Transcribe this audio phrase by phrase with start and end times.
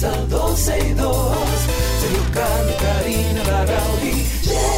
[0.00, 1.32] comienza 12 y 2.
[2.00, 4.77] Sergio Carlos, Karina, Larrauri llegan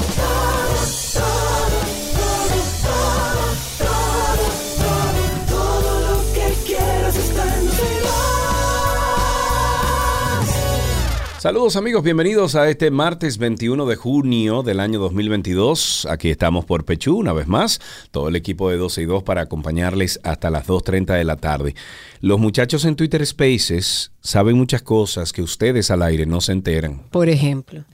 [11.41, 16.05] Saludos amigos, bienvenidos a este martes 21 de junio del año 2022.
[16.07, 19.41] Aquí estamos por Pechú una vez más, todo el equipo de 12 y 2 para
[19.41, 21.73] acompañarles hasta las 2.30 de la tarde.
[22.19, 27.01] Los muchachos en Twitter Spaces saben muchas cosas que ustedes al aire no se enteran.
[27.09, 27.85] Por ejemplo,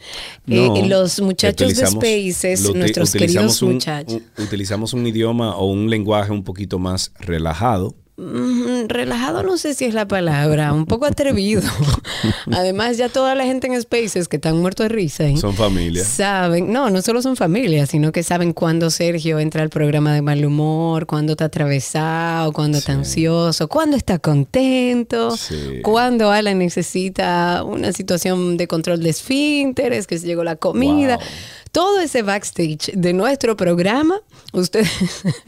[0.46, 4.22] No, Eh, los muchachos de Spaces, nuestros queridos un- muchachos.
[4.38, 7.96] un- utilizamos un idioma o un lenguaje un poquito más relajado.
[8.20, 11.62] Mm, relajado no sé si es la palabra, un poco atrevido.
[12.52, 15.38] Además, ya toda la gente en Spaces que están muertos de risa ¿eh?
[15.38, 16.04] Son familia.
[16.04, 20.24] saben, no, no solo son familias, sino que saben cuándo Sergio entra al programa de
[20.24, 25.82] mal humor, cuándo está atravesado, cuándo está ansioso, cuándo está contento, Sí.
[25.84, 31.18] cuándo Alan necesita una situación de control de esfínteres, que se llegó la comida.
[31.18, 31.26] Wow.
[31.72, 34.20] Todo ese backstage de nuestro programa,
[34.54, 34.90] ustedes,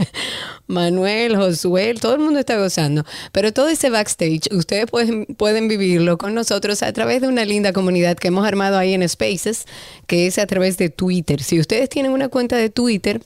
[0.68, 6.18] Manuel, Josué, todo el mundo está gozando, pero todo ese backstage ustedes pueden, pueden vivirlo
[6.18, 9.66] con nosotros a través de una linda comunidad que hemos armado ahí en Spaces,
[10.08, 11.42] que es a través de Twitter.
[11.42, 13.22] Si ustedes tienen una cuenta de Twitter,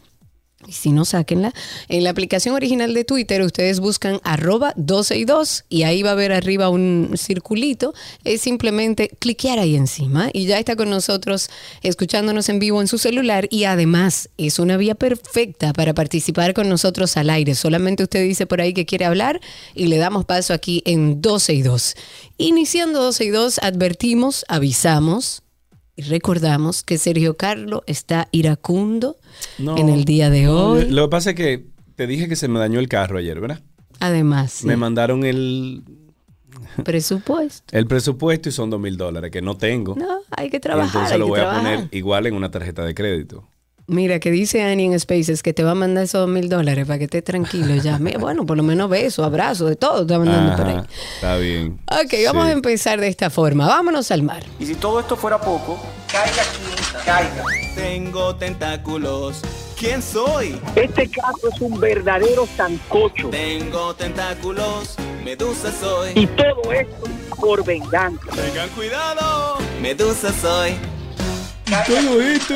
[0.67, 1.53] y si no, sáquenla.
[1.89, 6.11] En la aplicación original de Twitter, ustedes buscan arroba 12 y 2 y ahí va
[6.11, 7.93] a ver arriba un circulito.
[8.23, 11.49] Es simplemente cliquear ahí encima y ya está con nosotros
[11.81, 16.69] escuchándonos en vivo en su celular y además es una vía perfecta para participar con
[16.69, 17.55] nosotros al aire.
[17.55, 19.41] Solamente usted dice por ahí que quiere hablar
[19.73, 21.95] y le damos paso aquí en 12 y 2.
[22.37, 25.43] Iniciando 12 y 2, advertimos, avisamos
[25.95, 29.17] y recordamos que Sergio Carlo está iracundo
[29.59, 29.77] No.
[29.77, 30.85] en el día de hoy.
[30.89, 31.65] Lo que pasa es que
[31.95, 33.61] te dije que se me dañó el carro ayer, ¿verdad?
[33.99, 35.83] Además, sí, Me mandaron el,
[36.83, 37.77] presupuesto.
[37.77, 39.95] el presupuesto y son dos mil dólares que no tengo.
[39.95, 40.87] No, hay que Y trabajar.
[40.87, 43.47] entonces hay lo que voy a poner igual en una tarjeta de crédito.
[43.87, 46.97] Mira, que dice Annie en Spaces que te va a mandar esos mil dólares para
[46.99, 47.99] que estés tranquilo ya.
[48.17, 50.81] Bueno, por lo menos besos, abrazos, de todo te va mandando por ahí.
[51.15, 51.79] Está bien.
[51.91, 53.67] Ok, vamos a empezar de esta forma.
[53.67, 54.43] Vámonos al mar.
[54.57, 55.77] Y si todo esto fuera poco,
[56.09, 57.43] caiga aquí, caiga.
[57.75, 59.41] Tengo tentáculos.
[59.77, 60.57] ¿Quién soy?
[60.75, 63.29] Este caso es un verdadero sancocho.
[63.31, 64.95] Tengo tentáculos.
[65.25, 66.11] Medusa soy.
[66.15, 67.03] Y todo esto
[67.35, 68.27] por venganza.
[68.33, 69.57] Tengan cuidado.
[69.81, 70.77] Medusa soy.
[71.65, 72.55] Todo esto.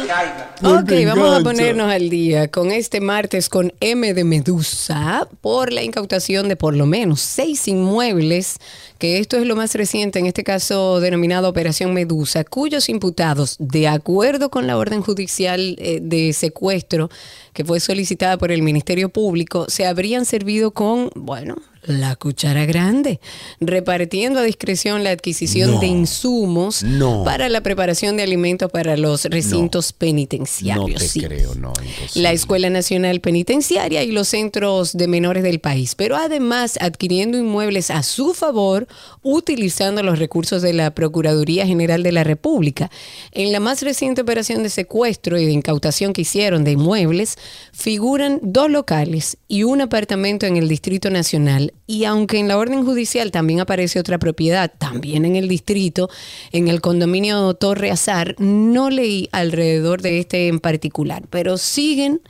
[0.63, 5.81] Ok, vamos a ponernos al día con este martes con M de Medusa por la
[5.81, 8.57] incautación de por lo menos seis inmuebles,
[8.97, 13.87] que esto es lo más reciente, en este caso denominado Operación Medusa, cuyos imputados, de
[13.87, 17.09] acuerdo con la orden judicial eh, de secuestro
[17.53, 21.55] que fue solicitada por el Ministerio Público, se habrían servido con, bueno,
[21.87, 23.19] la cuchara grande,
[23.59, 25.79] repartiendo a discreción la adquisición No.
[25.79, 27.23] de insumos No.
[27.23, 31.01] para la preparación de alimentos para los recintos No penitenciarios.
[31.01, 31.21] te sí.
[31.21, 31.73] creo, no.
[31.83, 32.23] imposible.
[32.23, 37.89] La Escuela Nacional Penitenciaria y los centros de menores del país, pero además adquiriendo inmuebles
[37.91, 38.87] a su favor,
[39.23, 42.89] utilizando los recursos de la Procuraduría General de la República.
[43.31, 47.37] En la más reciente operación de secuestro y de incautación que hicieron de inmuebles,
[47.73, 51.73] figuran dos locales y un apartamento en el Distrito Nacional.
[51.85, 56.09] Y aunque en la orden judicial también aparece otra propiedad, también en el distrito,
[56.51, 62.21] en el condominio Torre Azar, no leí alrededor de este en particular, pero siguen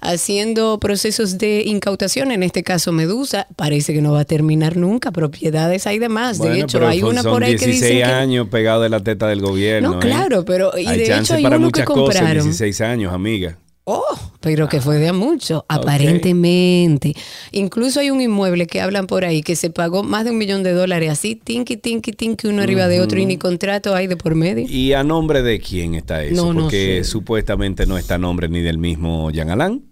[0.00, 5.10] haciendo procesos de incautación, en este caso Medusa, parece que no va a terminar nunca,
[5.10, 8.04] propiedades hay de más, de Bueno, hecho hay una por ahí que 16 dicen que...
[8.04, 9.92] años pegado de la teta del gobierno.
[9.92, 10.00] No, ¿eh?
[10.00, 12.44] claro, pero y hay de hecho hay para uno que muchas cosas en compraron.
[12.44, 13.58] 16 años, amiga.
[13.90, 14.04] Oh,
[14.40, 17.14] pero que fue de a mucho, aparentemente.
[17.52, 20.62] Incluso hay un inmueble que hablan por ahí que se pagó más de un millón
[20.62, 24.18] de dólares, así, tinky, tinky, tinky, uno arriba de otro y ni contrato hay de
[24.18, 24.66] por medio.
[24.68, 26.34] ¿Y a nombre de quién está eso?
[26.44, 27.10] No, no Porque sé.
[27.10, 29.82] supuestamente no está a nombre ni del mismo Jean Alain.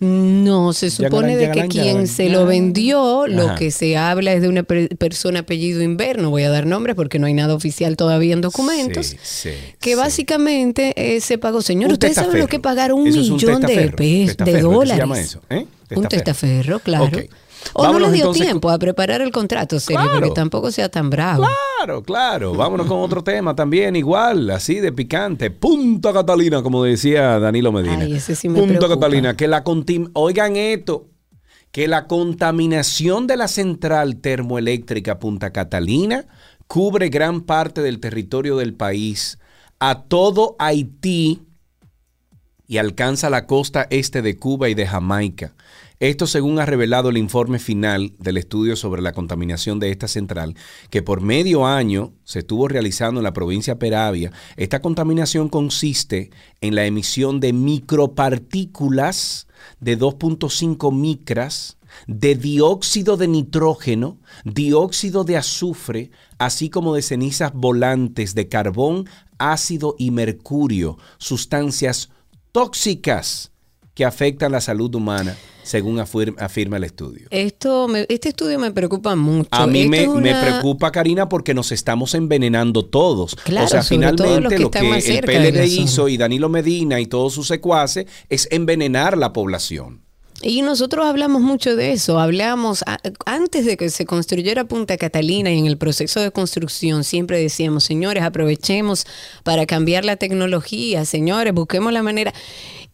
[0.00, 2.06] No, se supone Yagalán, de que quien yagalán.
[2.06, 6.44] se lo vendió, lo que se habla es de una per- persona apellido Inverno, voy
[6.44, 9.06] a dar nombres porque no hay nada oficial todavía en documentos.
[9.06, 9.50] Sí, sí,
[9.80, 9.96] que sí.
[9.96, 11.62] básicamente eh, se pagó.
[11.62, 14.08] Señor, Un ¿ustedes saben lo que pagar un Eso es un millón de, testaferro, pes-
[14.18, 14.94] de testaferro, ¿qué dólares?
[14.94, 15.40] se llama eso?
[15.50, 15.66] ¿Eh?
[15.96, 17.10] Un testaferro, claro.
[17.74, 20.18] O no Vámonos le dio entonces tiempo a preparar el contrato, Sergio, Claro.
[20.20, 21.44] porque tampoco sea tan bravo.
[21.78, 22.54] Claro, claro.
[22.54, 25.50] Vámonos con otro tema también, igual, así de picante.
[25.50, 27.98] Punta Catalina, como decía Danilo Medina.
[28.00, 28.94] Ay, ese sí me Punta preocupa.
[29.00, 31.08] Catalina, que la contim- oigan esto,
[31.72, 36.26] que la contaminación de la central termoeléctrica Punta Catalina
[36.66, 39.38] cubre gran parte del territorio del país,
[39.80, 41.42] a todo Haití
[42.66, 45.54] y alcanza la costa este de Cuba y de Jamaica.
[46.00, 50.54] Esto según ha revelado el informe final del estudio sobre la contaminación de esta central,
[50.90, 54.30] que por medio año se estuvo realizando en la provincia Peravia.
[54.56, 56.30] Esta contaminación consiste
[56.60, 59.48] en la emisión de micropartículas
[59.80, 68.36] de 2.5 micras de dióxido de nitrógeno, dióxido de azufre, así como de cenizas volantes
[68.36, 69.08] de carbón,
[69.38, 72.10] ácido y mercurio, sustancias
[72.52, 73.50] tóxicas
[73.98, 77.26] que afectan la salud humana, según afir- afirma el estudio.
[77.30, 79.48] Esto me- este estudio me preocupa mucho.
[79.50, 83.34] A mí me, preocupa, Karina, porque nos estamos envenenando todos.
[83.42, 84.22] Claro, o sea, finalmente
[84.54, 89.18] que lo que el PLD hizo y Danilo Medina y todos sus secuaces es envenenar
[89.18, 90.02] la población.
[90.40, 95.50] Y nosotros hablamos mucho de eso, hablamos a- antes de que se construyera Punta Catalina
[95.50, 99.04] y en el proceso de construcción siempre decíamos, señores, aprovechemos
[99.42, 102.32] para cambiar la tecnología, señores, busquemos la manera.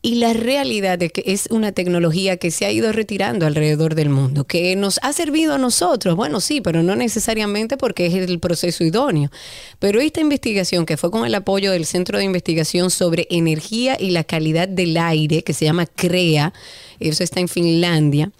[0.06, 4.10] Y la realidad es que es una tecnología que se ha ido retirando alrededor del
[4.10, 6.14] mundo, que nos ha servido a nosotros.
[6.14, 9.30] Bueno, sí, pero no necesariamente porque es el proceso idóneo.
[9.78, 14.10] Pero esta investigación, que fue con el apoyo del Centro de Investigación sobre Energía y
[14.10, 16.52] la Calidad del Aire, que se llama CREA,
[17.00, 18.30] eso está en Finlandia.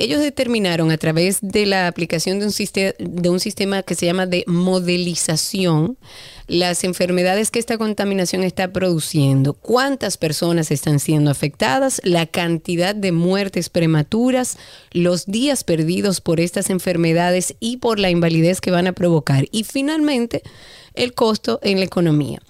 [0.00, 5.98] Ellos determinaron a través de la aplicación de un, sistema, que se llama de modelización
[6.46, 13.12] las enfermedades que esta contaminación está produciendo, cuántas personas están siendo afectadas, la cantidad de
[13.12, 14.56] muertes prematuras,
[14.90, 19.48] los días perdidos por estas enfermedades y por la invalidez que van a provocar.
[19.52, 20.42] Y finalmente,
[21.02, 22.40] el costo en la economía.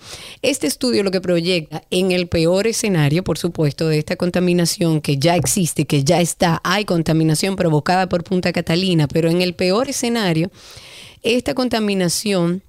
[0.43, 5.19] Este estudio lo que proyecta en el peor escenario, por supuesto, de esta contaminación que
[5.19, 9.89] ya existe, que ya está, hay contaminación provocada por Punta Catalina, pero en el peor
[9.89, 10.51] escenario,
[11.23, 12.63] esta contaminación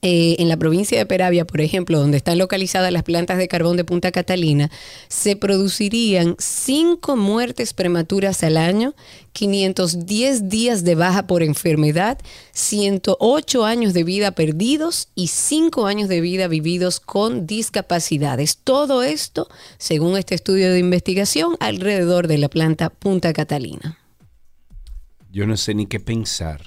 [0.00, 3.76] eh, en la provincia de Peravia, por ejemplo, donde están localizadas las plantas de carbón
[3.76, 4.70] de Punta Catalina,
[5.08, 8.94] se producirían cinco muertes prematuras al año,
[9.32, 12.18] 510 días de baja por enfermedad,
[12.52, 18.58] 108 años de vida perdidos y 5 años de vida vividos con discapacidades.
[18.58, 19.48] Todo esto,
[19.78, 23.98] según este estudio de investigación, alrededor de la planta Punta Catalina.
[25.30, 26.62] Yo no sé ni qué pensar.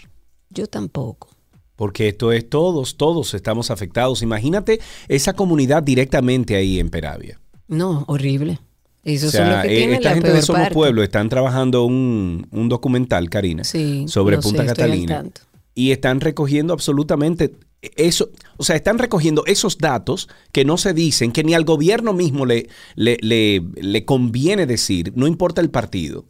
[0.50, 1.29] Yo tampoco.
[1.75, 4.21] Porque esto es todos, todos estamos afectados.
[4.21, 7.39] Imagínate esa comunidad directamente ahí en Peravia.
[7.68, 8.59] No, horrible.
[9.03, 10.73] Eso O son que eh, esta la gente peor de Somos parte.
[10.75, 15.25] Pueblo están trabajando un, un documental, Karina, Sí, sobre sé, Punta Catalina.
[15.73, 17.56] Y están recogiendo absolutamente
[17.95, 22.13] eso, o sea, están recogiendo esos datos que no se dicen, que ni al gobierno
[22.13, 26.25] mismo le, le, le- le conviene decir, no importa el partido,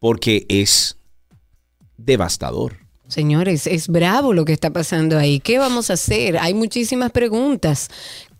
[0.00, 0.96] porque es
[1.96, 2.76] devastador.
[3.08, 5.40] Señores, es bravo lo que está pasando ahí.
[5.40, 6.36] ¿Qué vamos a hacer?
[6.36, 7.88] Hay muchísimas preguntas.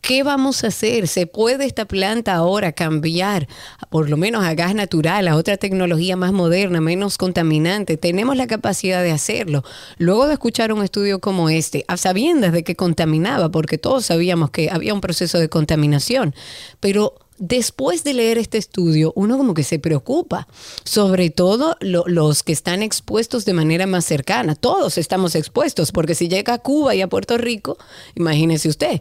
[0.03, 1.09] ¿Qué vamos a hacer?
[1.09, 3.49] ¿Se puede esta planta ahora cambiar
[3.89, 7.97] por lo menos a gas natural, a otra tecnología más moderna, menos contaminante?
[7.97, 9.65] Tenemos la capacidad de hacerlo.
[9.97, 14.51] Luego de escuchar un estudio como este, a sabiendas de que contaminaba, porque todos sabíamos
[14.51, 16.35] que había un proceso de contaminación,
[16.79, 20.49] pero después de leer este estudio, uno como que se preocupa,
[20.85, 24.55] sobre todo lo- los que están expuestos de manera más cercana.
[24.55, 27.79] Todos estamos expuestos, porque si llega a Cuba y a Puerto Rico,
[28.15, 29.01] imagínese usted.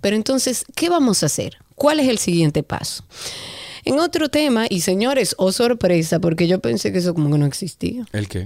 [0.00, 1.56] Pero entonces, ¿qué vamos a hacer?
[1.74, 3.04] ¿Cuál es el siguiente paso?
[3.84, 7.46] En otro tema, y señores, oh sorpresa, porque yo pensé que eso como que no
[7.46, 8.04] existía.
[8.12, 8.44] ¿El qué?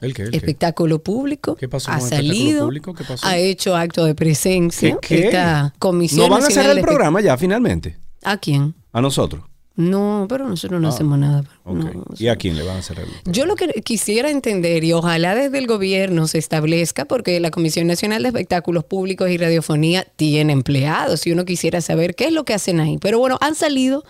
[0.00, 0.22] ¿El qué?
[0.24, 0.36] ¿El qué?
[0.36, 2.92] Espectáculo público ¿Qué pasó ha con salido, público?
[2.94, 3.26] ¿Qué pasó?
[3.26, 4.98] ha hecho acto de presencia.
[5.00, 5.26] ¿Qué, qué?
[5.26, 7.96] Esta Comisión ¿No van a cerrar el de programa ya finalmente?
[8.22, 8.74] ¿A quién?
[8.92, 9.42] A nosotros.
[9.78, 11.44] No, pero nosotros no hacemos nada.
[11.64, 11.76] Ok.
[11.76, 13.30] No, ¿Y a quién le van a cerrar el?
[13.30, 17.86] Yo lo que quisiera entender, y ojalá desde el gobierno se establezca, porque la Comisión
[17.86, 22.46] Nacional de Espectáculos Públicos y Radiofonía tiene empleados, y uno quisiera saber qué es lo
[22.46, 22.96] que hacen ahí.
[22.96, 24.02] Pero bueno, han salido,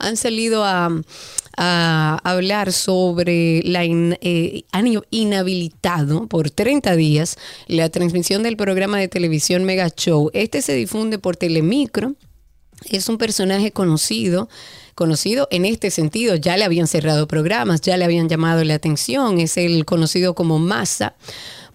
[0.00, 0.90] han salido a,
[1.56, 7.36] a hablar sobre la in- eh, han inhabilitado por 30 días
[7.68, 10.30] la transmisión del programa de televisión Mega Show.
[10.34, 12.14] Este se difunde por Telemicro.
[12.90, 14.48] Es un personaje conocido,
[14.94, 19.38] conocido en este sentido, ya le habían cerrado programas, ya le habían llamado la atención,
[19.38, 21.14] es el conocido como Massa,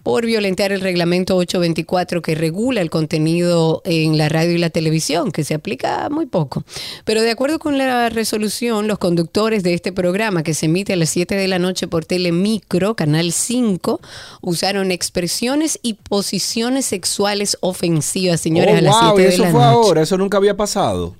[0.08, 5.30] por violentar el reglamento 824 que regula el contenido en la radio y la televisión,
[5.32, 6.64] que se aplica muy poco.
[7.04, 10.96] Pero de acuerdo con la resolución, los conductores de este programa que se emite a
[10.96, 14.00] las 7 de la noche por Telemicro, Canal 5,
[14.40, 19.50] usaron expresiones y posiciones sexuales ofensivas, señores, Oh, a las wow, 7 de eso la
[19.50, 19.74] fue noche.
[19.74, 21.16] ahora, eso nunca había pasado.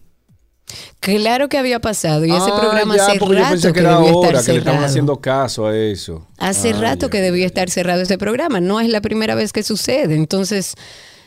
[1.00, 3.94] Claro que había pasado y ese Ah, programa ya, hace rato pensé que, que debía
[4.10, 4.84] ahora estar que le estaban cerrado.
[4.87, 6.26] haciendo caso a eso.
[6.38, 8.60] Hace Ah, rato ya, que debía estar cerrado ese programa.
[8.60, 10.14] No es la primera vez que sucede.
[10.16, 10.75] Entonces,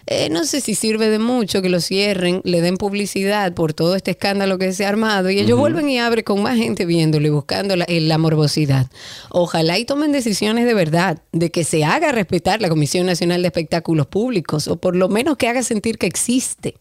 [0.08, 3.96] eh, no sé si sirve de mucho que lo cierren, le den publicidad por todo
[3.96, 7.28] este escándalo que se ha armado y ellos vuelven y abren con más gente viéndolo
[7.28, 8.88] y buscando la, la morbosidad.
[9.30, 13.48] Ojalá y tomen decisiones de verdad, de que se haga respetar la Comisión Nacional de
[13.50, 16.76] Espectáculos Públicos o por lo menos que haga sentir que existe.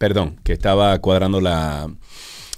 [0.00, 1.86] Perdón, que estaba cuadrando la,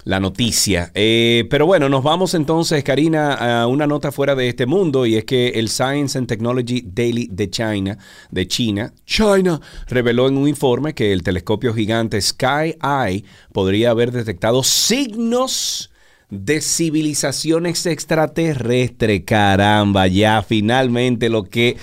[0.05, 0.93] la noticia.
[0.95, 5.17] Eh, pero bueno, nos vamos entonces, Karina, a una nota fuera de este mundo y
[5.17, 7.99] es que el Science and Technology Daily de China,
[8.31, 14.13] de China, China, reveló en un informe que el telescopio gigante Sky Eye podría haber
[14.13, 15.91] detectado signos
[16.31, 19.23] de civilizaciones extraterrestres.
[19.25, 21.77] Caramba, ya finalmente lo que,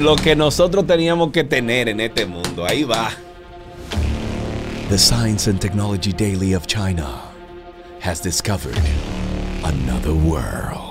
[0.00, 2.66] lo que nosotros teníamos que tener en este mundo.
[2.66, 3.10] Ahí va.
[4.90, 7.22] The Science and Technology Daily of China
[8.00, 8.76] has discovered
[9.62, 10.89] another world.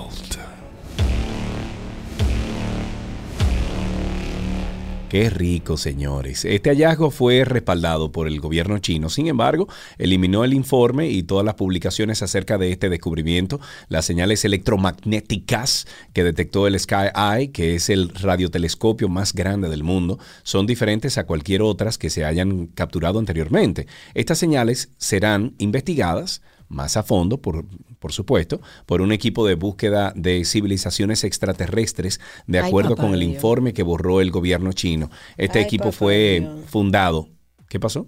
[5.10, 6.44] Qué rico, señores.
[6.44, 9.08] Este hallazgo fue respaldado por el gobierno chino.
[9.08, 9.66] Sin embargo,
[9.98, 13.58] eliminó el informe y todas las publicaciones acerca de este descubrimiento.
[13.88, 19.82] Las señales electromagnéticas que detectó el Sky Eye, que es el radiotelescopio más grande del
[19.82, 23.88] mundo, son diferentes a cualquier otras que se hayan capturado anteriormente.
[24.14, 27.64] Estas señales serán investigadas más a fondo, por,
[28.00, 33.34] por supuesto, por un equipo de búsqueda de civilizaciones extraterrestres, de acuerdo con el Dios.
[33.34, 35.10] informe que borró el gobierno chino.
[35.36, 36.64] Este Ay, equipo fue Dios.
[36.66, 37.28] fundado.
[37.68, 38.06] ¿Qué pasó?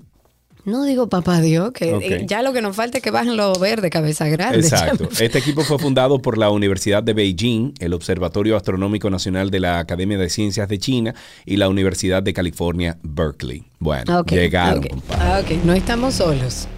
[0.65, 3.59] No digo papá Dios, que eh, ya lo que nos falta es que bajen los
[3.59, 4.61] verdes cabeza grande.
[4.61, 5.09] Exacto.
[5.21, 9.81] Este equipo fue fundado por la Universidad de Beijing, el Observatorio Astronómico Nacional de la
[9.81, 13.65] Academia de Ciencias de China y la Universidad de California, Berkeley.
[13.81, 15.23] Bueno, llegaron, compadre.
[15.25, 16.69] Ah, ok, no estamos solos.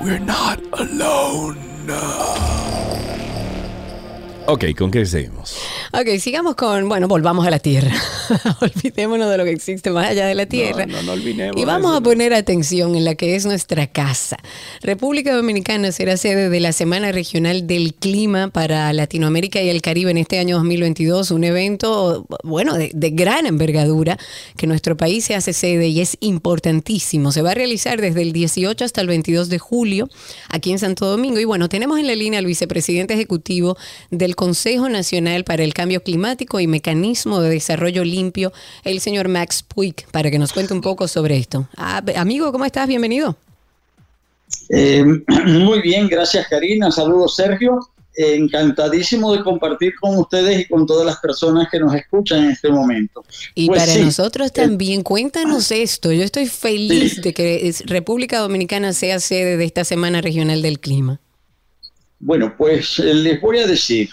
[0.00, 1.71] We're not alone.
[1.84, 3.31] No.
[4.46, 5.56] Ok, ¿con qué seguimos?
[5.92, 7.94] Ok, sigamos con, bueno, volvamos a la Tierra.
[8.60, 10.84] Olvidémonos de lo que existe más allá de la Tierra.
[10.84, 14.36] no, no olvidemos Y vamos eso, a poner atención en la que es nuestra casa.
[14.82, 20.10] República Dominicana será sede de la Semana Regional del Clima para Latinoamérica y el Caribe
[20.10, 24.18] en este año 2022, un evento, bueno, de, de gran envergadura
[24.56, 27.30] que nuestro país se hace sede y es importantísimo.
[27.30, 30.08] Se va a realizar desde el 18 hasta el 22 de julio
[30.48, 31.38] aquí en Santo Domingo.
[31.38, 33.76] Y bueno, tenemos en la línea al vicepresidente ejecutivo
[34.10, 38.52] del Consejo Nacional para el Cambio Climático y Mecanismo de Desarrollo Limpio,
[38.84, 41.68] el señor Max Puig, para que nos cuente un poco sobre esto.
[41.76, 42.88] Ah, amigo, ¿cómo estás?
[42.88, 43.36] Bienvenido.
[44.68, 45.04] Eh,
[45.46, 46.90] muy bien, gracias Karina.
[46.90, 47.80] Saludos Sergio.
[48.14, 52.50] Eh, encantadísimo de compartir con ustedes y con todas las personas que nos escuchan en
[52.50, 53.24] este momento.
[53.54, 56.12] Y Pues para sí, nosotros también, cuéntanos esto.
[56.12, 61.20] Yo estoy feliz de que República Dominicana sea sede de esta Semana Regional del Clima.
[62.20, 64.10] Bueno, pues eh, les voy a decir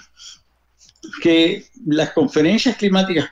[1.21, 3.29] que las conferencias climáticas,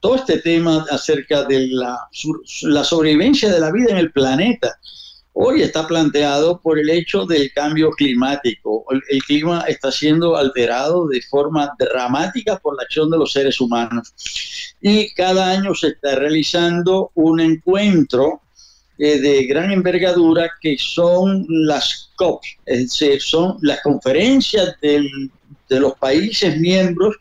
[0.00, 1.98] todo este tema acerca de la,
[2.62, 4.78] la sobrevivencia de la vida en el planeta,
[5.32, 8.84] hoy está planteado por el hecho del cambio climático.
[8.90, 13.60] El, el clima está siendo alterado de forma dramática por la acción de los seres
[13.60, 14.14] humanos.
[14.80, 18.40] Y cada año se está realizando un encuentro
[18.98, 25.30] eh, de gran envergadura que son las COP, es decir, son las conferencias del-
[25.68, 27.16] de los países miembros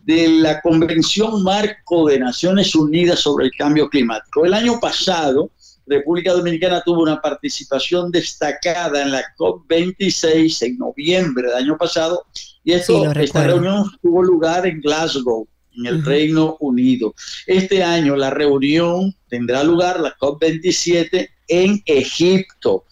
[0.00, 4.44] de la Convención Marco de Naciones Unidas sobre el Cambio Climático.
[4.44, 5.50] El año pasado,
[5.86, 12.24] República Dominicana tuvo una participación destacada en la COP26 en noviembre del año pasado
[12.64, 16.04] y esto, Sí, esta reunión tuvo lugar en Glasgow, en el.
[16.04, 17.14] Reino Unido.
[17.46, 22.84] Este año la reunión tendrá lugar, la COP27, en Egipto.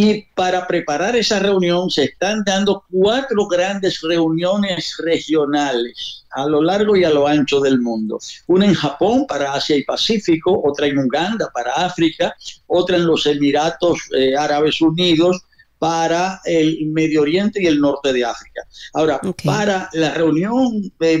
[0.00, 6.94] Y para preparar esa reunión se están dando cuatro grandes reuniones regionales a lo largo
[6.94, 8.20] y a lo ancho del mundo.
[8.46, 12.32] Una en Japón para Asia y Pacífico, otra en Uganda para África,
[12.68, 15.42] otra en los Emiratos eh, Árabes Unidos
[15.80, 18.62] para el Medio Oriente y el norte de África.
[18.94, 21.20] Ahora, para la reunión eh,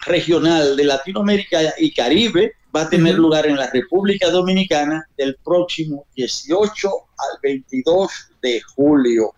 [0.00, 6.06] regional de Latinoamérica y Caribe va a tener lugar en la República Dominicana del próximo
[6.16, 8.10] 18 al 22
[8.42, 9.34] de julio.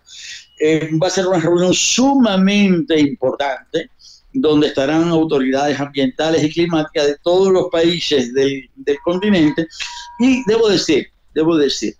[0.59, 3.91] Eh, va a ser una reunión sumamente importante
[4.33, 9.67] donde estarán autoridades ambientales y climáticas de todos los países del, del continente.
[10.19, 11.95] Y debo decir, debo decir,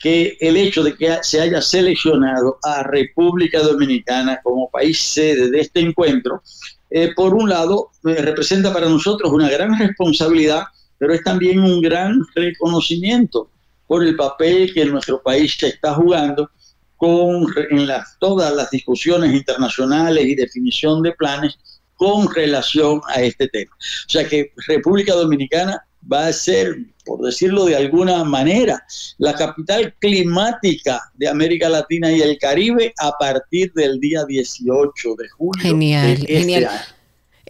[0.00, 5.60] que el hecho de que se haya seleccionado a República Dominicana como país sede de
[5.60, 6.42] este encuentro,
[6.90, 10.64] eh, por un lado, eh, representa para nosotros una gran responsabilidad,
[10.98, 13.50] pero es también un gran reconocimiento
[13.86, 16.50] por el papel que nuestro país está jugando
[16.96, 21.58] con, en todas las discusiones internacionales y definición de planes
[21.94, 23.72] con relación a este tema.
[23.72, 28.84] O sea que República Dominicana va a ser, por decirlo de alguna manera,
[29.18, 35.28] la capital climática de América Latina y el Caribe a partir del día 18 de
[35.30, 35.62] julio.
[35.62, 36.64] Genial, de este genial.
[36.66, 36.80] año.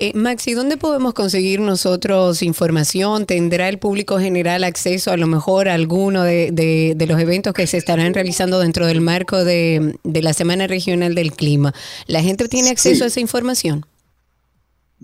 [0.02, 3.26] Eh, Maxi, ¿dónde podemos conseguir nosotros información?
[3.26, 7.52] ¿Tendrá el público general acceso a lo mejor a alguno de, de- de los eventos
[7.52, 11.74] que se estarán realizando dentro del marco de, de la Semana Regional del Clima?
[12.06, 13.02] ¿La gente tiene acceso Sí.
[13.02, 13.84] a esa información?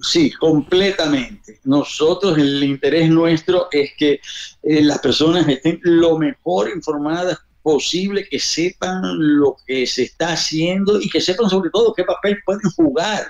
[0.02, 1.60] Sí, completamente.
[1.64, 4.20] Nosotros, el interés nuestro es que
[4.62, 9.02] eh, las personas estén lo mejor informadas posible, que sepan
[9.38, 13.26] lo que se está haciendo y que sepan sobre todo qué papel pueden jugar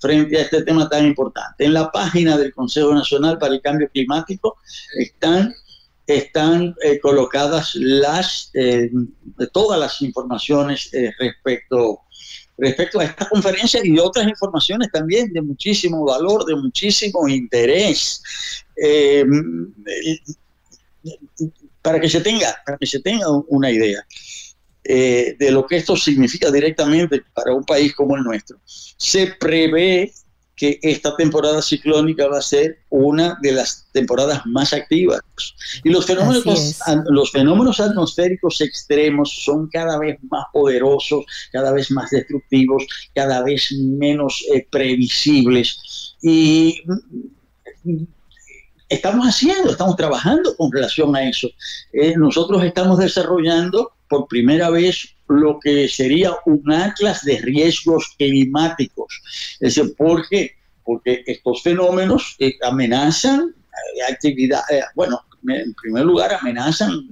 [0.00, 1.64] frente a este tema tan importante.
[1.64, 4.56] En la página del Consejo Nacional para el Cambio Climático
[4.98, 5.54] están,
[6.06, 8.90] están eh, colocadas las, eh,
[9.52, 12.00] todas las informaciones eh, respecto
[12.56, 18.22] respecto a esta conferencia y otras informaciones también de muchísimo valor, de muchísimo interés.
[18.76, 19.24] Eh,
[21.82, 24.06] para que se tenga, para que se tenga una idea
[24.84, 30.12] eh, de lo que esto significa directamente para un país como el nuestro, se prevé
[30.56, 35.20] que esta temporada ciclónica va a ser una de las temporadas más activas.
[35.82, 42.10] Y los fenómenos, los fenómenos atmosféricos extremos son cada vez más poderosos, cada vez más
[42.10, 42.84] destructivos,
[43.14, 46.16] cada vez menos eh, previsibles.
[46.22, 46.82] Y
[47.84, 48.04] mm,
[48.88, 51.48] estamos haciendo, estamos trabajando con relación a eso.
[51.92, 59.20] Eh, nosotros estamos desarrollando por primera vez lo que sería un atlas de riesgos climáticos.
[59.60, 60.52] Es decir, ¿por qué?
[60.84, 63.54] Porque estos fenómenos eh, amenazan
[64.08, 67.06] actividad, eh, bueno, en primer lugar amenazan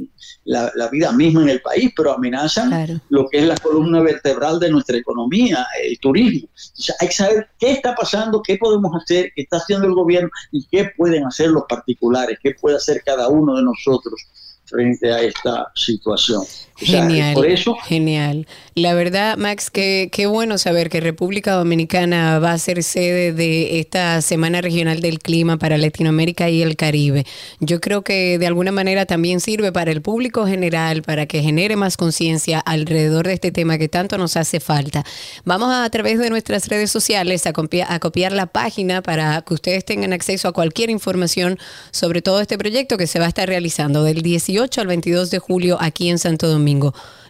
[0.45, 3.01] la, la vida misma en el país, pero amenazan Claro.
[3.11, 6.49] lo que es la columna vertebral de nuestra economía, el turismo.
[6.49, 9.95] O sea, hay que saber qué está pasando, qué podemos hacer, qué está haciendo el
[9.95, 14.21] gobierno y qué pueden hacer los particulares, qué puede hacer cada uno de nosotros
[14.65, 16.43] frente a esta situación.
[16.83, 17.35] O sea, Genial.
[17.35, 18.47] por eso Genial.
[18.75, 23.81] La verdad, Max, que qué bueno saber que República Dominicana va a ser sede de
[23.81, 27.27] esta Semana Regional del Clima para Latinoamérica y el Caribe.
[27.61, 31.77] Yo creo que de alguna manera también sirve para el público general, para que genere
[31.77, 35.05] más conciencia alrededor de este tema que tanto nos hace falta.
[35.45, 37.53] Vamos a, a través de nuestras redes sociales a,
[37.89, 41.59] a copiar la página para que ustedes tengan acceso a cualquier información
[41.91, 45.39] sobre todo este proyecto que se va a estar realizando del 18 al 22 de
[45.39, 46.72] julio aquí en Santo Domingo.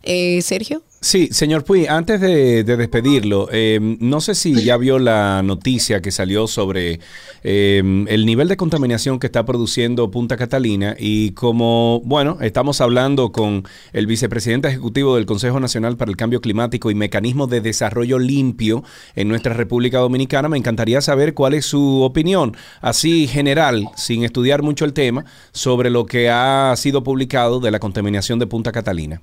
[0.02, 0.82] Eh, Sergio.
[1.00, 6.00] Sí, señor Puy, antes de, de despedirlo, eh, no sé si ya vio la noticia
[6.00, 7.00] que salió sobre
[7.42, 13.32] eh, el nivel de contaminación que está produciendo Punta Catalina y como, bueno, estamos hablando
[13.32, 18.20] con el vicepresidente ejecutivo del Consejo Nacional para el Cambio Climático y Mecanismo de Desarrollo
[18.20, 18.84] Limpio
[19.16, 24.62] en nuestra República Dominicana, me encantaría saber cuál es su opinión, así general, sin estudiar
[24.62, 29.20] mucho el tema, sobre lo que ha sido publicado de la contaminación de Punta Catalina.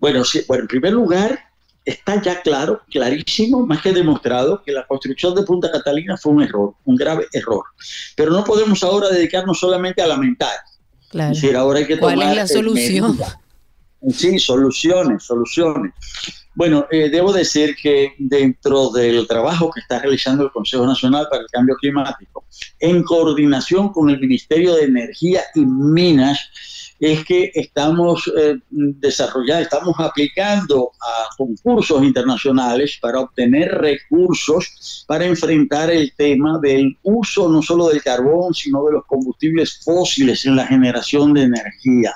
[0.00, 1.38] Bueno, sí, bueno, en primer lugar,
[1.84, 6.42] está ya claro, clarísimo, más que demostrado, que la construcción de Punta Catalina fue un
[6.42, 7.64] error, un grave error.
[8.16, 10.56] Pero no podemos ahora dedicarnos solamente a lamentar.
[11.10, 11.32] Claro.
[11.32, 13.18] Es decir, ahora hay que ¿Cuál tomar, es la eh, solución?
[14.10, 15.92] Sí, soluciones, soluciones.
[16.54, 21.42] Bueno, eh, debo decir que dentro del trabajo que está realizando el Consejo Nacional para
[21.42, 22.44] el Cambio Climático,
[22.78, 26.38] en coordinación con el Ministerio de Energía y Minas,
[27.00, 35.90] es que estamos eh, desarrollando, estamos aplicando a concursos internacionales para obtener recursos para enfrentar
[35.90, 40.66] el tema del uso no solo del carbón, sino de los combustibles fósiles en la
[40.66, 42.12] generación de energía.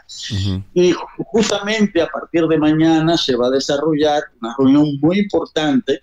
[0.74, 6.02] Y ju- justamente a partir de mañana se va a desarrollar una reunión muy importante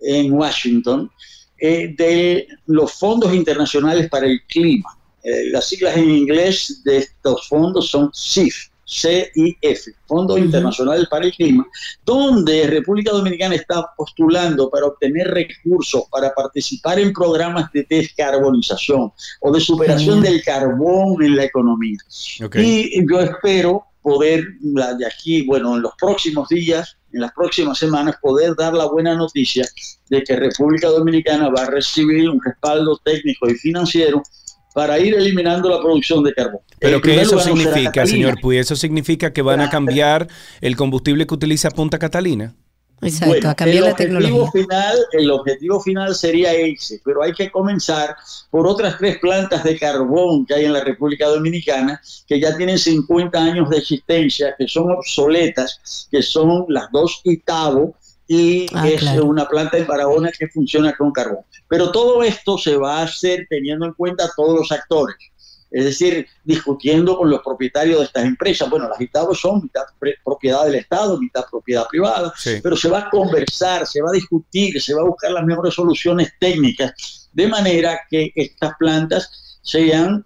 [0.00, 1.10] en Washington
[1.58, 4.90] eh, de los fondos internacionales para el clima.
[5.26, 11.32] Eh, las siglas en inglés de estos fondos son CIF, CIF, Fondos Internacionales para el
[11.32, 11.66] Clima,
[12.04, 19.52] donde República Dominicana está postulando para obtener recursos para participar en programas de descarbonización o
[19.52, 20.32] de superación Genial.
[20.34, 21.98] del carbón en la economía.
[22.44, 22.56] Ok.
[22.60, 28.14] Y yo espero poder de aquí, bueno, en los próximos días, en las próximas semanas
[28.22, 29.66] poder dar la buena noticia
[30.08, 34.22] de que República Dominicana va a recibir un respaldo técnico y financiero
[34.76, 36.60] para ir eliminando la producción de carbón.
[36.78, 38.58] Pero ¿qué eso lugar, significa, señor Puy?
[38.58, 40.28] ¿Eso significa que van a cambiar
[40.60, 42.54] el combustible que utiliza Punta Catalina?
[43.00, 44.50] Exacto, Bueno, a cambiar el la objetivo tecnología.
[44.52, 48.16] Final, el objetivo final sería ese, pero hay que comenzar
[48.50, 52.78] por otras tres plantas de carbón que hay en la República Dominicana, que ya tienen
[52.78, 57.94] 50 años de existencia, que son obsoletas, que son las dos Itabo
[58.28, 59.24] y Ah, es claro.
[59.26, 61.44] una planta en Barahona que funciona con carbón.
[61.68, 65.16] Pero todo esto se va a hacer teniendo en cuenta a todos los actores.
[65.70, 68.70] Es decir, discutiendo con los propietarios de estas empresas.
[68.70, 69.82] Bueno, las Itabo son mitad
[70.24, 72.60] propiedad del Estado, mitad propiedad privada Sí.
[72.62, 75.74] pero se va a conversar, se va a discutir, se va a buscar las mejores
[75.74, 80.24] soluciones técnicas, de manera que estas plantas sean,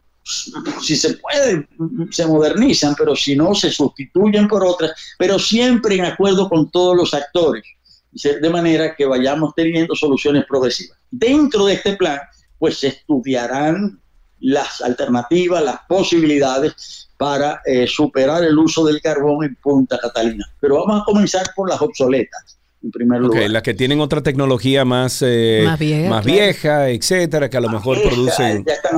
[0.82, 1.66] si se puede,
[2.10, 6.94] se modernizan, pero si no, se sustituyen por otras, pero siempre en acuerdo con todos
[6.94, 7.64] los actores,
[8.12, 10.98] de manera que vayamos teniendo soluciones progresivas.
[11.10, 12.18] Dentro de este plan,
[12.58, 13.98] pues se estudiarán
[14.40, 20.44] las alternativas, las posibilidades para eh, superar el uso del carbón en Punta Catalina.
[20.60, 23.50] Pero vamos a comenzar por las obsoletas, en primer Ok, lugar.
[23.50, 26.38] las que tienen otra tecnología más, eh, Más vieja, más claro.
[26.40, 28.64] vieja, etcétera, que a lo mejor producen.
[28.66, 28.96] Ya están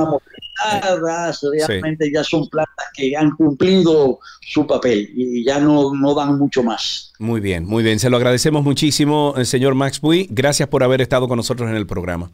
[0.63, 6.37] amortizadas, realmente ya son plantas que han cumplido su papel y ya no, no dan
[6.37, 7.11] mucho más.
[7.19, 7.99] Muy bien, muy bien.
[7.99, 10.27] Se lo agradecemos muchísimo, eh, señor Max Puy.
[10.29, 12.31] Gracias por haber estado con nosotros en el programa.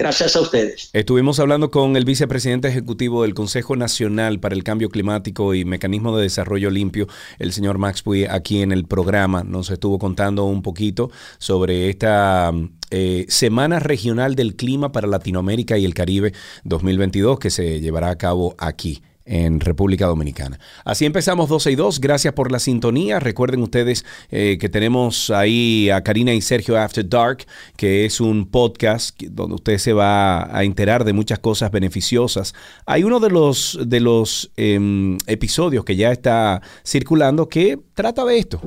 [0.00, 0.88] Gracias a ustedes.
[0.94, 6.16] Estuvimos hablando con el vicepresidente ejecutivo del Consejo Nacional para el Cambio Climático y Mecanismo
[6.16, 7.06] de Desarrollo Limpio,
[7.38, 9.44] el señor Max Puy, aquí en el programa.
[9.44, 12.50] Nos estuvo contando un poquito sobre esta
[12.90, 16.32] eh, Semana Regional del Clima para Latinoamérica y el Caribe
[16.64, 20.58] 2022 que se llevará a cabo aquí en República Dominicana.
[20.84, 22.00] Así empezamos 12 y 2.
[22.00, 23.20] Gracias por la sintonía.
[23.20, 28.46] Recuerden ustedes eh, que tenemos ahí a Karina y Sergio After Dark, que es un
[28.50, 32.54] podcast donde usted se va a enterar de muchas cosas beneficiosas.
[32.86, 38.38] Hay uno de los, de los em, episodios que ya está circulando que trata de
[38.38, 38.60] esto.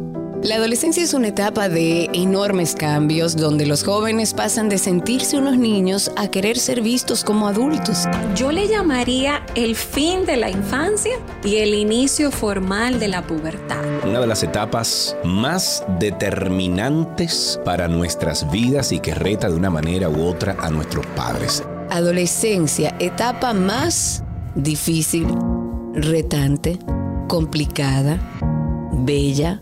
[0.44, 5.58] La adolescencia es una etapa de enormes cambios donde los jóvenes pasan de sentirse unos
[5.58, 8.10] niños a querer ser vistos como adultos.
[8.36, 11.14] Yo le llamaría el fin de la infancia
[11.46, 13.80] y el inicio formal de la pubertad.
[14.06, 20.10] Una de las etapas más determinantes para nuestras vidas y que reta de una manera
[20.10, 21.64] u otra a nuestros padres.
[21.90, 24.26] Adolescencia, etapa más
[24.56, 25.26] difícil,
[25.94, 26.80] retante,
[27.30, 28.20] complicada,
[28.92, 29.62] bella,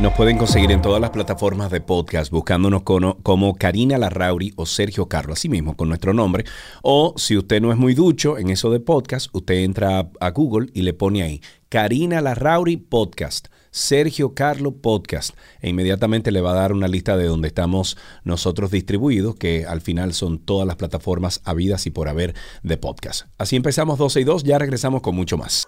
[0.00, 5.08] Nos pueden conseguir en todas las plataformas de podcast buscándonos como, Karina Larrauri o Sergio
[5.08, 6.44] Carlos, así mismo con nuestro nombre.
[6.82, 10.30] O si usted no es muy ducho en eso de podcast, usted entra a, a
[10.30, 15.34] Google y le pone ahí Karina Larrauri Podcast, Sergio Carlos Podcast.
[15.62, 19.80] E inmediatamente le va a dar una lista de donde estamos nosotros distribuidos, que al
[19.80, 23.26] final son todas las plataformas habidas y por haber de podcast.
[23.36, 25.66] Así empezamos 12 y 2, ya regresamos con mucho más.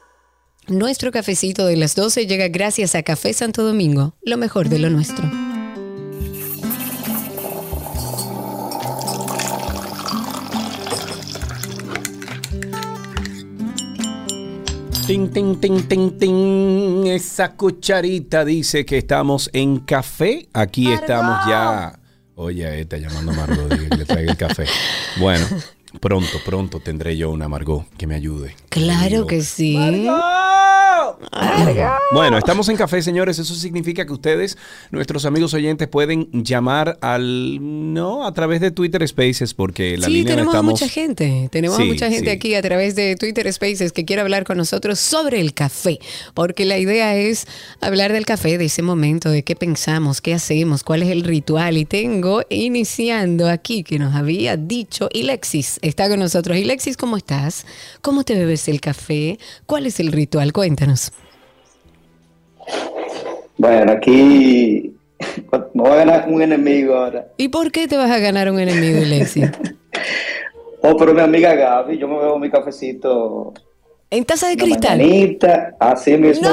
[0.69, 4.91] Nuestro cafecito de las 12 llega gracias a Café Santo Domingo, lo mejor de lo
[4.91, 5.29] nuestro.
[15.07, 17.07] Ting, ting, ting, ting, ting.
[17.09, 20.49] Esa cucharita dice que estamos en café.
[20.53, 21.99] Aquí estamos ya.
[22.37, 24.67] Oye, está llamando a Margot, que le traiga el café.
[25.19, 25.45] Bueno,
[26.01, 28.55] pronto, pronto tendré yo una Margot que me ayude.
[28.69, 29.77] Claro que sí.
[32.13, 33.39] Bueno, estamos en café, señores.
[33.39, 34.57] Eso significa que ustedes,
[34.91, 37.59] nuestros amigos oyentes, pueden llamar al.
[37.95, 40.81] No, a través de Twitter Spaces, porque la sí, línea no tenemos a estamos.
[40.81, 41.49] mucha gente.
[41.51, 42.37] Tenemos a Sí, mucha gente sí.
[42.37, 45.99] aquí a través de Twitter Spaces que quiere hablar con nosotros sobre el café.
[46.35, 47.47] Porque la idea es
[47.81, 51.77] hablar del café, de ese momento, de qué pensamos, qué hacemos, cuál es el ritual.
[51.77, 55.79] Y tengo iniciando aquí que nos había dicho Ilexis.
[55.91, 56.57] Está con nosotros.
[56.57, 57.67] Ilexis, ¿cómo estás?
[58.01, 59.41] ¿Cómo te bebes el café?
[59.67, 60.53] ¿Cuál es el ritual?
[60.53, 61.11] Cuéntanos.
[63.59, 64.95] Bueno, aquí
[65.75, 67.27] me voy a ganar un enemigo ahora.
[67.39, 69.51] ¿Y por qué te vas a ganar un enemigo, Ilexis?
[70.83, 73.53] Oh, pero mi amiga Gaby, yo me bebo mi cafecito
[74.13, 74.99] ¿En taza de Una cristal?
[74.99, 76.49] mañanita, así mismo.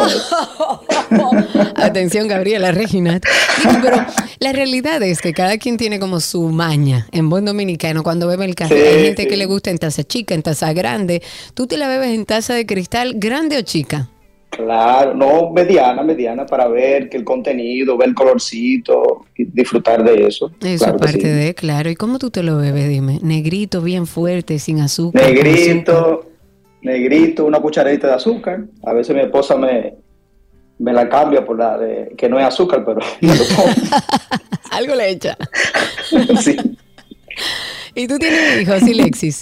[1.09, 1.31] No.
[1.75, 3.19] Atención, Gabriela Regina.
[3.63, 3.97] Digo, pero
[4.39, 7.07] la realidad es que cada quien tiene como su maña.
[7.11, 9.27] En buen dominicano, cuando bebe el café, Sí, hay gente sí.
[9.29, 11.23] que le gusta en taza chica, en taza grande.
[11.55, 14.07] ¿Tú te la bebes en taza de cristal grande o chica?
[14.51, 20.27] Claro, no mediana, mediana, para ver que el contenido, ver el colorcito, y disfrutar de
[20.27, 20.51] eso.
[20.63, 21.19] Eso Claro sí.
[21.19, 21.89] de, claro.
[21.89, 22.87] ¿Y cómo tú te lo bebes?
[22.87, 23.19] Dime.
[23.23, 25.23] Negrito, bien fuerte, sin azúcar.
[25.23, 26.26] azúcar.
[26.87, 28.61] Negrito, una cucharadita de azúcar.
[28.83, 29.93] A veces mi esposa me,
[30.79, 33.69] me la cambia por la de que no es azúcar, pero me lo pongo.
[34.71, 35.37] Algo le echa.
[36.41, 36.55] sí.
[37.95, 39.41] ¿Y tú tienes hijos, Alexis?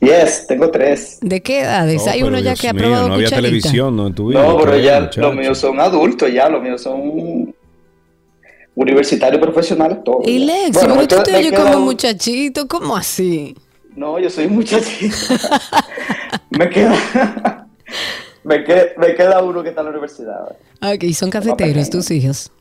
[0.00, 1.18] Yes, tengo tres.
[1.20, 2.04] ¿De qué edades?
[2.06, 3.48] No, Hay uno ya Dios que ha mío, probado No había cucharita.
[3.48, 4.42] televisión, no en tu vida.
[4.42, 5.20] No, pero ya muchacho.
[5.22, 7.54] los míos son adultos, ya los míos son
[8.74, 10.26] universitarios profesionales, todos.
[10.26, 10.38] Y.
[10.40, 13.56] Lex, Bueno, tú te oyes como un- muchachito, ¿cómo así?
[13.98, 15.16] No, yo soy un muchachito.
[16.50, 17.66] me queda...
[18.44, 20.56] me, queda, me queda uno que está en la universidad.
[20.80, 22.52] Ok, son cafeteros tus hijos.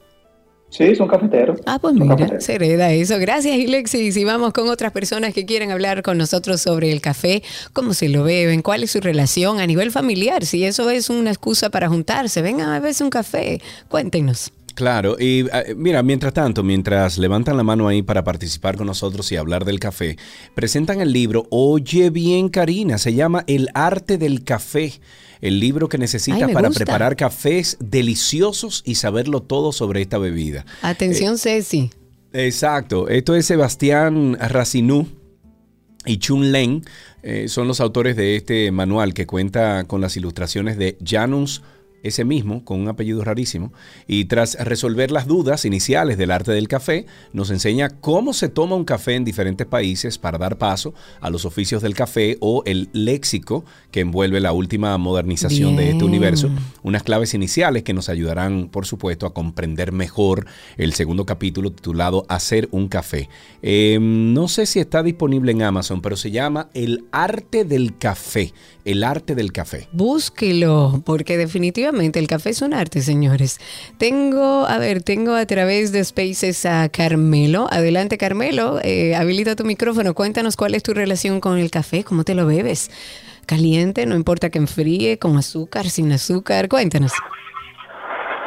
[0.69, 1.60] Sí, son cafeteros.
[1.67, 2.43] Ah, pues mira, cafeteros.
[2.43, 3.19] se hereda eso.
[3.19, 4.17] Gracias, Alexis.
[4.17, 8.10] Y vamos con otras personas que quieren hablar con nosotros sobre el café, cómo se
[8.10, 11.88] lo beben, cuál es su relación a nivel familiar, si eso es una excusa para
[11.88, 12.41] juntarse.
[12.41, 13.62] Vengan a beberse un café.
[13.89, 14.52] Cuéntenos.
[14.77, 19.31] Claro, y eh, mira, mientras tanto, mientras levantan la mano ahí para participar con nosotros
[19.31, 20.17] y hablar del café,
[20.53, 24.93] presentan el libro Oye bien, Karina, se llama El arte del café,
[25.41, 26.85] el libro que necesitas Ay, para gusta.
[26.85, 30.63] preparar cafés deliciosos y saberlo todo sobre esta bebida.
[30.83, 31.89] Atención, Ceci.
[32.31, 35.07] Exacto, esto es Sebastián Racinú
[36.05, 36.83] y Chun Len,
[37.23, 41.63] eh, son los autores de este manual que cuenta con las ilustraciones de Janus
[42.03, 43.73] ese mismo, con un apellido rarísimo,
[44.07, 48.75] y tras resolver las dudas iniciales del arte del café, nos enseña cómo se toma
[48.75, 52.89] un café en diferentes países para dar paso a los oficios del café o el
[52.93, 56.49] léxico que envuelve la última modernización de este universo,
[56.83, 60.45] unas claves iniciales que nos ayudarán, por supuesto, a comprender mejor
[60.77, 63.29] el segundo capítulo titulado Hacer un café.
[63.62, 68.53] Eh, no sé si está disponible en Amazon, pero se llama El arte del café.
[68.86, 69.89] El arte del café.
[69.91, 73.60] Búsquelo, porque definitivamente el café es un arte, señores.
[73.97, 77.67] Tengo, a ver, tengo a través de Spaces a Carmelo.
[77.71, 78.80] Adelante, Carmelo.
[78.84, 80.13] Eh, habilita tu micrófono.
[80.13, 82.91] Cuéntanos cuál es tu relación con el café, cómo te lo bebes.
[83.45, 86.67] Caliente, no importa que enfríe, con azúcar, sin azúcar.
[86.67, 87.13] Cuéntanos.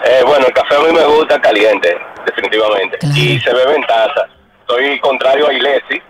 [0.04, 2.98] Eh, bueno, el café a mí me gusta caliente, definitivamente.
[2.98, 3.16] Claro.
[3.16, 4.26] Y se bebe en taza.
[4.68, 6.00] Soy contrario a Ilesi.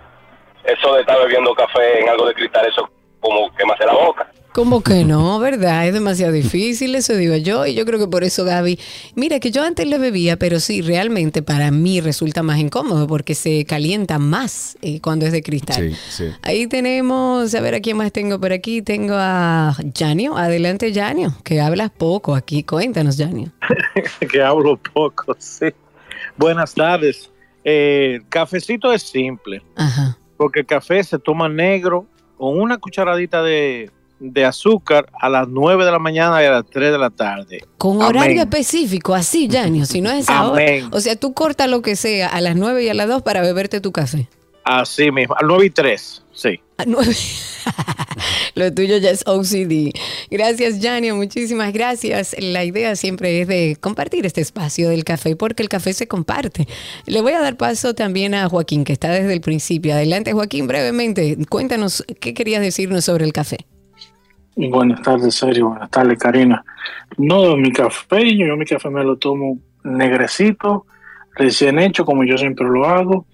[0.65, 2.89] Eso de estar bebiendo café en algo de cristal, eso
[3.21, 4.31] como quemarse la boca.
[4.53, 5.87] ¿Cómo que no, verdad?
[5.87, 8.81] Es demasiado difícil, eso digo yo, y yo creo que por eso, Gaby,
[9.15, 13.37] mira que yo antes le bebía, pero sí, realmente para mí resulta más incómodo porque
[13.37, 15.91] se calienta más eh, cuando es de cristal.
[15.91, 16.25] Sí, sí.
[16.43, 21.33] Ahí tenemos, a ver a quién más tengo por aquí, tengo a Janio, adelante Janio,
[21.45, 23.53] que hablas poco aquí, cuéntanos Janio.
[24.33, 25.67] que hablo poco, sí.
[26.37, 27.31] Buenas tardes.
[27.63, 30.19] Eh, cafecito es simple, Ajá.
[30.37, 35.85] porque el café se toma negro con una cucharadita de, de azúcar a las 9
[35.85, 37.65] de la mañana y a las 3 de la tarde.
[37.79, 38.09] Con Amén.
[38.09, 40.65] horario específico, así Janio, si no es esa hora.
[40.93, 43.41] O sea, tú cortas lo que sea a las 9 y a las 2 para
[43.41, 44.29] beberte tu café.
[44.63, 46.61] Así mismo, a las 9 y 3, sí.
[46.77, 47.15] A nueve.
[48.55, 49.93] Lo tuyo ya es OCD.
[50.31, 51.15] Gracias, Janio.
[51.15, 52.35] Muchísimas gracias.
[52.39, 56.67] La idea siempre es de compartir este espacio del café porque el café se comparte.
[57.05, 59.93] Le voy a dar paso también a Joaquín, que está desde el principio.
[59.93, 61.37] Adelante, Joaquín, brevemente.
[61.51, 63.59] Cuéntanos qué querías decirnos sobre el café.
[64.69, 65.69] Buenas tardes, Sergio.
[65.71, 66.63] Buenas tardes, Karina.
[67.17, 70.87] No, mi café, yo mi café me lo tomo negrecito,
[71.35, 73.27] recién hecho, como yo siempre lo hago.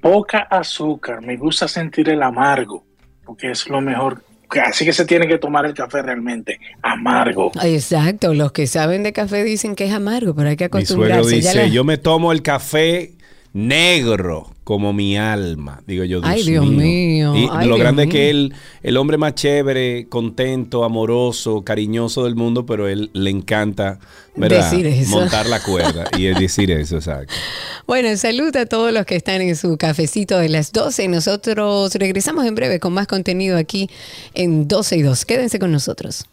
[0.00, 2.84] Poca azúcar, me gusta sentir el amargo,
[3.24, 4.22] porque es lo mejor.
[4.64, 7.50] Así que se tiene que tomar el café realmente, amargo.
[7.62, 8.32] Exacto.
[8.32, 11.30] Los que saben de café dicen que es amargo, pero hay que Mi suegro acostumbrarse.
[11.42, 13.12] Ya dice, la- yo me tomo el café
[13.58, 15.82] negro como mi alma.
[15.86, 17.34] Digo yo, Dios Ay, Dios mío.
[17.34, 22.24] Y Ay, lo Dios grande es que él, el hombre más chévere, contento, amoroso, cariñoso
[22.24, 23.98] del mundo, pero él le encanta,
[24.36, 24.70] ¿verdad?
[24.70, 25.10] Decir eso.
[25.10, 27.34] Montar la cuerda y es decir eso, exacto.
[27.86, 31.08] Bueno, salud a todos los que están en su cafecito de las 12.
[31.08, 33.88] Nosotros regresamos en breve con más contenido aquí
[34.34, 35.24] en 12 y 2.
[35.24, 36.26] Quédense con nosotros.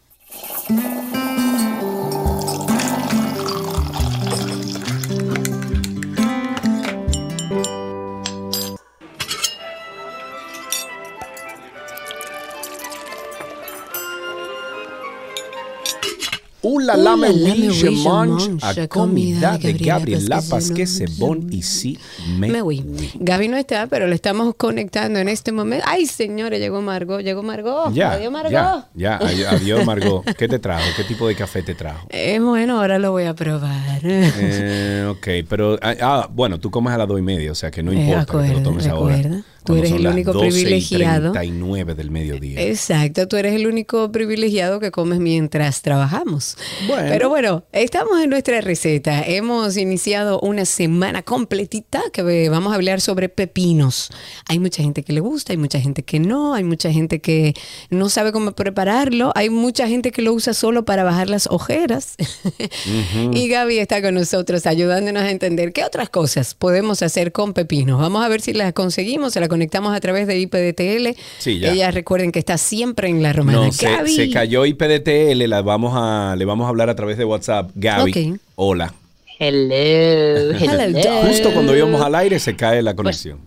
[16.68, 20.84] Ula Ula la me la me oui, je mange a comida de Gabriela parce que
[20.86, 21.98] c'est c'est bon ici
[22.38, 22.84] me Me oui.
[23.20, 25.84] Gaby no está, pero le estamos conectando en este momento.
[25.88, 27.92] Ay, señores, llegó Margot, llegó Margot.
[27.92, 28.50] Ya, Adiós, Margot.
[28.52, 30.24] ya, ya, Adi- adiós Margot.
[30.38, 30.84] ¿Qué te trajo?
[30.96, 32.06] ¿Qué tipo de café te trajo?
[32.10, 34.00] Eh, bueno, ahora lo voy a probar.
[34.02, 37.70] Eh, ok, pero, ah, ah, bueno, tú comes a las dos y media, o sea
[37.70, 39.16] que no Eh, importa que te lo tomes ahora.
[39.66, 41.32] Tú eres el las único 12 y privilegiado.
[41.32, 42.60] 39 del mediodía.
[42.62, 46.56] Exacto, tú eres el único privilegiado que comes mientras trabajamos.
[46.86, 49.22] Pero bueno, estamos en nuestra receta.
[49.22, 54.10] Hemos iniciado una semana completita que vamos a hablar sobre pepinos.
[54.48, 57.54] Hay mucha gente que le gusta, hay mucha gente que no, hay mucha gente que
[57.90, 62.16] no sabe cómo prepararlo, hay mucha gente que lo usa solo para bajar las ojeras.
[63.32, 68.00] Y Gaby está con nosotros ayudándonos a entender qué otras cosas podemos hacer con pepinos.
[68.00, 71.18] Vamos a ver si las conseguimos, se la conectamos a través de IPDTL.
[71.38, 71.72] Sí, ya.
[71.72, 73.64] Ella recuerden que está siempre en la romana.
[73.66, 74.10] No, se, Gaby.
[74.14, 77.70] se cayó IPDTL, la vamos a, le vamos a hablar a través de WhatsApp.
[77.74, 78.92] Gaby, hola.
[79.38, 79.74] Hello,
[80.58, 81.26] hello.
[81.26, 83.40] Justo cuando íbamos al aire se cae la conexión.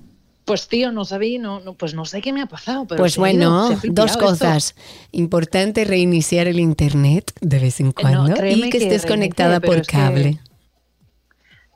[0.46, 2.86] Pues tío, no sabía, no, no, pues no sé qué me ha pasado.
[2.88, 4.26] Pero Pues ido, bueno, dos esto.
[4.26, 4.74] cosas.
[5.12, 9.78] Importante reiniciar el internet de vez en cuando y que que estés reinicié, conectada por
[9.78, 10.40] es que- cable.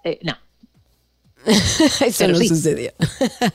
[0.03, 0.33] Eh, no.
[2.05, 2.91] Eso no sucedió.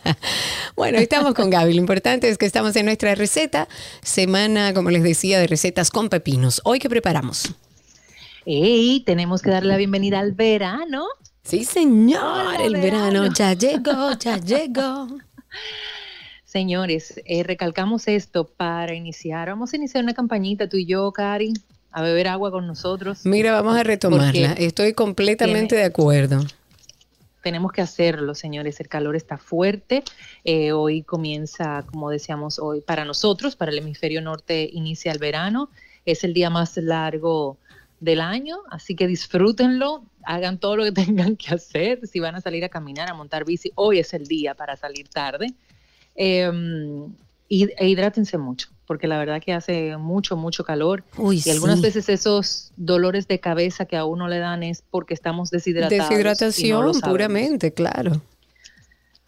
[0.77, 1.75] bueno, estamos con Gaby.
[1.75, 3.69] Lo importante es que estamos en nuestra receta,
[4.03, 6.61] semana, como les decía, de recetas con pepinos.
[6.65, 7.55] Hoy, ¿qué preparamos?
[8.47, 11.07] Ey, tenemos que darle la bienvenida al verano.
[11.43, 15.09] Sí, señor, el verano ya llegó, ya llegó.
[16.45, 19.49] Señores, eh, recalcamos esto para iniciar.
[19.49, 21.53] Vamos a iniciar una campañita, tú y yo, Cari,
[21.91, 23.21] a beber agua con nosotros.
[23.25, 24.53] Mira, vamos a retomarla.
[24.53, 26.45] Estoy completamente tiene- de acuerdo.
[27.43, 28.81] Tenemos que hacerlo, señores.
[28.81, 30.03] El calor está fuerte.
[30.45, 35.71] Eh, hoy comienza, como decíamos, hoy para nosotros, para el hemisferio norte, inicia el verano.
[36.05, 37.59] Es el día más largo
[38.01, 42.07] del año, así que disfrútenlo, hagan todo lo que tengan que hacer.
[42.07, 45.09] Si van a salir a caminar, a montar bici, hoy es el día para salir
[45.09, 45.55] tarde.
[46.17, 46.51] Eh,
[47.51, 51.05] e hidrátense mucho, porque la verdad que hace mucho, mucho calor.
[51.19, 51.83] Uy, y algunas sí.
[51.83, 55.99] veces esos dolores de cabeza que a uno le dan es porque estamos deshidratados.
[55.99, 58.21] no Deshidratación, puramente, claro.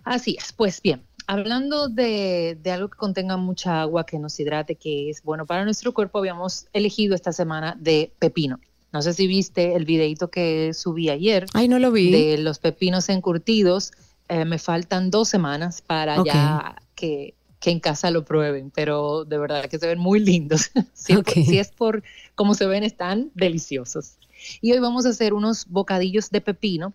[0.03, 4.77] Así es, pues bien, hablando de, de algo que contenga mucha agua, que nos hidrate,
[4.77, 8.59] que es bueno para nuestro cuerpo, habíamos elegido esta semana de pepino.
[8.92, 11.46] No sé si viste el videito que subí ayer.
[11.53, 12.11] Ay, no lo vi.
[12.11, 13.92] De los pepinos encurtidos.
[14.29, 19.38] Eh, me faltan dos semanas para ya que, que en casa lo prueben, pero de
[19.38, 20.70] verdad que se ven muy lindos.
[20.94, 21.44] si, es por- Ok.
[21.46, 22.03] si es por
[22.35, 24.16] cómo se ven, están deliciosos.
[24.61, 26.94] Y hoy vamos a hacer unos bocadillos de pepino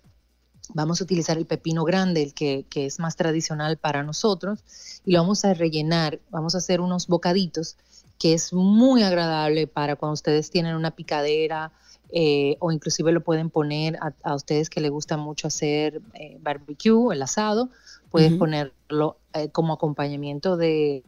[0.74, 4.64] Vamos a utilizar el pepino grande, el que, que es más tradicional para nosotros,
[5.06, 7.78] y lo vamos a rellenar, vamos a hacer unos bocaditos,
[8.18, 11.72] que es muy agradable para cuando ustedes tienen una picadera
[12.10, 16.40] eh, o inclusive lo pueden poner a, a ustedes que les gusta mucho hacer eh,
[16.42, 17.70] barbecue, el asado,
[18.16, 18.40] pueden Ujú.
[18.40, 21.04] ponerlo eh, como acompañamiento de...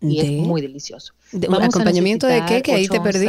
[0.00, 1.12] Y De- es muy delicioso.
[1.32, 2.62] de- ¿un Vamos a acompañamiento de qué?
[2.62, 3.26] Que ahí te perdí.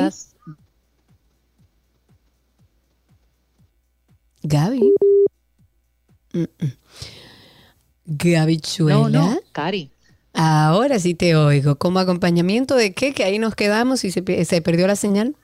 [4.43, 4.93] Gaby.
[6.33, 6.45] Mm, mm.
[8.05, 8.97] Gabichuela.
[8.97, 9.91] No, no, Cari.
[10.33, 11.75] Ahora sí te oigo.
[11.75, 13.13] ¿Como acompañamiento de qué?
[13.13, 15.35] Que ahí nos quedamos y se perdió la señal.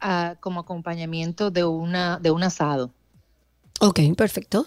[0.00, 2.90] ah, como acompañamiento de una de un asado.
[3.80, 4.66] Ok, perfecto.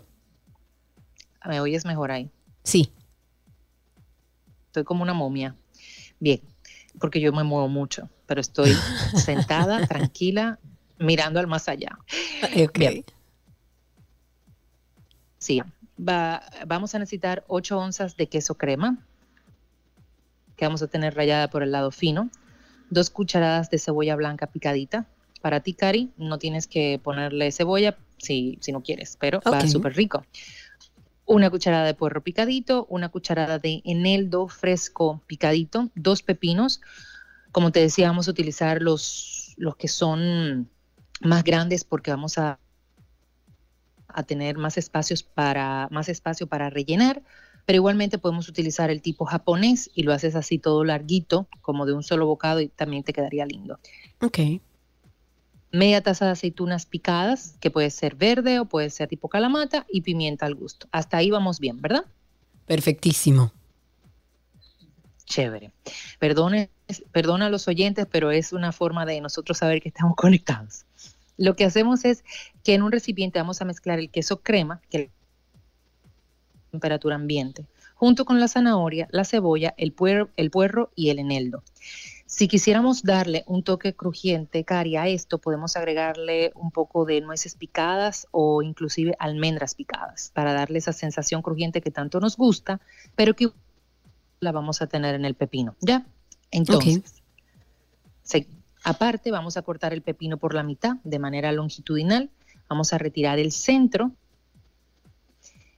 [1.45, 2.29] ¿Me oyes mejor ahí?
[2.63, 2.91] Sí.
[4.67, 5.55] Estoy como una momia.
[6.19, 6.41] Bien,
[6.99, 8.71] porque yo me muevo mucho, pero estoy
[9.15, 10.59] sentada, tranquila,
[10.99, 11.97] mirando al más allá.
[12.73, 13.05] Bien.
[15.37, 15.61] Sí,
[15.97, 18.97] va- vamos a necesitar 8 onzas de queso crema,
[20.57, 22.29] que vamos a tener rallada por el lado fino,
[22.89, 25.05] dos cucharadas de cebolla blanca picadita.
[25.41, 29.67] Para ti, Cari, no tienes que ponerle cebolla si, si no quieres, pero va Ok.
[29.67, 30.23] súper rico.
[31.25, 36.79] Una cucharada de puerro picadito, una cucharada de eneldo fresco picadito, dos pepinos.
[37.51, 40.69] Como te decía, vamos a utilizar los, los que son
[41.21, 42.59] más grandes porque vamos a,
[44.07, 47.23] a tener más espacios para más espacio para rellenar,
[47.65, 51.93] pero igualmente podemos utilizar el tipo japonés y lo haces así todo larguito, como de
[51.93, 53.79] un solo bocado y también te quedaría lindo.
[54.21, 54.39] Ok.
[55.71, 60.01] Media taza de aceitunas picadas, que puede ser verde o puede ser tipo calamata y
[60.01, 60.87] pimienta al gusto.
[60.91, 62.05] Hasta ahí vamos bien, ¿verdad?
[62.65, 63.51] Perfectísimo.
[65.25, 65.71] Chévere.
[66.19, 66.69] Perdone,
[67.11, 70.85] perdona a los oyentes, pero es una forma de nosotros saber que estamos conectados.
[71.37, 72.23] Lo que hacemos es
[72.63, 75.09] que en un recipiente vamos a mezclar el queso crema, que es
[76.71, 77.65] temperatura ambiente,
[77.95, 81.63] junto con la zanahoria, la cebolla, el puerro, el puerro y el eneldo.
[82.29, 87.55] Si quisiéramos darle un toque crujiente, Cari, a esto podemos agregarle un poco de nueces
[87.55, 92.81] picadas o inclusive almendras picadas para darle esa sensación crujiente que tanto nos gusta,
[93.15, 93.49] pero que
[94.41, 95.75] la vamos a tener en el pepino.
[95.79, 96.05] ¿Ya?
[96.51, 97.01] Entonces,
[98.23, 98.47] se-
[98.83, 102.29] aparte vamos a cortar el pepino por la mitad de manera longitudinal.
[102.67, 104.11] Vamos a retirar el centro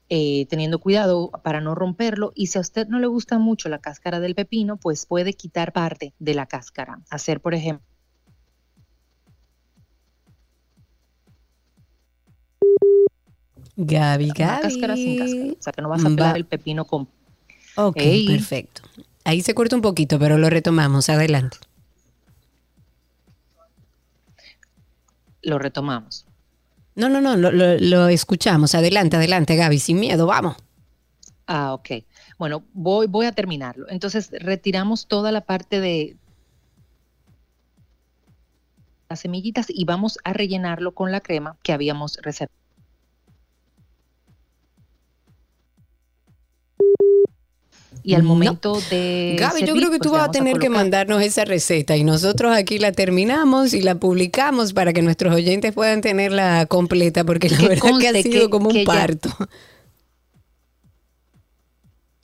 [0.09, 2.31] eh, teniendo cuidado para no romperlo.
[2.35, 5.71] Y si a usted no le gusta mucho la cáscara del pepino, pues puede quitar
[5.71, 6.99] parte de la cáscara.
[7.09, 7.85] Hacer, por ejemplo,
[13.75, 14.61] Gaby, una Gaby.
[14.61, 15.53] cáscara sin cáscara.
[15.53, 17.07] O sea, que no vas a pelar Va- el pepino con...
[17.75, 18.27] Ok, Ey.
[18.27, 18.81] perfecto.
[19.23, 21.09] Ahí se corta un poquito, pero lo retomamos.
[21.09, 21.57] Adelante.
[25.41, 26.25] Lo retomamos.
[26.99, 28.75] No, no, no, lo, lo- escuchamos.
[28.75, 30.57] Adelante, adelante, Gaby, sin miedo, vamos.
[31.47, 31.89] Ah, ok.
[32.37, 33.87] Bueno, voy, voy a terminarlo.
[33.89, 36.17] Entonces, retiramos toda la parte de
[39.09, 42.58] las semillitas y vamos a rellenarlo con la crema que habíamos reservado.
[48.03, 48.29] Y al No.
[48.29, 49.35] momento de.
[49.37, 52.79] Gaby, yo creo que tú vas a tener que mandarnos esa receta y nosotros aquí
[52.79, 57.67] la terminamos y la publicamos para que nuestros oyentes puedan tenerla completa, porque la Que
[57.67, 59.29] verdad que ha sido que- como un ya- parto.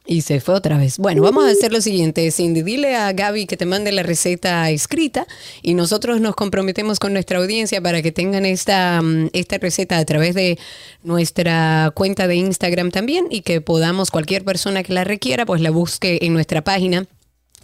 [0.08, 1.00] Y se fue otra vez.
[1.00, 2.62] Bueno, vamos a hacer lo siguiente, Cindy.
[2.62, 5.26] Dile a Gaby que te mande la receta escrita
[5.64, 10.06] y nosotros nos comprometemos con nuestra audiencia para que tengan esta, mm, esta receta a
[10.06, 10.60] través de
[11.04, 15.72] nuestra cuenta de Instagram también y que podamos, cualquier persona que la requiera, pues la
[15.72, 17.08] busque en nuestra página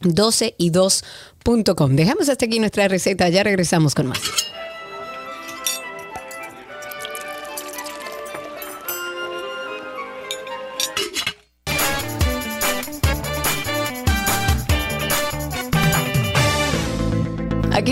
[0.02, 1.96] 12y2.com.
[1.96, 4.20] Dejamos hasta aquí nuestra receta, ya regresamos con más.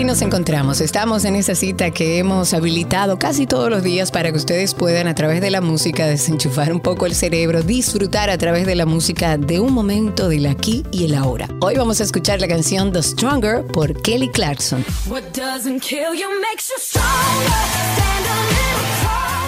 [0.00, 4.30] Aquí nos encontramos, estamos en esa cita que hemos habilitado casi todos los días para
[4.30, 8.38] que ustedes puedan a través de la música desenchufar un poco el cerebro, disfrutar a
[8.38, 11.50] través de la música de un momento del aquí y el ahora.
[11.60, 14.86] Hoy vamos a escuchar la canción The Stronger por Kelly Clarkson.
[15.06, 17.04] What doesn't kill you makes you stronger.
[17.92, 18.89] Stand a little.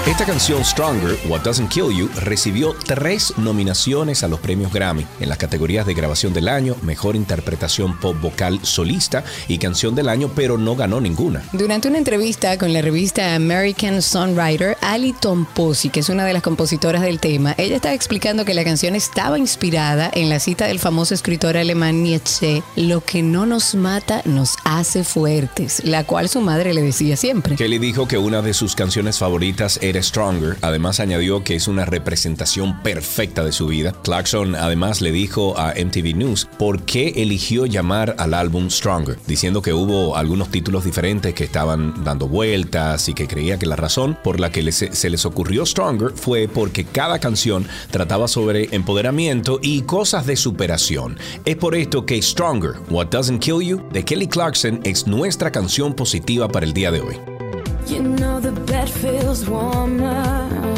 [0.05, 5.28] Esta canción Stronger, What Doesn't Kill You, recibió tres nominaciones a los premios Grammy en
[5.28, 10.28] las categorías de grabación del año, mejor interpretación pop vocal solista y canción del año,
[10.34, 11.44] pero no ganó ninguna.
[11.53, 16.42] Durante una entrevista con la revista American Songwriter, Ali Tomposi, que es una de las
[16.42, 20.80] compositoras del tema, ella estaba explicando que la canción estaba inspirada en la cita del
[20.80, 26.40] famoso escritor alemán Nietzsche, lo que no nos mata nos hace fuertes, la cual su
[26.40, 27.55] madre le decía siempre.
[27.55, 30.57] Kelly dijo que una de sus canciones favoritas era Stronger.
[30.61, 33.93] Además añadió que es una representación perfecta de su vida.
[34.05, 39.62] Clarkson además le dijo a MTV News por qué eligió llamar al álbum Stronger, diciendo
[39.62, 44.16] que hubo algunos títulos diferentes que estaban dando vueltas y que creía que la razón
[44.22, 49.82] por la que se les ocurrió Stronger fue porque cada canción trataba sobre empoderamiento y
[49.82, 51.18] cosas de superación.
[51.45, 55.95] Es por esto que Stronger, What Doesn't Kill You, de Kelly Clarkson es nuestra canción
[55.95, 57.41] positiva para el día de hoy.
[57.87, 60.76] You know the bed feels warmer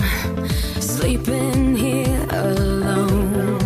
[0.81, 3.61] sleeping here alone.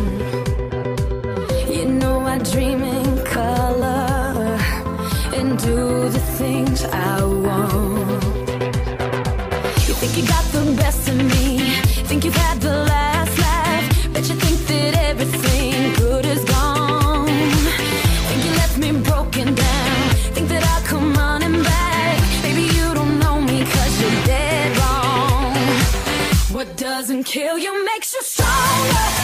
[1.68, 4.58] You know I dream in color
[5.34, 7.87] and do the things I want.
[27.24, 29.17] Kill you makes you stronger.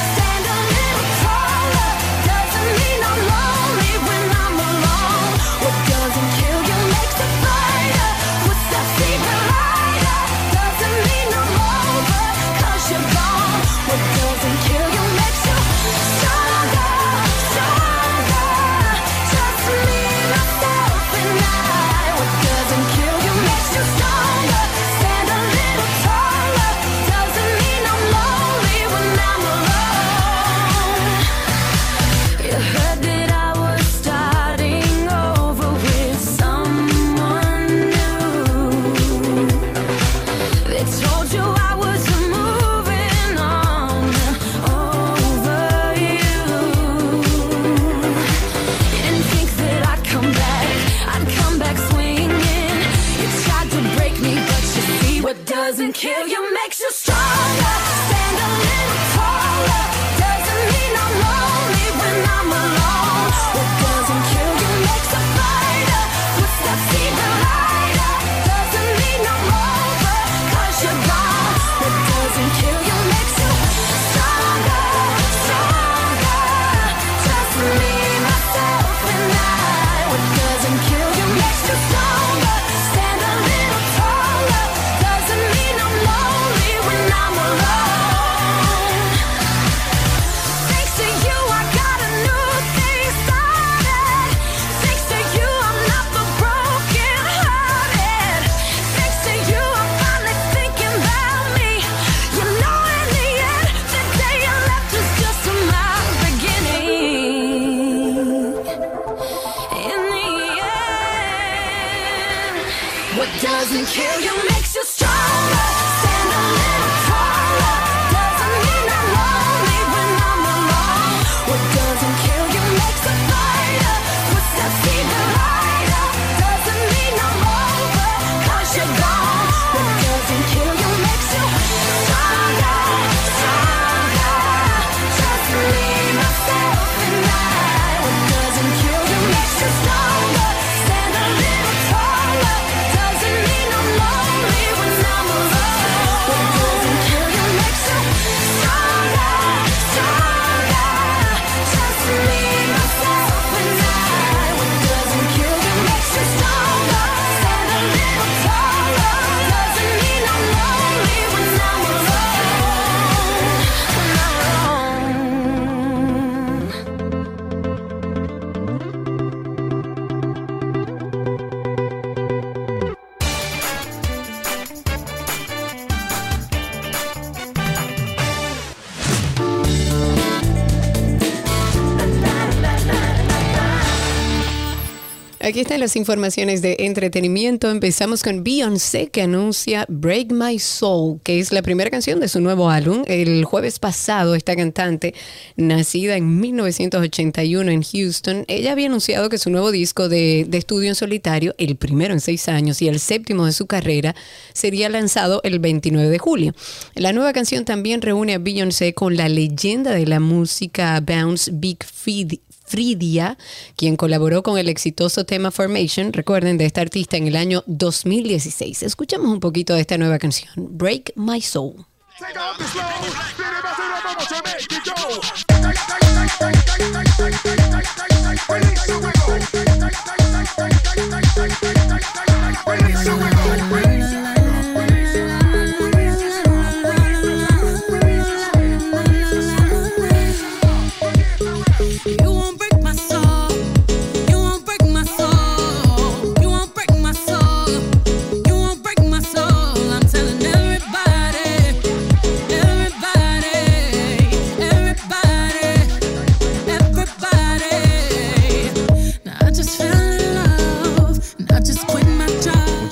[185.45, 187.70] Aquí están las informaciones de entretenimiento.
[187.70, 192.40] Empezamos con Beyoncé que anuncia Break My Soul, que es la primera canción de su
[192.40, 193.03] nuevo álbum.
[193.07, 195.12] El jueves pasado esta cantante,
[195.57, 200.95] nacida en 1981 en Houston, ella había anunciado que su nuevo disco de, estudio en
[200.95, 204.16] solitario, el primero en seis años y el séptimo de su carrera,
[204.55, 206.55] sería lanzado el 29 de julio.
[206.95, 211.84] La nueva canción también reúne a Beyoncé con la leyenda de la música Bounce Big
[211.84, 212.38] Feed.
[212.65, 213.39] Fridia,
[213.77, 218.83] quien colaboró con el exitoso tema Formation, recuerden, de esta artista en el año 2016.
[218.83, 221.85] Escuchamos un poquito de esta nueva canción, Break My Soul.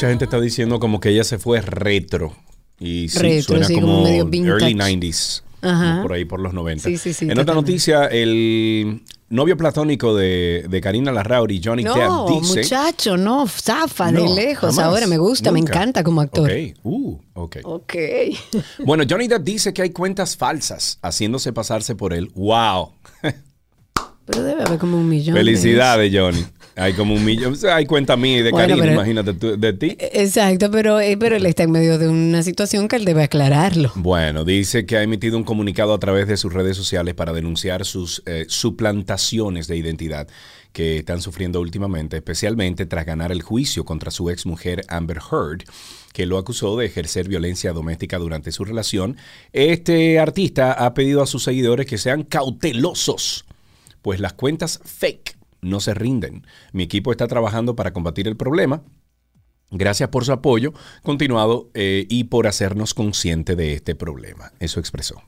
[0.03, 2.35] Mucha gente está diciendo como que ella se fue retro.
[2.81, 5.43] Y sí, Retro, suena sí, como, como medio early 90s.
[5.61, 5.91] Ajá.
[5.91, 6.89] como Por ahí por los 90.
[6.89, 11.95] Sí, sí, sí, en otra noticia, el novio platónico de, de Karina Larrauri, Johnny No,
[11.95, 12.63] Depp, dice...
[12.63, 14.75] muchacho, no, zafa No, de lejos.
[14.75, 16.51] jamás, Ahora me gusta, me encanta como actor.
[16.51, 17.57] Ok, uh, ok.
[17.63, 17.95] Ok.
[18.85, 22.33] Bueno, Johnny Depp dice que hay cuentas falsas haciéndose pasarse por él.
[22.35, 22.91] ¡Wow!
[24.27, 25.35] Pero debe haber como un millón.
[25.35, 26.45] de Felicidades, Johnny.
[26.75, 27.55] Hay como un millón.
[27.71, 29.95] hay cuenta mía y de Bueno, pero- imagínate tú, de ti.
[29.99, 33.93] Exacto, pero, eh, pero él está en medio de una situación que él debe aclararlo.
[33.97, 37.85] Bueno, dice que ha emitido un comunicado a través de sus redes sociales para denunciar
[37.85, 40.29] sus eh, suplantaciones de identidad
[40.73, 45.65] que están sufriendo últimamente, especialmente tras ganar el juicio contra su ex mujer Amber Heard,
[46.15, 49.19] que lo acusó de ejercer violencia doméstica durante su relación.
[49.53, 53.45] Este artista ha pedido a sus seguidores que sean cautelosos,
[54.03, 56.47] pues las cuentas fake no se rinden.
[56.73, 58.83] Mi equipo está trabajando para combatir el problema.
[59.75, 64.53] Gracias por su apoyo continuado eh, y por hacernos consciente de este problema.
[64.61, 65.23] Eso expresó.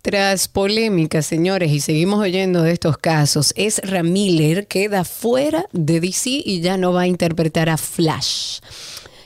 [0.00, 6.30] Tras polémica, señores, y seguimos oyendo de estos casos, Ezra Miller queda fuera de DC
[6.44, 8.60] y ya no va a interpretar a Flash.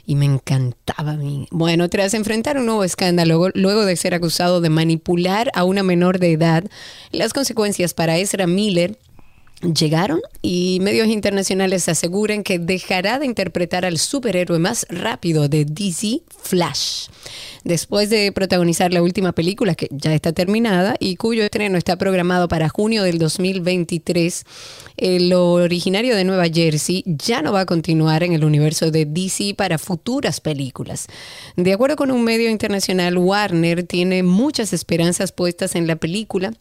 [0.09, 1.47] Y me encantaba a mí.
[1.51, 6.19] Bueno, tras enfrentar un nuevo escándalo, luego de ser acusado de manipular a una menor
[6.19, 6.65] de edad,
[7.13, 8.97] las consecuencias para Ezra Miller
[9.61, 16.23] llegaron y medios internacionales aseguran que dejará de interpretar al superhéroe más rápido de DC,
[16.29, 17.09] Flash.
[17.65, 22.49] Después de protagonizar la última película que ya está terminada y cuyo estreno está programado
[22.49, 24.45] para junio del 2023,
[24.97, 29.55] el originario de Nueva Jersey ya no va a continuar en el universo de DC
[29.55, 31.07] para futuras películas.
[31.57, 36.53] De acuerdo con un medio internacional, Warner tiene muchas esperanzas puestas en la película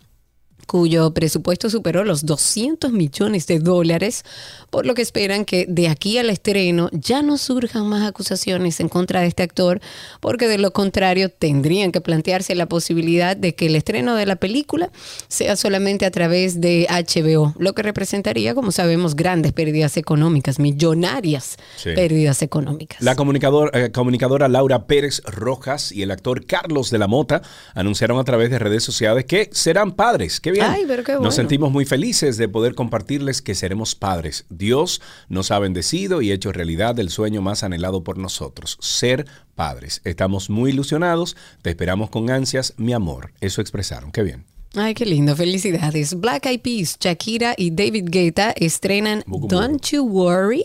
[0.68, 4.24] cuyo presupuesto superó los 200 millones de dólares,
[4.70, 8.90] por lo que esperan que de aquí al estreno ya no surjan más acusaciones en
[8.90, 9.80] contra de este actor,
[10.20, 14.36] porque de lo contrario tendrían que plantearse la posibilidad de que el estreno de la
[14.36, 14.92] película
[15.30, 21.58] sea solamente a través de HBO, lo que representaría, como sabemos, grandes pérdidas económicas, millonarias
[21.78, 21.92] Sí.
[21.96, 23.02] pérdidas económicas.
[23.02, 27.42] La comunicador- eh, comunicadora Laura Pérez Rojas y el actor Carlos de la Mota
[27.74, 30.40] anunciaron a través de redes sociales que serán padres.
[30.42, 30.72] ¡Qué bien!
[30.72, 31.26] Ay, pero qué bueno.
[31.26, 34.46] Nos sentimos muy felices de poder compartirles que seremos padres.
[34.50, 40.02] Dios nos ha bendecido y hecho realidad el sueño más anhelado por nosotros, ser padres.
[40.04, 43.32] Estamos muy ilusionados, te esperamos con ansias, mi amor.
[43.42, 44.12] Eso expresaron.
[44.12, 44.57] ¡Qué bien!
[44.80, 46.14] Ay, qué lindo, felicidades.
[46.14, 50.64] Black Eyed Peas, Shakira y David Guetta estrenan Don't You Worry.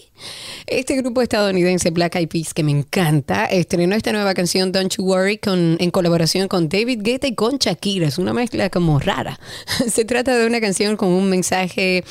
[0.66, 5.04] Este grupo estadounidense Black Eyed Peas, que me encanta, estrenó esta nueva canción Don't You
[5.06, 8.06] Worry con, en colaboración con David Guetta y con Shakira.
[8.06, 9.40] Es una mezcla como rara.
[9.90, 12.04] Se trata de una canción con un mensaje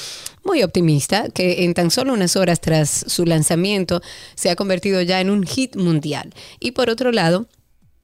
[0.44, 4.02] muy optimista que en tan solo unas horas tras su lanzamiento
[4.34, 6.34] se ha convertido ya en un hit mundial.
[6.60, 7.46] Y por otro lado,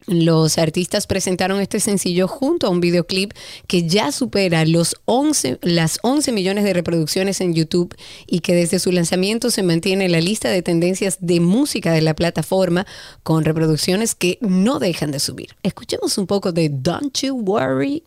[0.08, 3.34] los artistas presentaron este sencillo junto a un videoclip
[3.68, 7.96] que ya supera los 11, las 11 millones de reproducciones en YouTube
[8.26, 12.02] y que desde su lanzamiento se mantiene en la lista de tendencias de música de
[12.02, 12.88] la plataforma
[13.24, 15.50] con reproducciones que no dejan de subir.
[15.62, 18.04] Escuchemos un poco de Don't You Worry.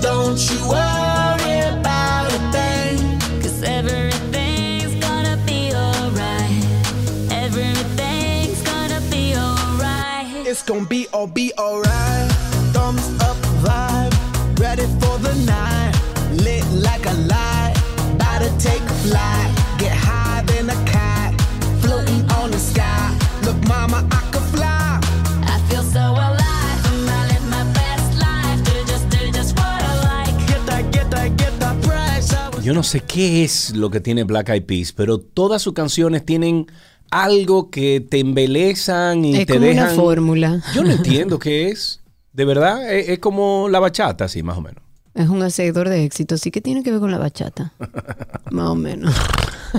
[0.00, 1.03] Don't you worry
[10.66, 12.30] gonna be be all be alright.
[12.72, 14.14] Thumbs up vibe,
[14.58, 15.92] ready for the night.
[16.42, 17.74] Lit like a light,
[18.14, 19.50] about to take a flight.
[19.78, 21.34] Get higher than a cat,
[21.80, 23.14] floating on the sky.
[23.42, 25.00] Look, mama, I could fly.
[25.54, 26.80] I feel so alive.
[27.08, 28.64] I live my best life.
[28.64, 30.48] Do just, do just what I like.
[30.48, 32.32] Get that, get that, get that price.
[32.32, 35.60] I was Yo no sé qué es lo que tiene Black Eyed Peas, pero todas
[35.62, 36.66] sus canciones tienen
[37.10, 39.96] algo que te embelezan y Es te como una dejan.
[39.96, 40.62] fórmula.
[40.74, 42.00] Yo no entiendo qué es.
[42.32, 44.82] De verdad, es, es como la bachata, así más o menos.
[45.14, 46.36] Es un hacedor de éxito.
[46.36, 47.72] Sí que tiene que ver con la bachata.
[48.50, 49.14] Más o menos.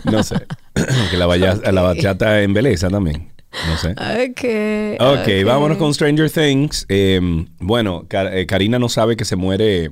[0.06, 0.36] No sé.
[1.12, 3.34] que la, bachata embeleza también.
[3.68, 3.92] No sé.
[3.92, 5.02] Ok.
[5.02, 6.86] Ok, vámonos con Stranger Things.
[6.88, 7.20] Eh,
[7.60, 9.92] bueno, eh, Karina no sabe que se muere.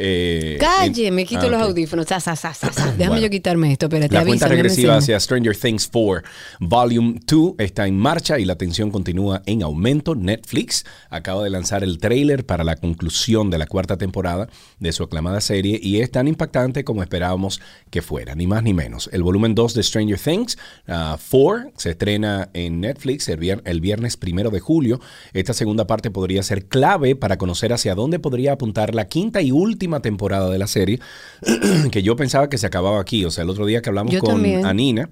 [0.00, 2.06] Eh, Calle, en- me quito Ah, los audífonos.
[2.06, 2.18] Sa.
[2.20, 3.18] Déjame Bueno.
[3.18, 3.86] yo quitarme esto.
[3.86, 6.22] Espérate, La cuenta avísame, regresiva hacia Stranger Things 4
[6.60, 10.14] Volume 2 está en marcha y la tensión continúa en aumento.
[10.14, 15.02] Netflix acaba de lanzar el tráiler para la conclusión de la cuarta temporada de su
[15.02, 19.08] aclamada serie y es tan impactante como esperábamos que fuera, ni más ni menos.
[19.12, 23.80] El volumen 2 de Stranger Things ah, 4 se estrena en Netflix el, vier- el
[23.80, 25.00] viernes primero de julio.
[25.32, 29.50] Esta segunda parte podría ser clave para conocer hacia dónde podría apuntar la quinta y
[29.50, 31.00] última temporada de la serie,
[31.90, 33.24] que yo pensaba que se acababa aquí.
[33.24, 34.64] O sea, el otro día que hablamos Yo con también.
[34.66, 35.10] Anina,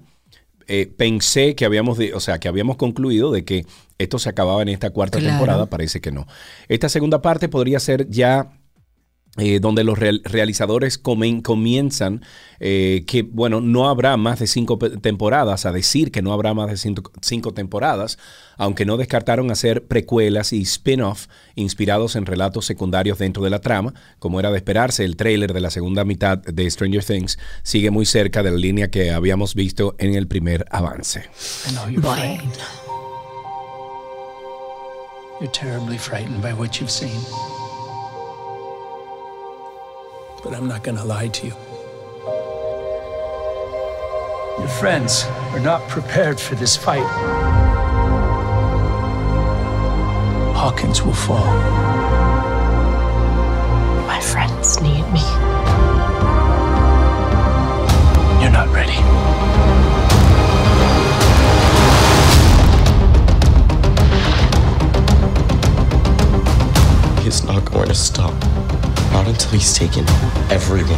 [0.67, 3.65] eh, pensé que habíamos, de- o sea, que habíamos concluido de que
[3.97, 5.33] esto se acababa en esta cuarta Claro.
[5.33, 5.65] temporada.
[5.67, 6.27] Parece que no.
[6.67, 8.56] Esta segunda parte podría ser ya
[9.37, 12.23] eh, donde los real- realizadores comen- comienzan
[12.59, 16.69] eh, que, bueno, no habrá más de cinco temporadas, a decir que no habrá más
[16.71, 18.17] de cinco, cinco temporadas,
[18.57, 23.93] aunque no descartaron hacer precuelas y spin-off inspirados en relatos secundarios dentro de la trama,
[24.17, 28.05] como era de esperarse, el tráiler de la segunda mitad de Stranger Things sigue muy
[28.07, 31.25] cerca de la línea que habíamos visto en el primer avance.
[31.67, 32.57] I know you're frightened.
[35.39, 37.21] You're terribly frightened by what you've seen.
[40.47, 41.53] But I'm not gonna lie to you.
[44.59, 47.05] Your friends are not prepared for this fight.
[50.55, 51.45] Hawkins will fall.
[54.07, 55.25] My friends need me.
[58.41, 58.93] You're not ready.
[67.21, 68.76] He's not going to stop.
[69.27, 70.05] Not until he's taken
[70.49, 70.97] everyone.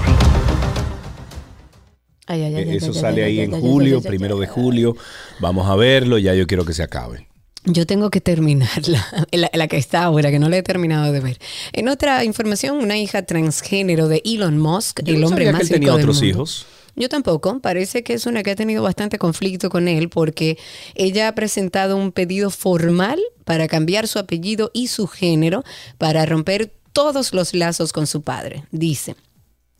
[2.27, 4.95] Ay, ay, ay, Eso sale ahí en julio, primero de julio.
[5.39, 7.27] Vamos a verlo, ya yo quiero que se acabe.
[7.65, 11.21] Yo tengo que terminarla, la, la que está ahora, que no la he terminado de
[11.21, 11.39] ver.
[11.73, 15.67] En otra información, una hija transgénero de Elon Musk, Yo el no hombre sabía más
[15.67, 16.27] que él tenía otros mundo.
[16.27, 16.67] hijos.
[16.95, 17.59] Yo tampoco.
[17.61, 20.59] Parece que es una que ha tenido bastante conflicto con él porque
[20.93, 25.63] ella ha presentado un pedido formal para cambiar su apellido y su género
[25.97, 28.65] para romper todos los lazos con su padre.
[28.71, 29.15] Dice.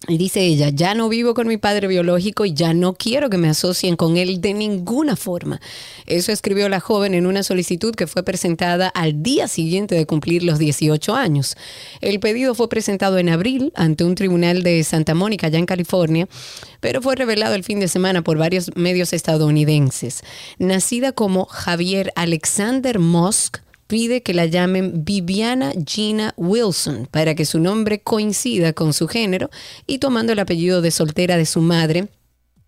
[0.08, 3.38] Y dice ella, ya no vivo con mi padre biológico y ya no quiero que
[3.38, 5.60] me asocien con él de ninguna forma.
[6.06, 10.44] Eso escribió la joven en una solicitud que fue presentada al día siguiente de cumplir
[10.44, 11.58] los 18 años.
[12.00, 16.30] El pedido fue presentado en abril ante un tribunal de Santa Mónica, allá en California,
[16.80, 20.22] pero fue revelado el fin de semana por varios medios estadounidenses.
[20.60, 23.58] Nacida como Javier Alexander Musk,
[23.90, 29.50] pide que la llamen Viviana Gina Wilson para que su nombre coincida con su género
[29.88, 32.08] y tomando el apellido de soltera de su madre.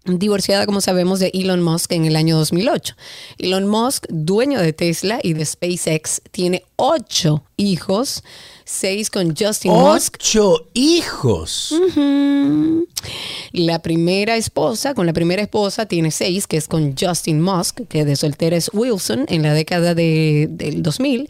[0.03, 2.95] Divorciada, como sabemos, de Elon Musk en el año 2008.
[3.37, 8.23] Elon Musk, dueño de Tesla y de SpaceX, tiene ocho hijos,
[8.71, 10.15] seis con Justin Musk.
[10.19, 11.73] ¡Ocho hijos!
[13.51, 18.05] La primera esposa, con la primera esposa tiene seis, que es con Justin Musk, que
[18.05, 21.27] de soltera es Wilson en la década de- del 2000,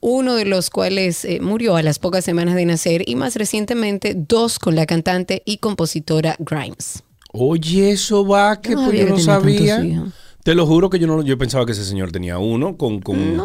[0.00, 4.14] uno de los cuales eh, murió a las pocas semanas de nacer, y más recientemente
[4.16, 7.02] dos con la cantante y compositora Grimes.
[7.32, 10.04] Oye, eso va, que No pues yo no sabía.
[10.42, 13.40] Te lo juro que yo no yo pensaba que ese señor tenía uno con, con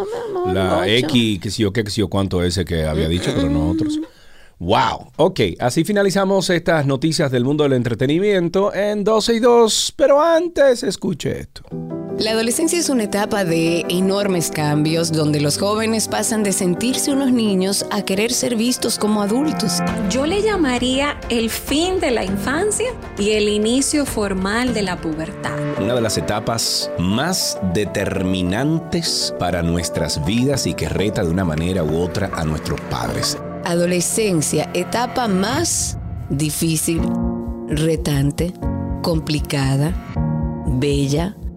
[0.54, 0.88] la.
[0.88, 3.70] X, que sí o qué, que sí o cuánto ese que había dicho, pero no
[3.70, 4.00] otros.
[4.60, 5.12] Wow.
[5.18, 10.82] Ok, así finalizamos estas noticias del mundo del entretenimiento en 12 y 2, pero antes
[10.82, 11.64] escuche esto.
[12.20, 17.32] La adolescencia es una etapa de enormes cambios donde los jóvenes pasan de sentirse unos
[17.32, 19.84] niños a querer ser vistos como adultos.
[20.10, 22.88] Yo le llamaría el fin de la infancia
[23.20, 25.54] y el inicio formal de la pubertad.
[25.80, 31.84] Una de las etapas más determinantes para nuestras vidas y que reta de una manera
[31.84, 33.38] u otra a nuestros padres.
[33.64, 36.00] Adolescencia, etapa más
[36.32, 37.00] difícil,
[37.68, 38.54] retante,
[39.04, 39.94] complicada,
[40.66, 41.36] bella,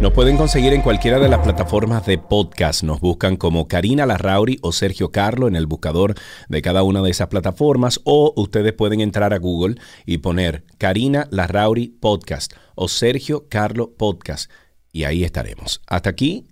[0.00, 2.82] Nos pueden conseguir en cualquiera de las plataformas de podcast.
[2.82, 6.14] Nos buscan como Karina Larrauri o Sergio Carlo en el buscador
[6.48, 8.00] de cada una de esas plataformas.
[8.04, 9.74] O ustedes pueden entrar a Google
[10.06, 14.50] y poner Karina Larrauri Podcast o Sergio Carlo Podcast.
[14.90, 15.82] Y ahí estaremos.
[15.86, 16.46] Hasta aquí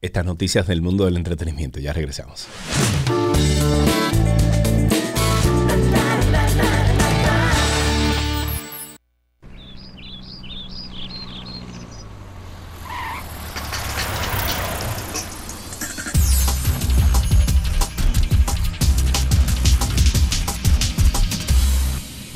[0.00, 1.80] estas noticias del mundo del entretenimiento.
[1.80, 2.46] Ya regresamos.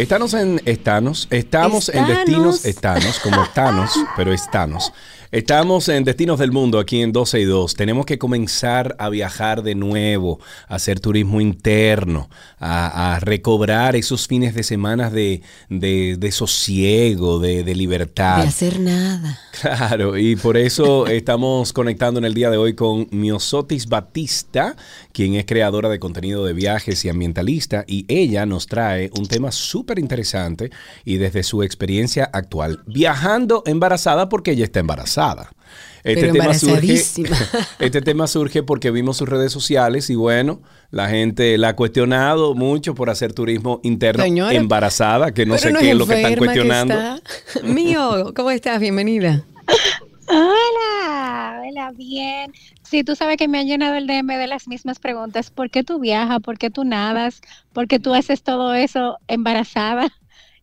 [0.01, 2.17] Estamos en Estanos, estamos en Estanos.
[2.17, 4.93] destinos, estanos, como estanos, pero estanos.
[5.33, 7.75] Estamos en Destinos del Mundo, aquí en 12 y 2.
[7.77, 12.29] Tenemos que comenzar a viajar de nuevo, a hacer turismo interno,
[12.59, 18.43] a, a recobrar esos fines de semana de, de- de sosiego, de, de libertad.
[18.43, 19.39] De hacer nada.
[19.61, 24.75] Claro, y por eso estamos conectando en el día de hoy con Miosotis Batista,
[25.13, 29.53] quien es creadora de contenido de viajes y ambientalista, y ella nos trae un tema
[29.53, 30.71] súper interesante
[31.05, 35.51] y desde su experiencia actual, viajando embarazada porque ella está embarazada.
[36.03, 36.95] Este Pero tema, surge,
[37.79, 42.55] este tema surge porque vimos sus redes sociales y bueno, la gente la ha cuestionado
[42.55, 46.37] mucho por hacer turismo interno Señora, embarazada, que no sé qué es lo que están
[46.37, 46.95] cuestionando.
[46.95, 47.63] está.
[47.65, 48.81] Mío, ¿cómo estás?
[48.81, 49.45] Bienvenida.
[50.33, 52.53] Hola, hola, bien.
[52.85, 55.51] Sí, tú sabes que me han llenado el DM de las mismas preguntas.
[55.51, 56.39] ¿Por qué tú viajas?
[56.41, 57.41] ¿Por qué tú nadas?
[57.73, 60.09] ¿Por qué tú haces todo eso embarazada?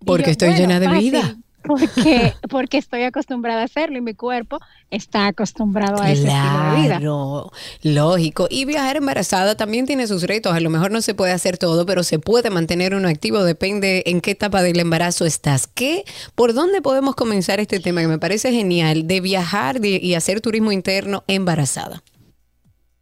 [0.05, 1.37] Porque yo, estoy bueno, llena de fácil, vida.
[1.67, 4.59] Porque, porque estoy acostumbrada a hacerlo y mi cuerpo
[4.89, 6.97] está acostumbrado a ese estilo de vida.
[6.97, 7.51] Claro,
[7.83, 8.47] lógico.
[8.49, 10.53] Y viajar embarazada también tiene sus retos.
[10.53, 13.43] A lo mejor no se puede hacer todo, pero se puede mantener uno activo.
[13.43, 15.67] Depende en qué etapa del embarazo estás.
[15.67, 16.03] ¿Qué,
[16.35, 20.41] ¿Por dónde podemos comenzar este tema que me parece genial de viajar de- y hacer
[20.41, 22.03] turismo interno embarazada?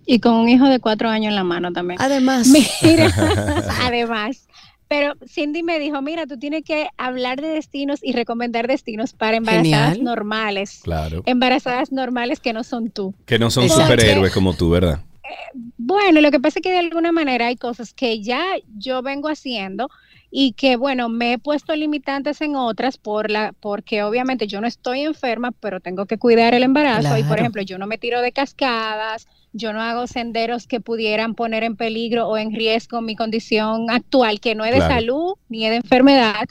[0.08, 2.00] Y con un hijo de cuatro años en la mano también.
[2.02, 2.48] Además.
[2.48, 3.12] Mira,
[3.82, 4.46] además.
[4.98, 9.36] Pero Cindy me dijo, mira, tú tienes que hablar de destinos y recomendar destinos para
[9.36, 10.04] embarazadas Genial.
[10.06, 10.80] normales.
[10.84, 11.22] Claro.
[11.26, 13.14] Embarazadas normales que no son tú.
[13.26, 15.02] Que no son superhéroes como tú, ¿verdad?
[15.54, 18.42] Bueno, lo que pasa es que de alguna manera hay cosas que ya
[18.78, 19.90] yo vengo haciendo
[20.32, 24.68] y que bueno, me he puesto limitantes en otras por la porque obviamente yo no
[24.68, 28.22] estoy enferma, pero tengo que cuidar el embarazo y por ejemplo, yo no me tiro
[28.22, 29.28] de cascadas,
[29.58, 34.40] yo no hago senderos que pudieran poner en peligro o en riesgo mi condición actual,
[34.42, 34.94] que no es de Claro.
[34.96, 36.46] salud ni es de enfermedad.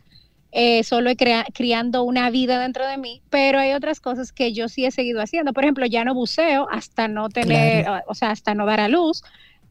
[0.56, 4.52] eh, solo he crea- criando una vida dentro de mí, pero hay otras cosas que
[4.52, 5.52] yo sí he seguido haciendo.
[5.52, 8.04] Por ejemplo, ya no buceo hasta no tener, Claro.
[8.06, 9.22] o sea, hasta no dar a luz,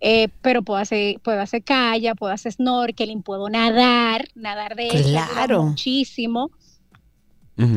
[0.02, 5.08] eh, pero puedo hacer, puedo hacer kayak, puedo hacer snorkeling, puedo nadar, nadar de hecho,
[5.08, 5.48] ayuda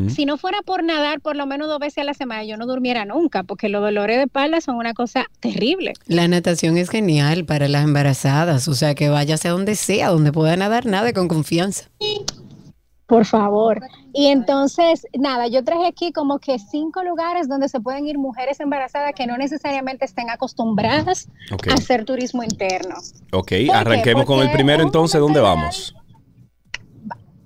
[0.08, 2.66] Si no fuera por nadar por lo menos dos veces a la semana, yo no
[2.66, 5.92] durmiera nunca, porque los dolores de espalda son una cosa terrible.
[6.06, 10.32] La natación es genial para las embarazadas, o sea que váyase a donde sea, donde
[10.32, 11.90] pueda nadar, nada con confianza.
[13.06, 13.80] Por favor.
[14.12, 18.58] Y entonces, nada, yo traje aquí como que cinco lugares donde se pueden ir mujeres
[18.58, 21.28] embarazadas que no necesariamente estén acostumbradas
[21.70, 22.96] a hacer turismo interno.
[23.32, 25.94] Ok, arranquemos con el primero entonces, ¿dónde vamos?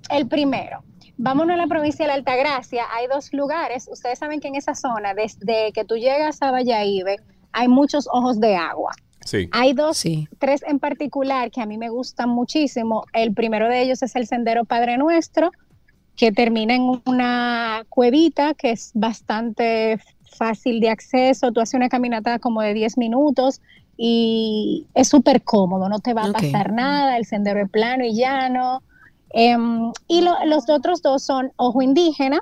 [0.09, 0.83] El primero,
[1.17, 2.85] vámonos a la provincia de la Altagracia.
[2.91, 3.87] Hay dos lugares.
[3.91, 7.05] Ustedes saben que en esa zona, desde que tú llegas a Valladolid,
[7.51, 8.91] hay muchos ojos de agua.
[9.25, 9.49] Sí.
[9.51, 10.03] Hay dos,
[10.39, 13.05] tres en particular que a mí me gustan muchísimo.
[13.13, 15.51] El primero de ellos es el Sendero Padre Nuestro,
[16.15, 19.99] que termina en una cuevita que es bastante
[20.37, 21.51] fácil de acceso.
[21.51, 23.61] Tú haces una caminata como de 10 minutos
[23.95, 27.17] y es súper cómodo, no te va a pasar nada.
[27.17, 28.81] El sendero es plano y llano.
[29.33, 32.41] Em, y lo- los otros dos son Ojo Indígena.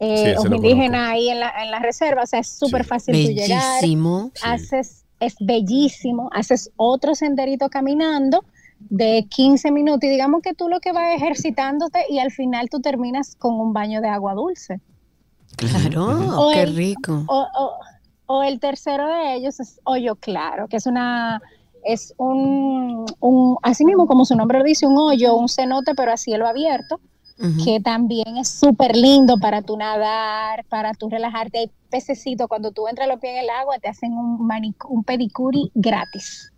[0.00, 3.14] eh, Sí, Ojo Indígena ahí en la, en la reserva, o sea, es súper fácil
[3.14, 4.32] tú llegar Bellísimo.
[4.42, 8.44] haces, es bellísimo, haces otro senderito caminando
[8.80, 12.80] de 15 minutos y digamos que tú lo que vas ejercitándote y al final tú
[12.80, 14.80] terminas con un baño de agua dulce.
[15.56, 17.22] Claro, O qué el- rico.
[17.28, 17.78] O, o-
[18.26, 21.40] o el tercero de ellos es Hoyo Claro, que es una
[21.84, 26.12] es un, un así mismo como su nombre lo dice, un hoyo, un cenote, pero
[26.12, 27.00] a cielo abierto,
[27.64, 31.58] que también es súper lindo para tu nadar, para tu relajarte.
[31.58, 35.02] Hay pececitos, cuando tú entras los pies en el agua, te hacen un, manic- un
[35.04, 36.50] pedicuri gratis.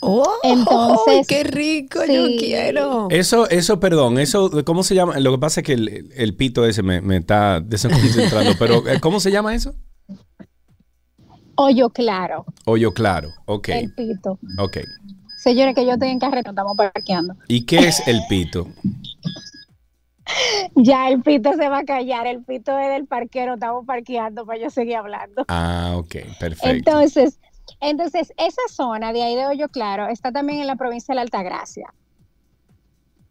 [0.00, 2.12] Oh, Entonces, qué rico, sí.
[2.12, 3.06] yo quiero.
[3.10, 5.16] Eso, eso, perdón, eso, ¿cómo se llama?
[5.20, 8.98] Lo que pasa es que el, el pito ese me, me está desconcentrando, pero eh,
[9.00, 9.76] ¿cómo se llama eso?
[11.62, 14.38] Hoyo claro, Hoyo claro, ok, el pito.
[14.58, 14.78] ok.
[15.38, 17.34] Señores, que yo estoy en carreta, estamos parqueando.
[17.48, 18.68] ¿Y qué es el pito?
[20.76, 24.58] Ya el pito se va a callar, el pito es del parquero, estamos parqueando para
[24.58, 25.44] yo seguir hablando.
[25.48, 26.90] Ah, ok, perfecto.
[26.90, 27.38] Entonces,
[27.80, 31.22] entonces, esa zona de ahí de Hoyo Claro está también en la provincia de la
[31.22, 31.92] Altagracia.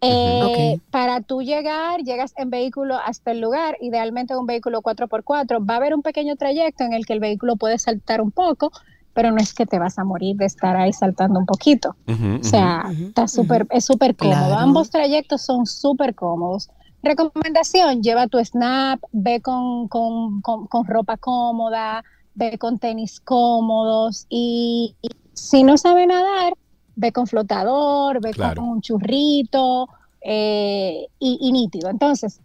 [0.01, 5.59] Eh, Para tú llegar, llegas en vehículo hasta el lugar, idealmente un vehículo 4x4.
[5.69, 8.71] Va a haber un pequeño trayecto en el que el vehículo puede saltar un poco,
[9.13, 11.95] pero no es que te vas a morir de estar ahí saltando un poquito.
[12.39, 14.37] O sea, está súper, es súper cómodo.
[14.47, 14.57] Claro.
[14.57, 16.69] Ambos trayectos son súper cómodos.
[17.03, 22.03] Recomendación, lleva tu snap, ve con, con- con- con ropa cómoda,
[22.35, 26.53] ve con tenis cómodos y, y si no sabe nadar,
[27.01, 28.61] ve con flotador, ve Claro.
[28.61, 29.89] con un churrito
[30.21, 31.89] eh, y, y nítido.
[31.89, 32.39] Entonces,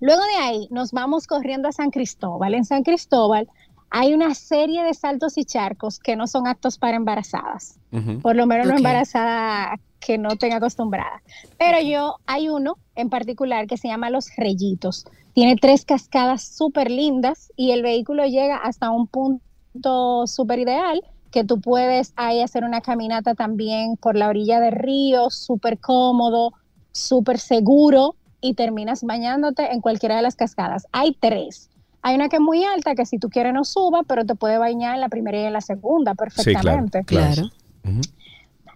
[0.00, 2.54] luego de ahí nos vamos corriendo a San Cristóbal.
[2.54, 3.48] En San Cristóbal
[3.90, 7.78] hay una serie de saltos y charcos que no son aptos para embarazadas
[8.22, 8.78] por lo menos no Ok.
[8.78, 11.20] embarazada que no tenga acostumbrada.
[11.58, 15.04] Pero yo, hay uno en particular que se llama Los Rellitos.
[15.34, 21.02] Tiene tres cascadas súper lindas y el vehículo llega hasta un punto súper ideal
[21.32, 26.52] que tú puedes ahí hacer una caminata también por la orilla del río, súper cómodo,
[26.92, 30.86] súper seguro y terminas bañándote en cualquiera de las cascadas.
[30.92, 31.70] Hay tres.
[32.02, 34.58] Hay una que es muy alta, que si tú quieres no suba, pero te puede
[34.58, 37.04] bañar en la primera y en la segunda Sí, claro, perfectamente.
[37.04, 37.48] claro.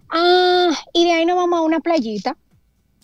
[0.09, 2.37] Ah, y de ahí nos vamos a una playita.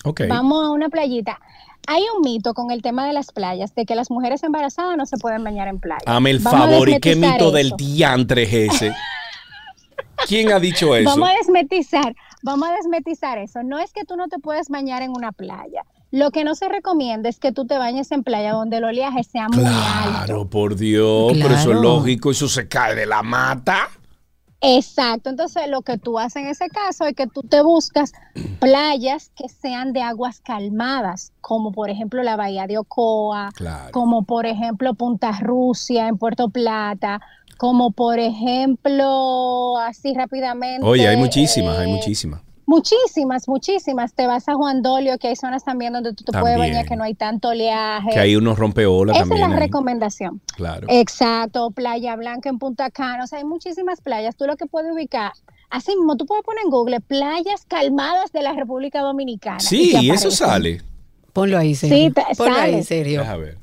[0.06, 0.22] Ok.
[0.28, 1.40] Vamos a una playita.
[1.86, 5.06] Hay un mito con el tema de las playas, de que las mujeres embarazadas no
[5.06, 6.04] se pueden bañar en playa.
[6.06, 8.94] Hame el Vamos favor, ¿y qué mito del diantre es ese?
[10.28, 11.10] ¿Quién ha dicho eso?
[11.10, 13.64] Vamos a desmetizar, vamos a desmetizar eso.
[13.64, 15.84] No es que tú no te puedes bañar en una playa.
[16.12, 19.24] Lo que no se recomienda es que tú te bañes en playa donde el oleaje
[19.24, 19.80] sea muy alto.
[20.26, 23.90] Claro, por Dios, pero eso es lógico, eso se cae de la mata.
[24.66, 28.14] Exacto, entonces lo que tú haces en ese caso es que tú te buscas
[28.60, 33.92] playas que sean de aguas calmadas, como por ejemplo la Bahía de Ocoa, Claro.
[33.92, 37.20] como por ejemplo Punta Rusia en Puerto Plata,
[37.64, 40.86] como por ejemplo, así rápidamente.
[40.86, 42.42] Oye, hay muchísimas, hay eh, muchísimas.
[42.66, 44.14] Muchísimas, muchísimas.
[44.14, 46.98] Te vas a Juan Dolio, que hay zonas también donde tú te puedes bañar, que
[46.98, 48.10] no hay tanto oleaje.
[48.10, 49.50] Que hay unos rompeolas Esa es también.
[49.50, 49.62] la ahí.
[49.62, 50.42] recomendación.
[50.58, 50.88] Claro.
[50.90, 54.36] Exacto, Playa Blanca en Punta Cana, o sea, hay muchísimas playas.
[54.36, 55.32] Tú lo que puedes ubicar,
[55.70, 59.62] así mismo, tú puedes poner en Google playas calmadas de la República Dominicana.
[59.62, 60.82] Sí, y eso sale.
[61.32, 61.98] Ponlo ahí, Sergio.
[61.98, 62.76] Sí, Ponlo sale.
[62.76, 63.22] ahí, Sergio.
[63.22, 63.58] Deja ver.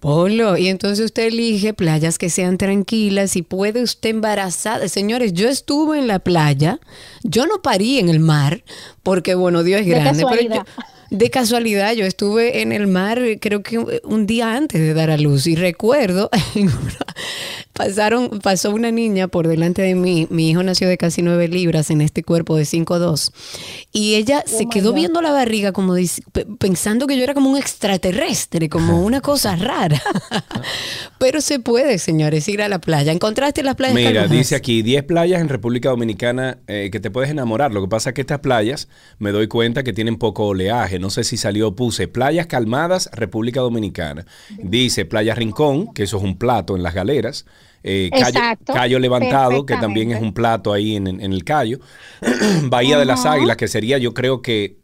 [0.00, 0.56] Ponlo.
[0.56, 4.88] Y entonces usted elige playas que sean tranquilas y puede usted embarazada.
[4.88, 6.78] Señores, yo estuve en la playa.
[7.24, 8.62] Yo no parí en el mar
[9.02, 10.24] porque, bueno, Dios es De grande.
[10.30, 10.64] pero yo-
[11.10, 15.16] de casualidad, yo estuve en el mar creo que un- día antes de dar a
[15.16, 16.28] luz y recuerdo,
[17.72, 21.90] pasaron, pasó una niña por delante de mí, mi hijo nació de casi nueve libras
[21.90, 23.32] en este cuerpo de 5'2
[23.92, 24.96] y ella se my quedó God.
[24.96, 25.94] viendo la barriga como
[26.58, 30.00] pensando que yo era como un extraterrestre, como una cosa rara.
[31.18, 33.10] Pero se puede, señores, ir a la playa.
[33.12, 33.94] ¿Encontraste las playas?
[33.96, 34.30] Mira, calmadas?
[34.30, 37.72] dice aquí 10 playas en República Dominicana eh, que te puedes enamorar.
[37.72, 38.88] Lo que pasa es que estas playas
[39.18, 40.97] me doy cuenta que tienen poco oleaje.
[40.98, 44.26] No sé si salió, puse playas calmadas, República Dominicana.
[44.62, 47.46] Dice Playa Rincón, que eso es un plato en las galeras.
[47.84, 48.10] Eh,
[48.98, 51.78] Levantado, que también es un plato ahí en, en el Cayo.
[52.64, 53.24] Bahía de las.
[53.26, 54.77] Águilas, que sería yo creo que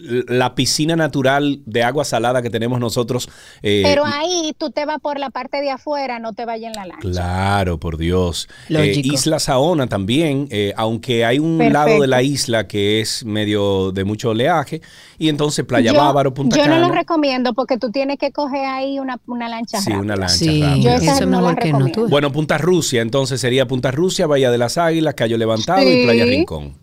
[0.00, 3.28] la piscina natural de agua salada que tenemos nosotros.
[3.62, 6.80] eh, Pero ahí tú te vas por la parte de afuera, no te vayas en
[6.80, 7.00] la lancha.
[7.08, 8.48] Claro, por Dios.
[8.68, 11.78] Eh, isla Saona también, eh, aunque hay un Perfecto.
[11.86, 14.80] lado de la isla que es medio de mucho oleaje,
[15.18, 16.80] y entonces Playa yo, Bávaro, Punta yo Cana.
[16.80, 20.02] no lo recomiendo porque tú tienes que coger ahí una, una lancha Sí, rápida.
[20.02, 20.76] una lancha Sí, rápida.
[20.82, 21.78] Yo esa eso es no la mejor que no.
[21.78, 22.02] recomiendo.
[22.04, 26.04] Tú- Bueno, Punta Rusia, entonces sería Punta Rusia, Bahía de las Águilas, Cayo Levantado y.
[26.04, 26.74] Playa Rincón,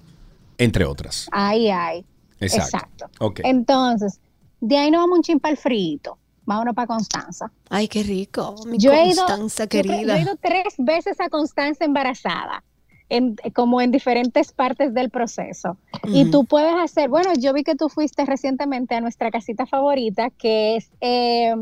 [0.57, 1.27] entre otras.
[1.31, 2.05] Ahí hay.
[2.39, 2.77] Exacto.
[2.77, 3.09] Exacto.
[3.19, 3.39] Ok.
[3.43, 4.19] Entonces,
[4.61, 6.17] de ahí nos vamos un chin para el frito.
[6.45, 7.51] Vámonos para Constanza.
[7.69, 10.01] Ay, qué rico, mi Yo he ido, Constanza querida.
[10.01, 12.63] yo he ido tres veces a Constanza embarazada,
[13.07, 15.77] en, como en diferentes partes del proceso.
[16.05, 20.31] Y tú puedes hacer, bueno, yo vi que tú fuiste recientemente a nuestra casita favorita,
[20.31, 21.53] que es eh,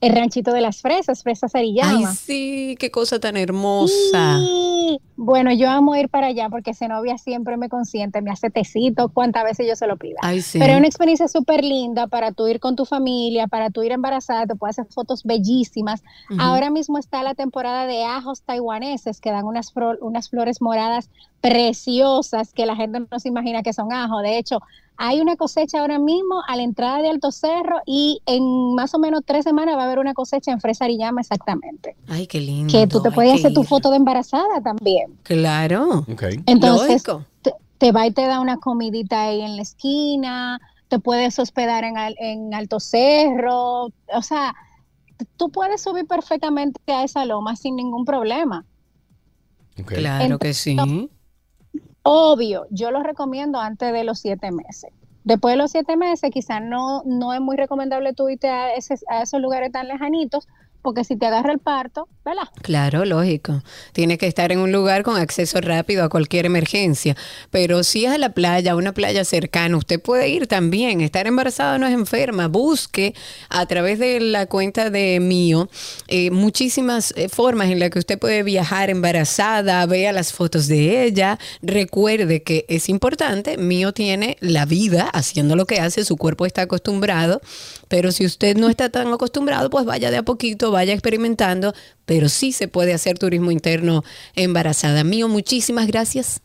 [0.00, 2.14] el ranchito de las fresas, Fresas Ay, Arillama.
[2.14, 4.38] sí, qué cosa tan hermosa.
[4.40, 9.10] Y bueno, yo amo ir para allá porque Zenobia siempre me consiente, me hace tecito
[9.10, 10.18] cuantas veces yo se lo pida.
[10.22, 10.58] Ay, sí.
[10.58, 13.92] Pero es una experiencia súper linda para tú ir con tu familia, para tú ir
[13.92, 16.02] embarazada, te puedes hacer fotos bellísimas.
[16.38, 21.10] Ahora mismo está la temporada de ajos taiwaneses que dan unas, unas flores flores moradas
[21.42, 24.20] preciosas que la gente no se imagina que son ajo.
[24.20, 24.60] De hecho,
[25.02, 28.98] hay una cosecha ahora mismo a la entrada de Alto Cerro y en más o
[28.98, 31.96] menos tres semanas va a haber una cosecha en Fresa Arillama exactamente.
[32.06, 32.70] Ay, qué lindo.
[32.70, 35.18] Que tú te puedes hacer tu foto de embarazada también.
[35.22, 36.04] Claro.
[36.44, 37.24] Entonces, Lógico.
[37.40, 41.84] te, te va y te da una comidita ahí en la esquina, te puedes hospedar
[41.84, 44.54] en, Al- en Alto Cerro, o sea,
[45.38, 48.66] tú puedes subir perfectamente a esa loma sin ningún problema.
[49.86, 50.76] Claro que sí.
[52.02, 54.90] Obvio, yo lo recomiendo antes de los siete meses.
[55.24, 58.96] Después de los siete meses, quizás no, no es muy recomendable tú irte a, ese-
[59.08, 60.48] a esos lugares tan lejanitos,
[60.82, 62.08] porque si te agarra el parto,
[62.62, 63.62] Claro, lógico.
[63.92, 67.16] Tiene que estar en un lugar con acceso rápido a cualquier emergencia.
[67.50, 71.00] Pero si es a la playa, a una playa cercana, usted puede ir también.
[71.00, 72.48] Estar embarazada no es enferma.
[72.48, 73.14] Busque
[73.48, 75.68] a través de la cuenta de Mío
[76.08, 81.04] eh, muchísimas eh, formas en las que usted puede viajar embarazada, vea las fotos de
[81.04, 81.38] ella.
[81.62, 86.62] Recuerde que es importante, Mío tiene la vida haciendo lo que hace, su cuerpo está
[86.62, 87.40] acostumbrado.
[87.88, 91.74] Pero si usted no está tan acostumbrado, pues vaya de a poquito, vaya experimentando,
[92.28, 94.02] sí se puede hacer turismo interno
[94.34, 95.04] embarazada.
[95.04, 96.42] Mío, muchísimas gracias.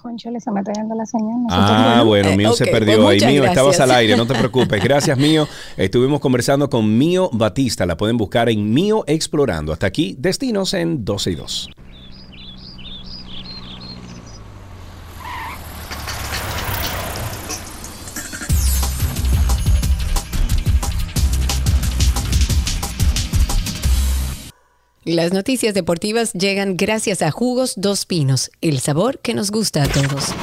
[0.00, 1.42] Conchole, se me está yendo la señal.
[1.42, 3.16] no Ah, bueno, Eh, Mío se pues perdió ahí.
[3.16, 3.90] muchas Mío, estabas gracias.
[3.90, 4.82] al aire, no te preocupes.
[4.82, 5.48] Gracias, Mío.
[5.76, 7.84] Estuvimos conversando con Mío Batista.
[7.84, 9.72] La pueden buscar en Mío Explorando.
[9.72, 11.70] Hasta aquí, destinos en 12 y 2.
[25.08, 29.88] Las noticias deportivas llegan gracias a Jugos Dos Pinos, el sabor que nos gusta a
[29.88, 30.34] todos.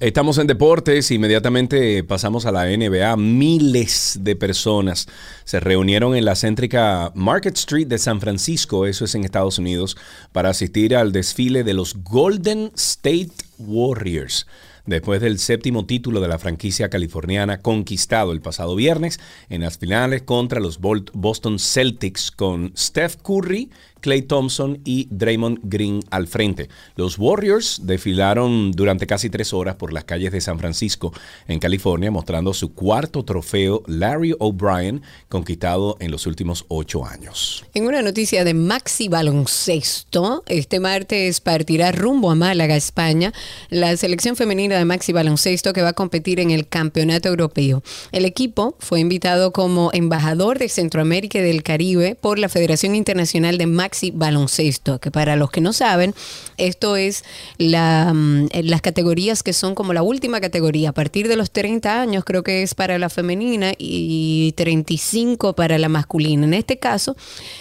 [0.00, 3.18] Estamos en deportes, inmediatamente pasamos a la NBA.
[3.18, 5.06] Miles de personas
[5.44, 9.98] se reunieron en la céntrica Market Street de San Francisco, eso es en Estados Unidos,
[10.32, 14.46] para asistir al desfile de los Golden State Warriors.
[14.86, 19.20] Después del séptimo título de la franquicia californiana conquistado el pasado viernes
[19.50, 23.70] en las finales contra los Boston Celtics con Steph Curry,
[24.00, 26.68] Clay Thompson y Draymond Green al frente.
[26.96, 31.12] Los Warriors desfilaron durante casi tres horas por las calles de San Francisco,
[31.46, 37.64] en California, mostrando su cuarto trofeo Larry O'Brien, conquistado en los últimos ocho años.
[37.74, 43.32] En una noticia de Maxi Baloncesto, este martes partirá rumbo a Málaga, España,
[43.68, 47.82] la selección femenina de Maxi Baloncesto que va a competir en el Campeonato Europeo.
[48.12, 53.58] El equipo fue invitado como embajador de Centroamérica y del Caribe por la Federación Internacional
[53.58, 56.14] de Maxi Baloncesto, que para los que no saben,
[56.56, 57.24] esto es
[57.58, 60.90] la, mm, las categorías que son como la última categoría.
[60.90, 65.78] A partir de los 30 años creo que es para la femenina y 35 para
[65.78, 66.44] la masculina.
[66.44, 67.16] En este caso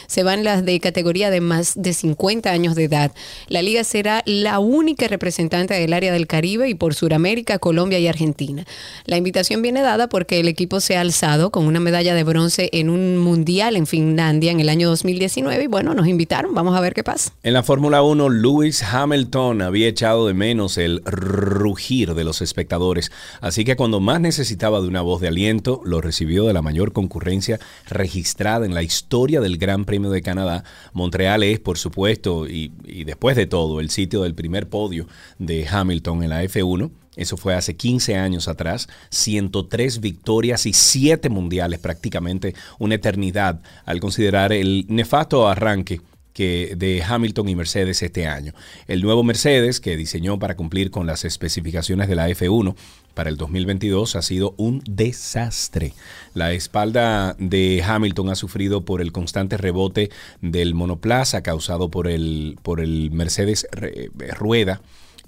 [0.08, 3.12] se van las de categoría de más de 50 años de edad.
[3.48, 8.08] La liga será la única representante del área del Caribe y por Sudamérica, Colombia y
[8.08, 8.66] Argentina.
[9.06, 12.70] La invitación viene dada porque el equipo se ha alzado con una medalla de bronce
[12.74, 16.08] en un mundial en Finlandia en el año 2019 y bueno, nos
[16.52, 17.32] vamos a ver qué pasa.
[17.44, 23.12] En la Fórmula 1, Lewis Hamilton había echado de menos el rugir de los espectadores,
[23.42, 26.92] así que cuando más necesitaba de una voz de aliento, lo recibió de la mayor
[26.92, 30.64] concurrencia registrada en la historia del Gran Premio de Canadá.
[30.94, 35.08] Montreal es, por supuesto, y, y después de todo, el sitio del primer podio
[35.38, 36.92] de Hamilton en la F1.
[37.20, 44.00] Eso fue hace 15 años atrás, 103 victorias y 7 mundiales, prácticamente una eternidad, al
[44.00, 46.02] considerar el nefasto arranque
[46.32, 48.54] que de Hamilton y Mercedes este año.
[48.88, 52.76] El nuevo Mercedes, que diseñó para cumplir con las especificaciones de la F1
[53.14, 55.94] para el 2022, ha sido un desastre.
[56.34, 60.12] La espalda de Hamilton ha sufrido por el constante rebote
[60.42, 64.82] del monoplaza causado por el, por el Mercedes re- rueda.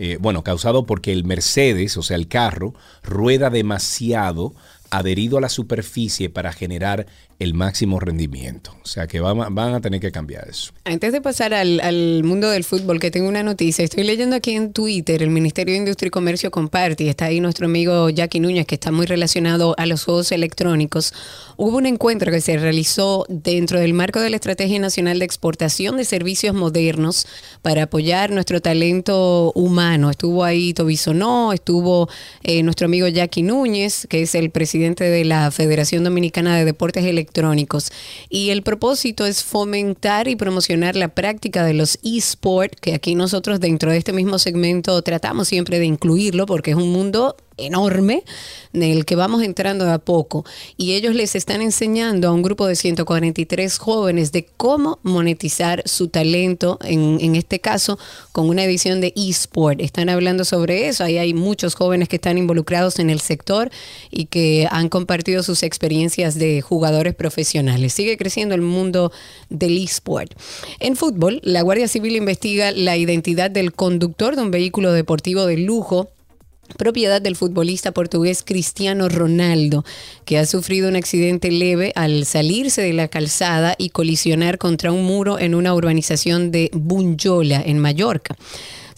[0.03, 2.73] Eh, bueno, causado porque el Mercedes, o sea, el carro,
[3.03, 4.55] rueda demasiado
[4.89, 7.05] adherido a la superficie para generar
[7.41, 8.75] el máximo rendimiento.
[8.83, 10.73] O sea que van, van a tener que cambiar eso.
[10.85, 13.83] Antes de pasar al, mundo del fútbol, que tengo una noticia.
[13.83, 17.39] Estoy leyendo aquí en Twitter, el Ministerio de Industria y Comercio comparte, y está ahí
[17.39, 21.13] nuestro amigo Jackie Núñez, que está muy relacionado a los juegos electrónicos.
[21.57, 25.97] Hubo un encuentro que se realizó dentro del marco de la Estrategia Nacional de Exportación
[25.97, 27.25] de Servicios Modernos
[27.63, 30.11] para apoyar nuestro talento humano.
[30.11, 32.07] Estuvo ahí Tobisonó, estuvo
[32.43, 37.03] eh, nuestro amigo Jackie Núñez, que es el presidente de la Federación Dominicana de Deportes
[37.03, 37.30] Electrónicos.
[38.29, 43.59] Y el propósito es fomentar y promocionar la práctica de los eSports, que aquí nosotros
[43.59, 47.35] dentro de este mismo segmento tratamos siempre de incluirlo porque es un mundo
[47.65, 48.23] enorme
[48.73, 50.45] en el que vamos entrando de a poco
[50.77, 56.07] y ellos les están enseñando a un grupo de 143 jóvenes de cómo monetizar su
[56.07, 57.99] talento, en, en este caso
[58.31, 59.81] con una edición de eSport.
[59.81, 63.69] Están hablando sobre eso, ahí hay muchos jóvenes que están involucrados en el sector
[64.09, 67.93] y que han compartido sus experiencias de jugadores profesionales.
[67.93, 69.11] Sigue creciendo el mundo
[69.49, 70.33] del eSport.
[70.79, 75.57] En fútbol, la Guardia Civil investiga la identidad del conductor de un vehículo deportivo de
[75.57, 76.09] lujo
[76.77, 79.83] propiedad del futbolista portugués Cristiano Ronaldo,
[80.25, 85.05] que ha sufrido un accidente leve al salirse de la calzada y colisionar contra un
[85.05, 88.35] muro en una urbanización de Bunyola, en Mallorca.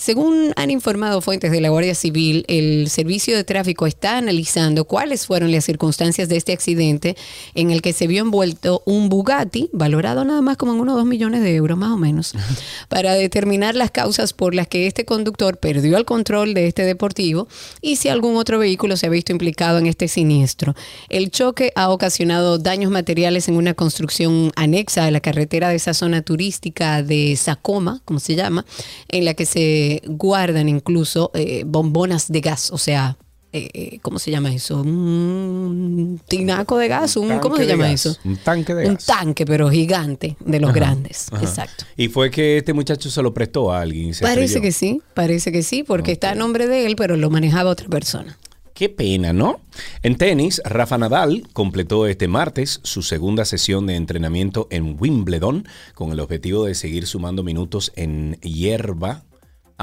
[0.04, 5.26] Según han informado fuentes de la Guardia Civil, el servicio de tráfico está analizando cuáles
[5.26, 7.16] fueron las circunstancias de este accidente
[7.56, 11.06] en el que se vio envuelto un Bugatti, valorado nada más como en unos 2
[11.06, 12.34] millones de euros más o menos,
[12.89, 17.47] para determinar las causas por las que este conductor perdió el control de este deportivo
[17.80, 20.76] y si algún otro vehículo se ha visto implicado en este siniestro.
[21.08, 25.93] El choque ha ocasionado daños materiales en una construcción anexa a la carretera de esa
[25.93, 28.66] zona turística de Sacoma, como se llama,
[29.08, 33.17] en la que se guardan incluso eh, bombonas de gas, o sea,
[33.51, 34.81] eh, eh, ¿cómo se llama eso?
[34.81, 38.17] Un tinaco de gas, un, ¿cómo se Tanque de llama gas, eso?
[38.25, 39.05] Un tanque de Un gas.
[39.05, 41.27] tanque, pero gigante, de los Ajá, grandes.
[41.31, 41.43] ajá.
[41.43, 41.85] Exacto.
[41.95, 44.13] Y fue que este muchacho se lo prestó a alguien.
[44.13, 44.61] se Parece estrelló.
[44.63, 47.87] que sí, parece que sí, porque está a nombre de él, pero lo manejaba otra
[47.89, 48.37] persona.
[48.73, 49.59] Qué pena, ¿no?
[50.01, 56.11] En tenis, Rafa Nadal completó este martes su segunda sesión de entrenamiento en Wimbledon con
[56.11, 59.25] el objetivo de seguir sumando minutos en hierba.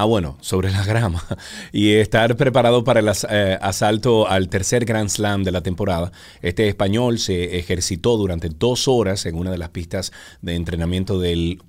[0.01, 1.23] Ah, bueno, sobre la grama.
[1.71, 6.11] Y estar preparado para el eh, asalto al tercer Grand Slam de la temporada.
[6.41, 10.11] Este español se ejercitó durante dos horas en una de las pistas
[10.41, 11.61] de entrenamiento del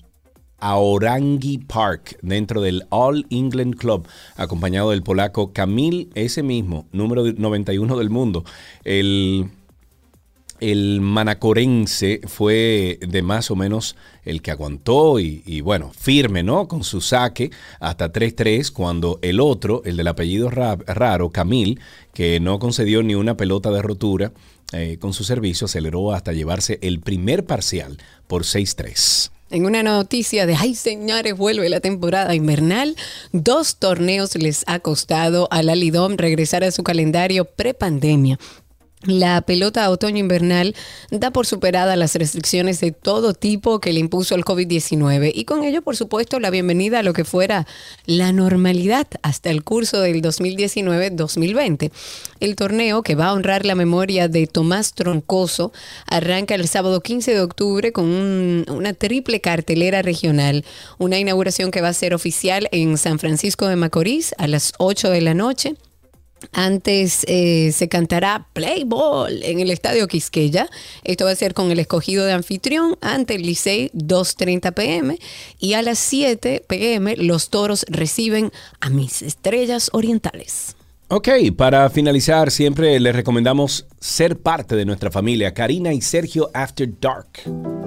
[0.61, 7.99] Aorangi Park dentro del All England Club, acompañado del polaco Kamil, ese mismo, número 91
[7.99, 8.45] del mundo.
[8.83, 9.51] El,
[10.63, 16.69] el manacorense fue de más o menos el que aguantó y, bueno, firme, ¿no?
[16.69, 21.81] Con su saque hasta 3-3, cuando el otro, el del apellido ra- raro, Camil,
[22.15, 24.33] que no concedió ni una pelota de rotura,
[24.73, 27.99] eh, con su servicio aceleró hasta llevarse el primer parcial
[28.29, 29.31] por 6-3.
[29.51, 32.97] En una noticia de, ay señores, vuelve la temporada invernal,
[33.33, 38.39] dos torneos les ha costado a la Lidom regresar a su calendario prepandemia.
[39.05, 40.77] La pelota otoño-invernal
[41.11, 45.65] da por superada las restricciones de todo tipo que le impuso el COVID-19 y con
[45.65, 47.67] ello, por supuesto, la bienvenida a lo que fuera
[48.07, 51.91] la normalidad hasta el curso del 2019-2020.
[52.39, 55.73] El torneo, que va a honrar la memoria de Tomás Troncoso,
[56.07, 60.65] arranca el sábado 15 de octubre con un- una triple cartelera regional,
[60.99, 65.11] una inauguración que va a ser oficial en San Francisco de Macorís a las 8
[65.11, 65.75] de la noche.
[66.53, 70.69] Antes eh, se cantará Play Ball en el Estadio Quisqueya.
[71.05, 75.19] Esto va a ser con el escogido de anfitrión ante el Licey 2.30 pm.
[75.59, 80.77] Y a las 7 pm los toros reciben a mis estrellas orientales.
[81.15, 81.29] Ok,
[81.59, 87.29] para finalizar, siempre les recomendamos ser parte de nuestra familia, Karina y Sergio After Dark.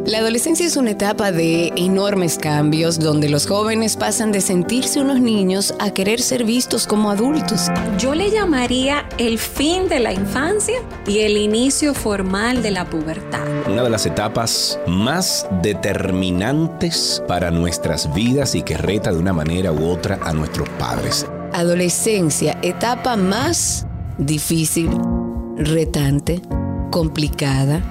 [0.05, 5.19] La adolescencia es una etapa de enormes cambios donde los jóvenes pasan de sentirse unos
[5.19, 7.71] niños a querer ser vistos como adultos.
[7.97, 10.75] Yo le llamaría el fin de la infancia
[11.07, 13.41] y el inicio formal de la pubertad.
[13.67, 19.71] Una de las etapas más determinantes para nuestras vidas y que reta de una manera
[19.71, 21.25] u otra a nuestros padres.
[21.55, 23.87] Adolescencia, etapa más
[24.17, 24.89] difícil,
[25.55, 26.41] retante,
[26.91, 27.81] complicada,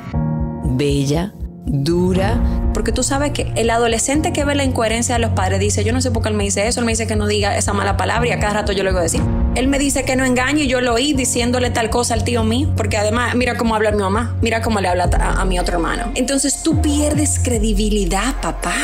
[0.66, 1.32] bella,
[1.65, 2.39] dura.
[2.74, 5.95] Porque tú sabes que el adolescente que ve la incoherencia de los padres dice, yo
[5.95, 7.73] no sé por qué él me dice eso, él me dice que no diga esa
[7.73, 9.23] mala palabra y a cada rato yo le digo decir.
[9.55, 12.45] Él me dice que no engañe y yo lo oí diciéndole tal cosa al tío
[12.45, 15.59] mío, porque además mira cómo habla mi mamá, mira cómo le habla a, a mi
[15.59, 16.12] otro hermano.
[16.16, 18.74] Entonces tú pierdes credibilidad, papá.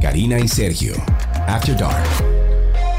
[0.00, 0.94] Karina y Sergio,
[1.46, 2.04] After Dark.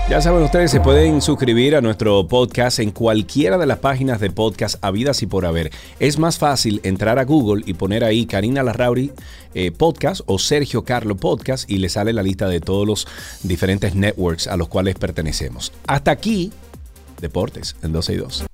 [0.10, 4.30] Ya saben ustedes, se pueden suscribir a nuestro podcast en cualquiera de las páginas de
[4.30, 5.72] podcast habidas y por haber.
[6.00, 9.12] Es más fácil entrar a Google y poner ahí Karina Larrauri
[9.54, 13.08] eh, Podcast o Sergio Carlo Podcast y le sale la lista de todos los
[13.44, 15.72] diferentes networks a los cuales pertenecemos.
[15.88, 16.52] Hasta aquí,
[17.22, 18.51] Deportes en 12 y 2.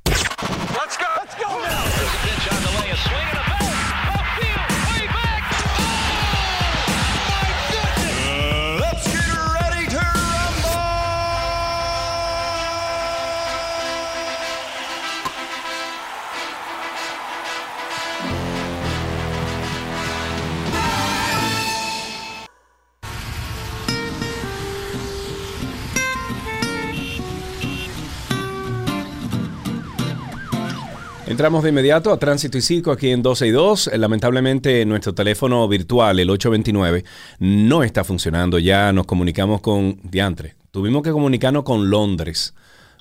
[31.28, 33.88] Entramos de inmediato a Tránsito y Circo aquí en 12 y 2.
[33.88, 37.04] Eh, Lamentablemente nuestro teléfono virtual, el 829,
[37.40, 38.60] no está funcionando.
[38.60, 40.56] Ya nos comunicamos con Diantre.
[40.72, 42.54] Tuvimos que comunicarnos con Londres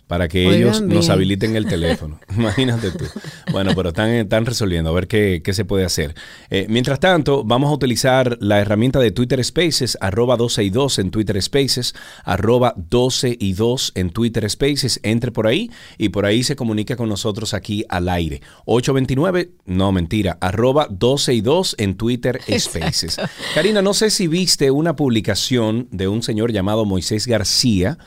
[0.06, 2.20] para que Oigan ellos nos habiliten el teléfono.
[2.36, 3.04] Imagínate tú.
[3.50, 6.14] Bueno, pero están, están resolviendo a ver qué, qué se puede hacer.
[6.50, 10.98] Eh, mientras tanto, vamos a utilizar la herramienta de Twitter Spaces, arroba 12 y 2
[11.00, 15.00] en Twitter Spaces, arroba 12 y 2 en Twitter Spaces.
[15.02, 18.42] Entre por ahí y por ahí se comunica con nosotros aquí al aire.
[18.66, 23.18] 829, no mentira, arroba 12 y 2 en Twitter Spaces.
[23.54, 27.98] Karina, no sé si viste una publicación de un señor llamado Moisés García.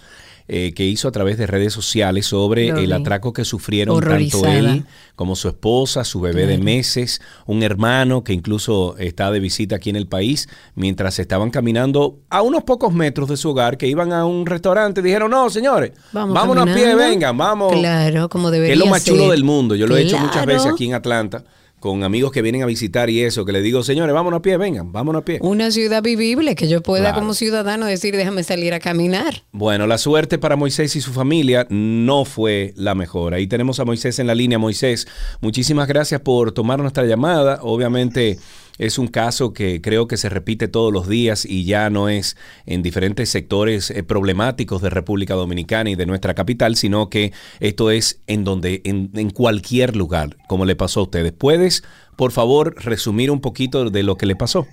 [0.52, 4.84] Eh, que hizo a través de redes sociales sobre el atraco que sufrieron tanto él
[5.16, 9.92] como su esposa, su bebé de meses, un hermano que incluso está de visita aquí
[9.92, 14.12] en el país, mientras estaban caminando a unos pocos metros de su hogar, que iban
[14.12, 17.72] a un restaurante, dijeron, no, señores, Vamos vámonos a pie, vengan, vamos.
[17.74, 19.14] Claro, como debería es lo más ser.
[19.14, 19.76] chulo del mundo.
[19.76, 21.44] Yo lo he hecho muchas veces aquí en Atlanta,
[21.80, 24.58] con amigos que vienen a visitar y eso, que le digo, señores, vámonos a pie,
[24.58, 25.40] vengan, vámonos a pie.
[25.42, 27.20] Una ciudad vivible que yo pueda Claro.
[27.20, 29.44] como ciudadano decir, déjame salir a caminar.
[29.52, 33.34] Bueno, la suerte para Moisés y su familia no fue la mejor.
[33.34, 34.60] Ahí tenemos a Moisés en la línea.
[34.60, 35.08] Moisés,
[35.42, 37.60] muchísimas gracias por tomar nuestra llamada.
[37.62, 38.38] Obviamente
[38.80, 42.36] es un caso que creo que se repite todos los días y ya no es
[42.66, 47.92] en diferentes sectores eh, problemáticos de República Dominicana y de nuestra capital, sino que esto
[47.92, 51.34] es en donde, en, en cualquier lugar, como le pasó a ustedes.
[51.34, 51.84] ¿Puedes,
[52.16, 54.66] por favor, resumir un poquito de lo que le pasó?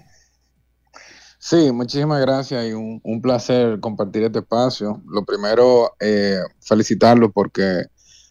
[1.38, 5.02] Sí, muchísimas gracias y un, un placer compartir este espacio.
[5.06, 7.84] Lo primero, eh, felicitarlo porque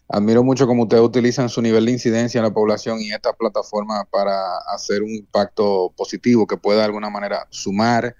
[0.08, 4.04] admiro mucho cómo ustedes utilizan su nivel de incidencia en la población y esta plataforma
[4.10, 8.16] para hacer un impacto positivo que pueda de alguna manera sumar.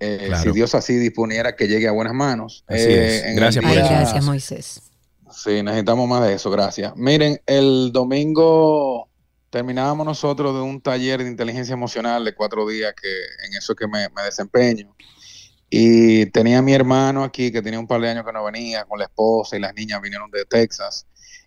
[0.00, 0.42] eh, Claro.
[0.42, 2.64] Si Dios así disponiera que llegue a buenas manos.
[2.66, 3.94] Así Eh, Gracias el por Ay, eso.
[3.94, 4.82] gracias, Moisés.
[5.30, 6.92] Sí, necesitamos más de eso, gracias.
[6.96, 9.08] Miren, el domingo
[9.50, 13.08] terminábamos nosotros de un taller de inteligencia emocional de cuatro días, que
[13.46, 14.94] en eso que me, me desempeño.
[15.70, 18.84] Y tenía a mi hermano aquí, que tenía un par de años que no venía,
[18.84, 21.06] con la esposa y las niñas vinieron de Texas.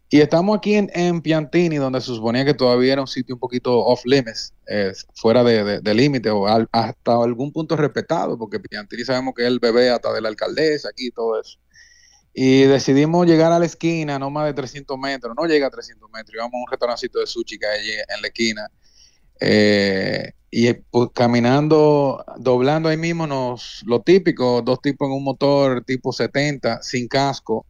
[0.09, 3.79] Y estamos aquí en, Piantini, donde se suponía que todavía era un sitio un poquito
[3.79, 9.05] off limits, eh, fuera de, de- de límite o hasta algún punto respetado, porque Piantini
[9.05, 11.57] sabemos que es el bebé hasta de la alcaldesa aquí y todo eso.
[12.33, 16.09] Y decidimos llegar a la esquina, no más de 300 metros, no llega a 300
[16.11, 18.67] metros, íbamos a un restaurancito de sushi que hay en la esquina.
[19.41, 25.83] Eh, y pues, caminando, doblando ahí mismo, nos, lo típico, dos tipos en un motor
[25.85, 27.65] tipo 70, sin casco,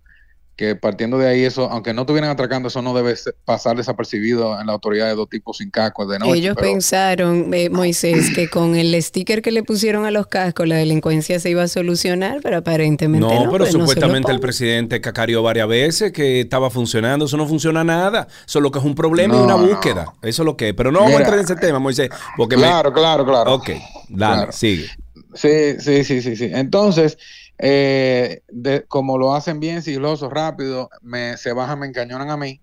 [0.62, 4.60] que partiendo de ahí, eso, aunque no estuvieran atracando, eso no debe ser- pasar desapercibido
[4.62, 6.38] en la autoridad de dos tipos sin casco de noche.
[6.38, 10.68] Ellos pero- pensaron, eh, Moisés, que con el sticker que le pusieron a los cascos
[10.68, 13.34] la delincuencia se iba a solucionar, pero aparentemente no.
[13.46, 17.26] No, pero pues no se lo supuestamente el presidente cacareó varias veces que estaba funcionando.
[17.26, 18.28] Eso no funciona nada.
[18.46, 19.66] Eso es lo que es un problema y una no.
[19.66, 20.14] búsqueda.
[20.22, 20.76] Eso es lo que es.
[20.76, 22.10] Pero no vamos a entrar en ese tema, Moisés.
[22.38, 23.56] Porque me- Claro, claro, claro.
[23.56, 23.70] Ok,
[24.10, 24.52] dale, Claro.
[24.52, 24.90] sigue.
[25.34, 26.50] Sí, sí, sí, sí, sí.
[26.54, 27.18] Entonces,
[27.64, 32.60] eh, de- como lo hacen bien, sigiloso, rápido, me, se bajan, me encañonan a mí.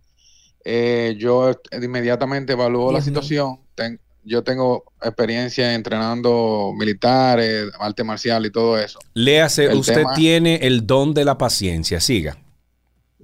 [0.65, 3.61] Eh, yo inmediatamente evalúo la situación.
[3.75, 8.99] Ten- yo tengo experiencia entrenando militares, arte marcial y todo eso.
[9.15, 12.01] Léase, El usted tema- tiene el don de la paciencia.
[12.01, 12.37] Siga.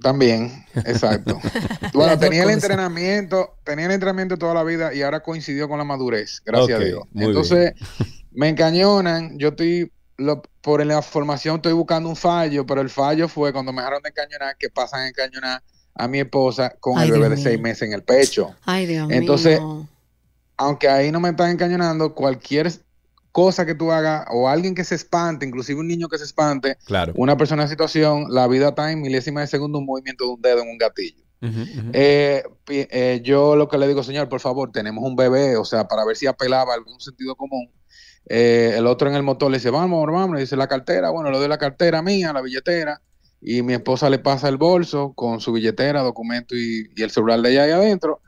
[0.01, 1.39] También, exacto.
[1.93, 5.83] bueno, tenía el entrenamiento, tenía el entrenamiento toda la vida y ahora coincidió con la
[5.83, 7.03] madurez, gracias a Dios.
[7.15, 7.73] Entonces,
[8.31, 13.27] me encañonan, yo estoy, lo- por la formación estoy buscando un fallo, pero el fallo
[13.27, 15.61] fue cuando me dejaron de encañonar, que pasan a encañonar
[15.93, 18.55] a mi esposa con Ay, el bebé Dios de seis meses en el pecho.
[18.65, 19.87] Ay, Dios Entonces, mío.
[20.57, 22.71] Aunque ahí no me están encañonando, cualquier
[23.33, 26.77] cosa que tú hagas o alguien que se espante, inclusive un niño que se espante,
[26.85, 27.11] Claro.
[27.17, 30.41] una persona en situación, la vida está en milésima de segundo un movimiento de un
[30.41, 31.23] dedo en un gatillo.
[31.93, 35.87] Eh, eh, yo lo que le digo, señor, por favor, tenemos un bebé, o sea,
[35.87, 37.69] para ver si apelaba a algún sentido común.
[38.27, 41.31] Eh, el otro en el motor le dice, vamos, vamos, le dice la cartera, bueno,
[41.31, 43.01] le doy la cartera mía, la billetera,
[43.41, 47.41] y mi esposa le pasa el bolso con su billetera, documento y, y el celular
[47.41, 48.21] de ella ahí adentro.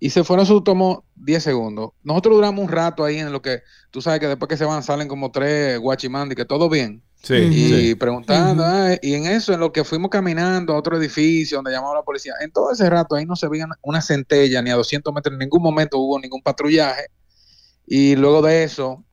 [0.00, 1.90] Y se fueron, eso tomó 10 segundos.
[2.02, 3.62] Nosotros duramos un rato ahí en lo que,
[3.92, 7.02] tú sabes que después que se van salen como tres guachimandi, que todo bien.
[7.22, 7.94] Sí, y sí.
[7.94, 11.94] preguntando, ah, y en eso, en lo que fuimos caminando a otro edificio donde llamaba
[11.94, 15.14] la policía, en todo ese rato ahí no se veía una centella ni a 200
[15.14, 17.06] metros, en ningún momento hubo ningún patrullaje.
[17.86, 19.04] Y luego de eso,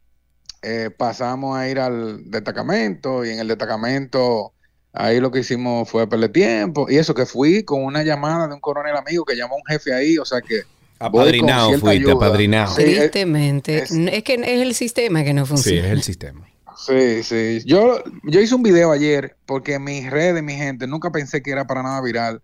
[0.61, 4.53] eh, pasamos a ir al destacamento y en el destacamento
[4.93, 8.53] ahí lo que hicimos fue perder tiempo y eso que fui con una llamada de
[8.55, 10.61] un coronel amigo que llamó a un jefe ahí, o sea que...
[11.01, 12.13] Apadrinado fuiste, ayuda.
[12.13, 12.75] apadrinado.
[12.75, 13.83] Sí, Tristemente.
[13.83, 15.87] Es, que es el sistema que no Sí, funciona.
[15.87, 16.45] es el sistema.
[16.75, 17.61] Sí, sí.
[17.65, 21.51] Yo, yo hice un video ayer porque en mis redes, mi gente, nunca pensé que
[21.51, 22.41] era para nada viral.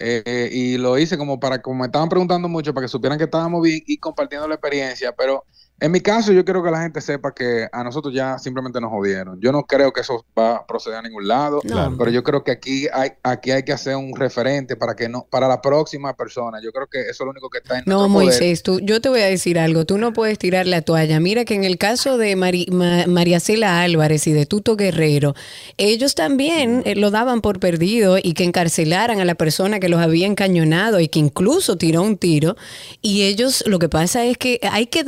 [0.00, 3.18] Eh, eh, y lo hice como para, como me estaban preguntando mucho, para que supieran
[3.18, 5.12] que estábamos bien y compartiendo la experiencia.
[5.16, 5.44] Pero
[5.84, 8.90] en mi caso, yo quiero que la gente sepa que a nosotros ya simplemente nos
[8.90, 9.40] jodieron.
[9.40, 11.94] Yo no creo que eso va a proceder a ningún lado, Claro.
[11.98, 15.26] pero yo creo que aquí hay, aquí hay que hacer un referente para que no,
[15.28, 16.58] para la próxima persona.
[16.62, 18.26] Yo creo que eso es lo único que está en No, nuestro poder.
[18.28, 19.84] Moisés, tú, yo te voy a decir algo.
[19.84, 21.18] Tú no puedes tirar la toalla.
[21.20, 25.34] Mira que en el caso de Mari- Ma- María Cela Álvarez y de Tuto Guerrero,
[25.78, 30.00] ellos también eh, lo daban por perdido y que encarcelaran a la persona que los
[30.00, 32.56] había encañonado y que incluso tiró un tiro.
[33.00, 35.02] Y ellos, lo que pasa es que hay que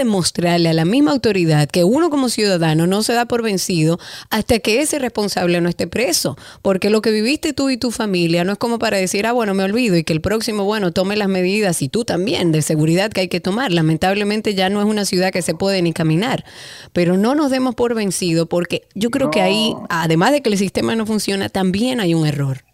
[0.64, 3.98] demostrarle a la misma autoridad que uno como ciudadano no se da por vencido
[4.30, 6.36] hasta que ese responsable no esté preso.
[6.62, 9.54] Porque lo que viviste tú y tu familia no es como para decir, ah, bueno,
[9.54, 13.10] me olvido y que el próximo, bueno, tome las medidas y tú también de seguridad
[13.10, 13.72] que hay que tomar.
[13.72, 16.44] Lamentablemente ya no es una ciudad que se puede ni caminar.
[16.92, 20.58] Pero no nos demos por vencido porque yo creo que ahí, además de que el
[20.58, 22.64] sistema no funciona, también hay un error.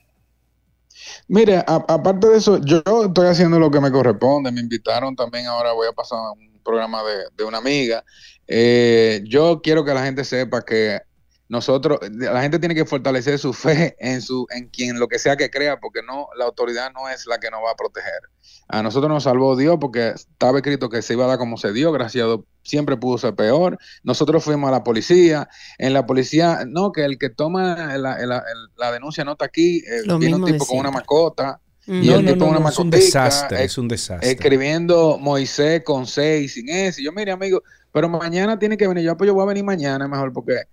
[1.28, 4.50] Mire, aparte de eso, yo estoy haciendo lo que me corresponde.
[4.50, 8.04] Me invitaron también ahora, voy a pasar a un programa de, de una amiga.
[8.46, 11.00] Eh, yo quiero que la gente sepa que
[11.48, 15.36] nosotros, la gente tiene que fortalecer su fe en su, en quien lo que sea
[15.36, 18.20] que crea, porque no, la autoridad no es la que nos va a proteger.
[18.68, 21.72] A nosotros nos salvó Dios porque estaba escrito que se iba a dar como se
[21.72, 23.78] dio, gracias a Dios, siempre pudo ser peor.
[24.04, 28.44] Nosotros fuimos a la policía, en la policía, no, que el que toma la, la-
[28.76, 31.06] la denuncia no está aquí, eh, viene un tipo con una siempre.
[31.90, 31.98] Mascota.
[31.98, 34.30] No, Y el no, tipo no, una no, es un desastre, eh, es un desastre.
[34.30, 37.00] Escribiendo Moisés con C y sin S.
[37.00, 37.62] Y yo, mire, amigo,
[37.92, 39.04] pero mañana tiene que venir.
[39.04, 40.64] Yo, pues yo voy a venir mañana mejor porque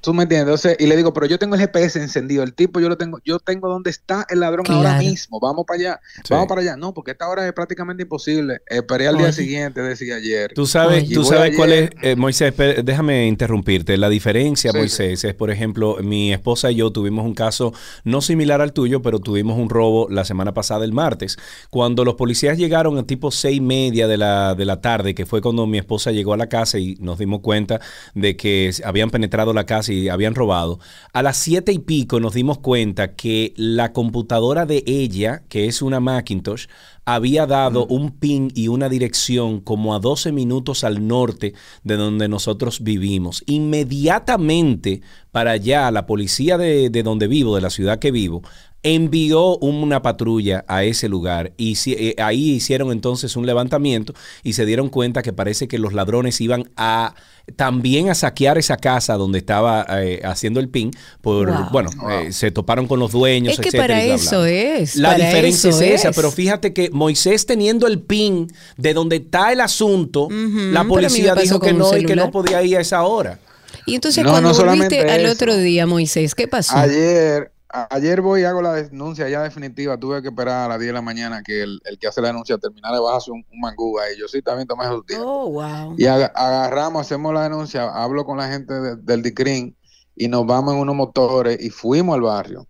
[0.00, 0.48] tú me entiendes.
[0.48, 2.42] Entonces, y le digo, pero yo tengo el GPS encendido.
[2.42, 5.40] El tipo, yo lo tengo, yo tengo dónde está el ladrón ahora mismo.
[5.40, 6.00] Vamos para allá.
[6.16, 6.28] Sí.
[6.30, 6.76] Vamos para allá.
[6.76, 8.62] No, porque esta hora es prácticamente imposible.
[8.66, 10.52] Esperé al día siguiente, decía ayer.
[10.54, 12.54] Tú sabes, tú sabes cuál es, eh, Moisés,
[12.84, 13.96] déjame interrumpirte.
[13.96, 17.72] La diferencia, Sí, Moisés, es, por ejemplo, mi esposa y yo tuvimos un caso
[18.04, 21.36] no similar al tuyo, pero tuvimos un robo la semana pasada, el martes.
[21.70, 25.26] Cuando los policías llegaron a tipo seis y media de la, de la tarde, que
[25.26, 27.80] fue cuando mi esposa llegó a la casa y nos dimos cuenta
[28.14, 30.78] de que habían penetrado la casa y habían robado,
[31.12, 35.82] a las siete y pico nos dimos cuenta que la computadora de ella, que es
[35.82, 36.66] una Macintosh,
[37.04, 42.28] había dado un pin y una dirección como a 12 minutos al norte de donde
[42.28, 43.42] nosotros vivimos.
[43.46, 45.00] Inmediatamente
[45.32, 48.42] para allá, la policía de, de donde vivo, de la ciudad que vivo,
[48.82, 54.14] envió una patrulla a ese lugar y si- eh, ahí hicieron entonces un levantamiento
[54.44, 57.14] y se dieron cuenta que parece que los ladrones iban a
[57.56, 60.90] también a saquear esa casa donde estaba eh, haciendo el pin
[61.22, 61.70] por Wow.
[61.72, 64.22] bueno eh, se toparon con los dueños Es que para y bla, bla.
[64.24, 66.16] eso es, la para diferencia eso es esa es.
[66.16, 71.58] pero fíjate que Moisés teniendo el pin de donde está el asunto la policía dijo
[71.58, 73.40] que no y que no podía ir a esa hora
[73.86, 76.76] Y entonces No, cuando no volviste al otro día, Moisés, ¿qué pasó?
[76.76, 79.98] Ayer, ayer voy y hago la denuncia ya definitiva.
[79.98, 82.28] Tuve que esperar a las 10 de la mañana que el, el que hace la
[82.28, 84.16] denuncia terminara de bajarse un, un mangú ahí.
[84.18, 85.26] Yo sí también tomé su tiempo.
[85.26, 85.94] Oh, wow.
[85.98, 89.76] Y aga- agarramos, hacemos la denuncia, hablo con la gente de- del DICRIN
[90.16, 92.66] y nos vamos en unos motores y fuimos al barrio.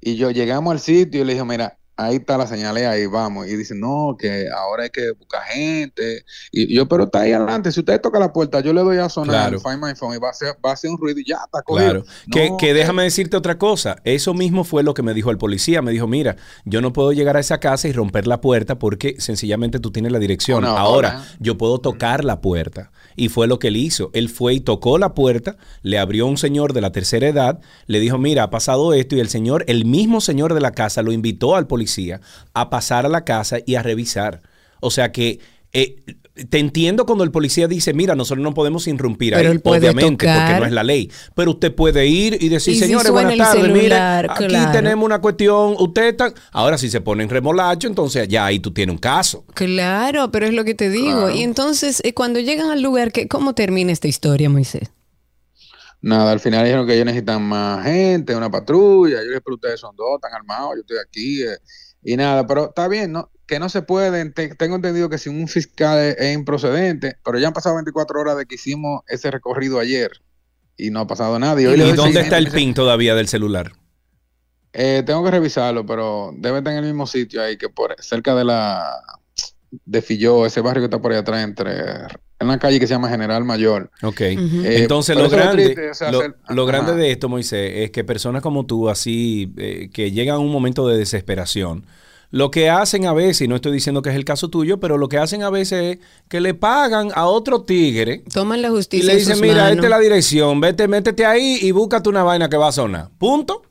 [0.00, 3.46] Y yo llegamos al sitio y le dije, mira, ahí está la señal, ahí vamos.
[3.46, 6.24] Y dicen, no, que ahora hay que buscar gente.
[6.50, 7.70] Y yo, pero está ahí adelante.
[7.72, 9.60] Si usted toca la puerta, yo le doy a sonar Claro.
[9.60, 11.62] Find My Phone y va a hacer, va a hacer un ruido y ya está
[11.62, 12.02] cogido.
[12.02, 12.04] Claro.
[12.30, 13.96] que, No, que déjame decirte otra cosa.
[14.04, 15.82] Eso mismo fue lo que me dijo el policía.
[15.82, 19.16] Me dijo, mira, yo no puedo llegar a esa casa y romper la puerta porque
[19.18, 20.64] sencillamente tú tienes la dirección.
[20.64, 21.24] Ahora, hora.
[21.38, 22.90] yo puedo tocar la puerta.
[23.16, 24.10] Y fue lo que él hizo.
[24.14, 28.00] Él fue y tocó la puerta, le abrió un señor de la tercera edad, le
[28.00, 29.16] dijo, mira, ha pasado esto.
[29.16, 31.89] Y el señor, el mismo señor de la casa, lo invitó al policía
[32.54, 34.42] a pasar a la casa y a revisar.
[34.80, 35.40] O sea que...
[35.72, 35.96] eh,
[36.48, 40.64] te entiendo cuando el policía dice, mira, nosotros no podemos irrumpir ahí, obviamente, porque no
[40.64, 41.10] es la ley.
[41.34, 44.72] Pero usted puede ir y decir, Y si señores, buenas tardes, mire, aquí claro.
[44.72, 46.32] tenemos una cuestión, usted está...
[46.52, 49.44] Ahora si se pone en remolacho, entonces ya ahí tú tienes un caso.
[49.52, 51.24] Claro, pero es lo que te digo.
[51.24, 51.30] Claro.
[51.30, 54.90] Y entonces, eh, cuando llegan al lugar, ¿qué, ¿cómo termina esta historia, Moisés?
[56.02, 59.16] Nada, al final dijeron que ellos necesitan más gente, una patrulla.
[59.16, 61.42] Yo les dije, pero ustedes son dos, están armados, yo estoy aquí.
[61.42, 61.58] eh,
[62.02, 63.30] y nada, pero está bien, ¿no?
[63.46, 64.32] Que no se pueden.
[64.32, 68.20] te- tengo entendido que si un fiscal es, es improcedente, pero ya han pasado 24
[68.20, 70.10] horas de que hicimos ese recorrido ayer
[70.76, 71.60] y no ha pasado nada.
[71.60, 73.72] Y, hoy le ¿Y doy dónde está el pin todavía del celular?
[74.72, 78.34] Eh, tengo que revisarlo, pero debe estar en el mismo sitio ahí que por cerca
[78.34, 78.88] de la
[79.84, 81.74] de Filló, ese barrio que está por ahí atrás, entre
[82.40, 83.90] en una calle que se llama General Mayor.
[84.02, 84.20] Ok.
[84.22, 84.36] Eh,
[84.82, 88.02] Entonces, lo grande, triste, o sea, lo, hacer- lo grande de esto, Moisés, es que
[88.02, 91.84] personas como tú, así, eh, que llegan a un momento de desesperación,
[92.32, 94.96] lo que hacen a veces, y no estoy diciendo que es el caso tuyo, pero
[94.98, 95.98] lo que hacen a veces es
[96.28, 99.04] que le pagan a otro tigre Toman la y justicia.
[99.06, 99.70] le en dicen, mira, manos.
[99.72, 103.08] esta es la dirección, vete, métete ahí y búscate una vaina que va a sonar.
[103.18, 103.62] Punto.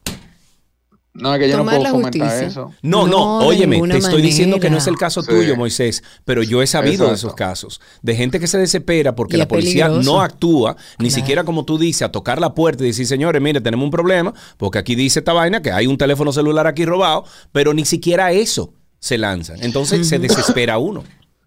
[1.21, 2.47] No, es que yo no puedo la fomentar justicia.
[2.47, 2.71] eso.
[2.81, 5.29] No, no, No, óyeme, te estoy diciendo que no es el caso Sí.
[5.29, 9.35] tuyo, Moisés, pero yo he sabido de esos casos, de gente que se desespera porque
[9.35, 10.11] Y la policía peligroso.
[10.11, 11.21] no actúa, ni Claro.
[11.21, 14.33] siquiera como tú dices, a tocar la puerta y decir, señores, mire, tenemos un problema,
[14.57, 18.31] porque aquí dice esta vaina que hay un teléfono celular aquí robado, pero ni siquiera
[18.31, 19.57] eso se lanzan.
[19.63, 21.03] Entonces se desespera uno.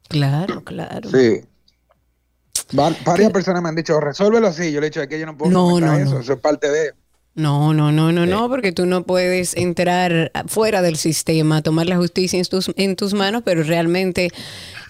[0.08, 1.08] Claro, claro.
[1.10, 1.40] Sí.
[2.78, 4.72] Va- varias personas me han dicho, resuélvelo así.
[4.72, 6.20] Yo le he dicho, es que yo no puedo No, eso, no.
[6.20, 6.92] eso es parte de...
[7.34, 11.96] No, no, no, no, no, porque tú no puedes entrar fuera del sistema, tomar la
[11.96, 14.30] justicia en tus, en tus manos, pero realmente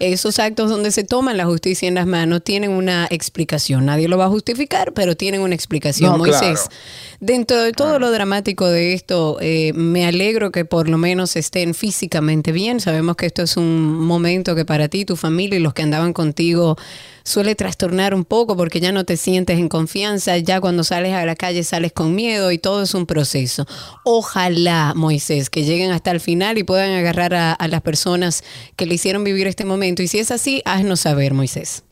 [0.03, 3.87] esos actos donde se toman la justicia en las manos tienen una explicación.
[3.87, 6.11] Nadie lo va a justificar, pero tienen una explicación.
[6.11, 6.77] No, Moisés, claro.
[7.21, 11.75] dentro de todo lo dramático de esto, eh, me alegro que por lo menos estén
[11.75, 12.81] físicamente bien.
[12.81, 16.13] Sabemos que esto es un momento que para ti, tu familia y los que andaban
[16.13, 16.77] contigo
[17.25, 21.25] suele trastornar un poco porque ya no te sientes en confianza, ya cuando sales a
[21.25, 23.67] la calle sales con miedo y todo es un proceso.
[24.05, 28.43] Ojalá, Moisés, que lleguen hasta el final y puedan agarrar a, a las personas
[28.75, 29.92] que le hicieron vivir este momento.
[30.01, 31.83] Y si es así, haznos saber, Moisés.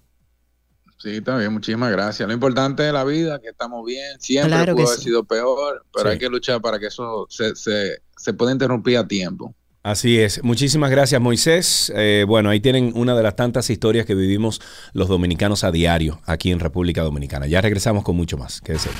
[0.98, 2.26] Sí, está bien, muchísimas gracias.
[2.28, 5.04] Lo importante de la vida, que estamos bien, siempre Claro que pudo haber sí.
[5.04, 6.12] sido peor, pero Sí.
[6.12, 9.54] hay que luchar para que eso se, se, se pueda interrumpir a tiempo.
[9.82, 10.44] Así es.
[10.44, 11.90] Muchísimas gracias, Moisés.
[11.96, 14.60] Eh, bueno, ahí tienen una de las tantas historias que vivimos
[14.92, 17.46] los dominicanos a diario aquí en República Dominicana.
[17.46, 18.60] Ya regresamos con mucho más.
[18.60, 18.90] Quédese.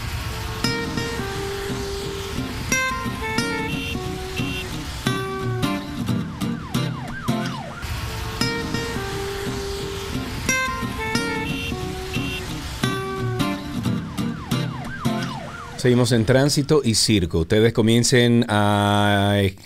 [15.81, 17.39] Seguimos en tránsito y circo.
[17.39, 19.57] Ustedes comiencen a es-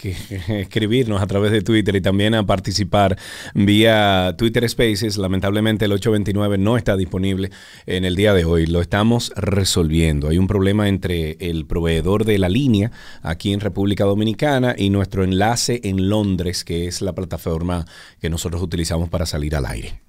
[0.48, 3.18] escribirnos a través de Twitter y también a participar
[3.52, 5.16] vía Twitter Spaces.
[5.16, 7.50] Lamentablemente el 829 no está disponible
[7.86, 8.66] en el día de hoy.
[8.66, 10.28] Lo estamos resolviendo.
[10.28, 12.92] Hay un problema entre el proveedor de la línea
[13.22, 17.86] aquí en República Dominicana y nuestro enlace en Londres, que es la plataforma
[18.20, 20.00] que nosotros utilizamos para salir al aire.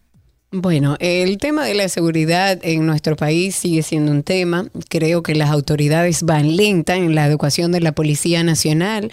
[0.51, 4.67] Bueno, el tema de la seguridad en nuestro país sigue siendo un tema.
[4.89, 9.11] Creo que las autoridades van lenta en la educación de la Policía Nacional.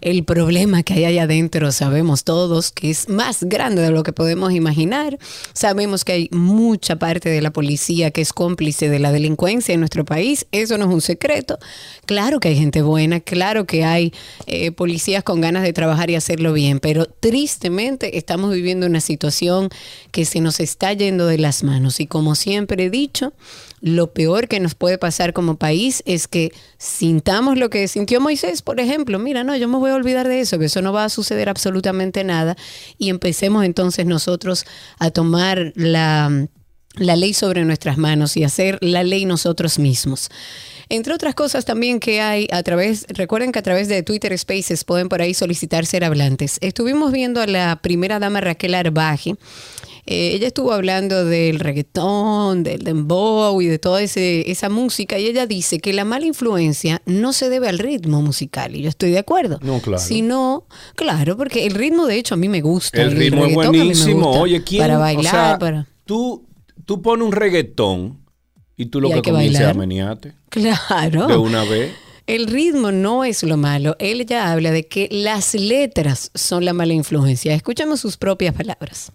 [0.00, 4.12] El problema que hay allá adentro sabemos todos que es más grande de lo que
[4.12, 5.18] podemos imaginar.
[5.52, 9.80] Sabemos que hay mucha parte de la policía que es cómplice de la delincuencia en
[9.80, 10.46] nuestro país.
[10.52, 11.58] Eso no es un secreto.
[12.06, 14.12] Claro que hay gente buena, claro que hay
[14.46, 19.68] eh, policías con ganas de trabajar y hacerlo bien, pero tristemente estamos viviendo una situación
[20.12, 22.00] que se nos está yendo de las manos.
[22.00, 23.32] Y como siempre he dicho,
[23.80, 28.62] lo peor que nos puede pasar como país es que sintamos lo que sintió Moisés,
[28.62, 29.18] por ejemplo.
[29.18, 31.48] Mira, no, yo me voy a olvidar de eso, que eso no va a suceder
[31.48, 32.56] absolutamente nada.
[32.98, 34.66] Y empecemos entonces nosotros
[34.98, 36.46] a tomar la,
[36.96, 40.28] la ley sobre nuestras manos y hacer la ley nosotros mismos.
[40.90, 44.84] Entre otras cosas también que hay a través, recuerden que a través de Twitter Spaces
[44.84, 46.58] pueden por ahí solicitar ser hablantes.
[46.60, 49.36] Estuvimos viendo a la primera dama Raquel Arbaje.
[50.06, 55.26] Eh, ella estuvo hablando del reggaetón, del dembow y de toda ese- esa música y
[55.26, 59.10] ella dice que la mala influencia no se debe al ritmo musical y yo estoy
[59.10, 59.58] de acuerdo.
[59.62, 60.02] No, claro.
[60.02, 60.66] Sino,
[60.96, 63.00] claro, porque el ritmo de hecho a mí me gusta.
[63.00, 64.26] El ritmo es buenísimo.
[64.28, 64.40] gusta.
[64.42, 64.82] Oye, ¿quién?
[64.82, 65.86] Para o bailar, sea, para...
[66.04, 66.46] Tú,
[66.86, 68.20] tú pones un reggaetón
[68.76, 71.26] y tú lo Y que, que comienzas a menearte Claro.
[71.26, 71.92] de una vez.
[72.26, 73.96] El ritmo no es lo malo.
[73.98, 77.54] Él ya habla de que las letras son la mala influencia.
[77.54, 79.12] Escuchemos sus propias palabras.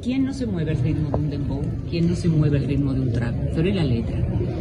[0.00, 1.60] ¿Quién no se mueve al ritmo de un dembow?
[1.90, 3.34] ¿Quién no se mueve al ritmo de un trap?
[3.54, 4.16] Pero es la letra.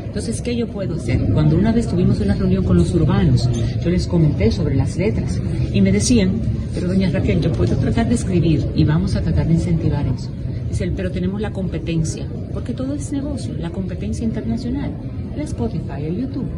[0.05, 1.31] Entonces, ¿qué yo puedo hacer?
[1.31, 3.49] Cuando una vez tuvimos una reunión con los urbanos,
[3.81, 5.41] yo les comenté sobre las letras
[5.71, 6.41] y me decían,
[6.73, 10.29] pero doña Raquel, yo puedo tratar de escribir y vamos a tratar de incentivar eso.
[10.67, 14.91] Dicen, pero tenemos la competencia, porque todo es negocio, la competencia internacional,
[15.35, 16.49] el Spotify, el YouTube.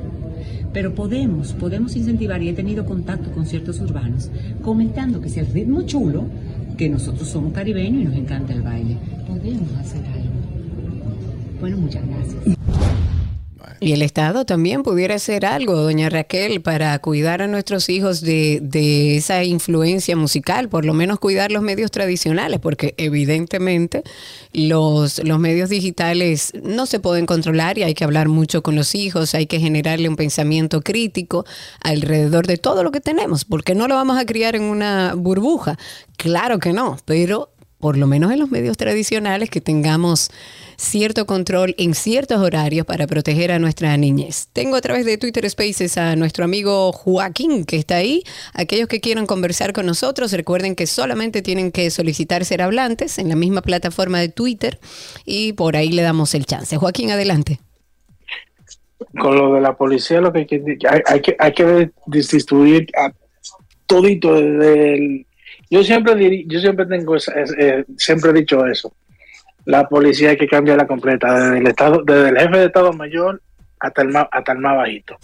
[0.74, 4.32] Pero podemos, podemos incentivar, y he tenido contacto con ciertos urbanos,
[4.64, 6.26] comentando que si el ritmo chulo,
[6.76, 8.98] que nosotros somos caribeños y nos encanta el baile,
[9.28, 10.34] podemos hacer algo.
[11.60, 12.56] Bueno, muchas gracias.
[13.80, 18.60] Y el Estado también pudiera hacer algo, doña Raquel, para cuidar a nuestros hijos de,
[18.62, 24.04] de esa influencia musical, por lo menos cuidar los medios tradicionales, porque evidentemente
[24.54, 28.96] los, los medios digitales no se pueden controlar y hay que hablar mucho con los
[28.96, 31.46] hijos, hay que generarle un pensamiento crítico
[31.82, 35.78] alrededor de todo lo que tenemos, porque no lo vamos a criar en una burbuja.
[36.18, 37.50] Claro que no, pero
[37.80, 40.32] por lo menos en los medios tradicionales que tengamos
[40.78, 44.48] cierto control en ciertos horarios para proteger a nuestra niñez.
[44.54, 48.24] Tengo a través de Twitter Spaces a nuestro amigo Joaquín que está ahí.
[48.54, 53.30] Aquellos que quieran conversar con nosotros, recuerden que solamente tienen que solicitar ser hablantes en
[53.30, 54.80] la misma plataforma de Twitter
[55.26, 56.78] y por ahí le damos el chance.
[56.78, 57.60] Joaquín, adelante.
[59.20, 62.88] Con lo de la policía, lo que hay que, hay, hay que, hay que distribuir
[62.98, 63.14] a
[63.86, 65.26] todito desde el...
[65.70, 68.94] Yo siempre, diri- yo siempre tengo, esa- es- eh, siempre he dicho eso.
[69.66, 73.42] La policía hay que cambiarla completa, desde el estado, desde el jefe de Estado Mayor
[73.80, 75.18] hasta el más, hasta el más bajito.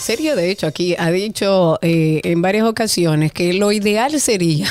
[0.00, 4.66] Sergio, de hecho, aquí ha dicho eh, en varias ocasiones que lo ideal sería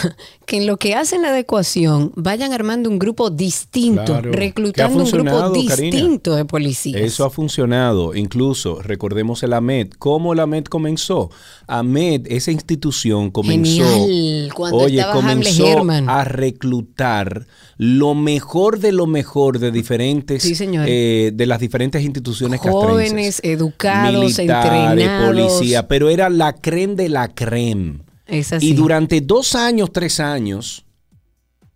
[0.48, 4.32] que en lo que hacen la adecuación vayan armando un grupo distinto, Claro.
[4.32, 5.76] reclutando un grupo Karina.
[5.76, 7.02] distinto de policías.
[7.02, 8.16] Eso ha funcionado.
[8.16, 9.90] Incluso, recordemos el AMED.
[10.00, 11.30] ¿Cómo el AMED comenzó?
[11.68, 15.66] AMED, esa institución comenzó, Genial, cuando oye, comenzó
[16.08, 17.46] a reclutar
[17.76, 20.56] lo mejor de lo mejor de diferentes, Sí,
[20.88, 22.62] eh, de las diferentes instituciones.
[22.62, 25.28] Jóvenes, educados, militares, entrenados.
[25.28, 28.07] policía, pero era la creme de la creme.
[28.28, 28.70] Es así.
[28.70, 30.86] Y durante dos años, tres años,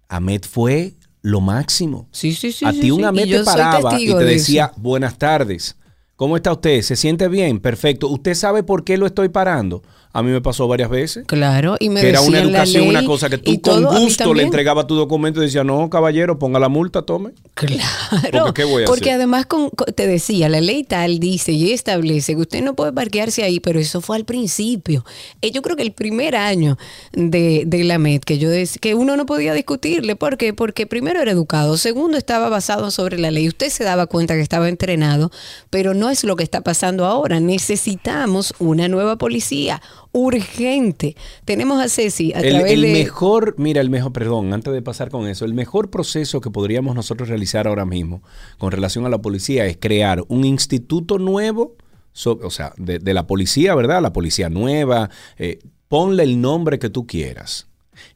[0.08, 2.08] Ahmed fue lo máximo.
[2.12, 2.66] Sí, sí, sí.
[2.66, 3.06] a sí, ti un sí.
[3.06, 5.76] Ahmed te paraba y te de decía, buenas tardes.
[6.22, 6.84] ¿Cómo está usted?
[6.84, 7.60] ¿Se siente bien?
[7.60, 8.08] Perfecto.
[8.08, 9.82] ¿Usted sabe por qué lo estoy parando?
[10.14, 11.24] A mí me pasó varias veces.
[11.26, 14.28] Claro, y me que era una educación, una cosa que tú con todo, gusto le
[14.28, 14.46] también.
[14.48, 17.32] entregabas tu documento y decía, no, caballero, ponga la multa, tome.
[17.54, 19.14] Claro, Porque, ¿qué voy a porque hacer?
[19.16, 23.44] además con- te decía, la ley tal dice y establece que usted no puede parquearse
[23.44, 25.06] ahí, pero eso fue al principio.
[25.42, 26.78] Eh, yo creo que el primer año
[27.14, 30.54] de, de la MED, que yo dec- que uno no podía discutirle, ¿por qué?
[30.54, 33.48] Porque primero era educado, segundo estaba basado sobre la ley.
[33.48, 35.32] Usted se daba cuenta que estaba entrenado,
[35.70, 37.40] pero no es lo que está pasando ahora.
[37.40, 39.82] Necesitamos una nueva policía
[40.12, 41.16] urgente.
[41.46, 44.82] Tenemos a Ceci a El, través el de mejor, mira, el mejor, perdón, antes de
[44.82, 48.22] pasar con eso, el mejor proceso que podríamos nosotros realizar ahora mismo
[48.58, 51.76] con relación a la policía es crear un instituto nuevo,
[52.14, 54.02] so- o sea, de, de la policía, ¿verdad?
[54.02, 57.68] La policía nueva, eh, ponle el nombre que tú quieras.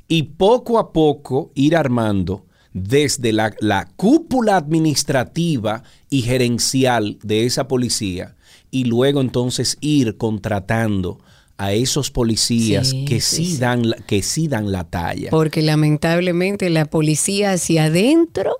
[0.08, 2.46] Y poco a poco ir armando
[2.78, 8.36] desde la, la cúpula administrativa y gerencial de esa policía
[8.70, 11.22] y luego entonces ir contratando
[11.58, 15.30] a esos policías Sí, que sí, sí, dan la- que sí dan la talla.
[15.30, 18.58] Porque lamentablemente la policía hacia adentro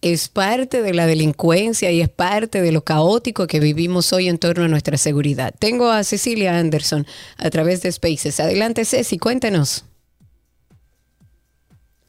[0.00, 4.38] es parte de la delincuencia y es parte de lo caótico que vivimos hoy en
[4.38, 5.54] torno a nuestra seguridad.
[5.58, 8.40] Tengo a Cecilia Anderson a través de Spaces.
[8.40, 9.84] Adelante, Ceci, cuéntanos.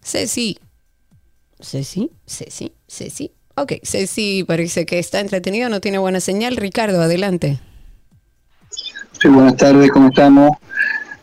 [0.01, 0.57] Ceci.
[1.59, 3.31] Ceci, Ceci, Ceci.
[3.55, 6.55] Ok, Ceci parece que está entretenida, no tiene buena señal.
[6.55, 7.59] Ricardo, adelante.
[9.21, 10.51] Sí, buenas tardes, ¿cómo estamos?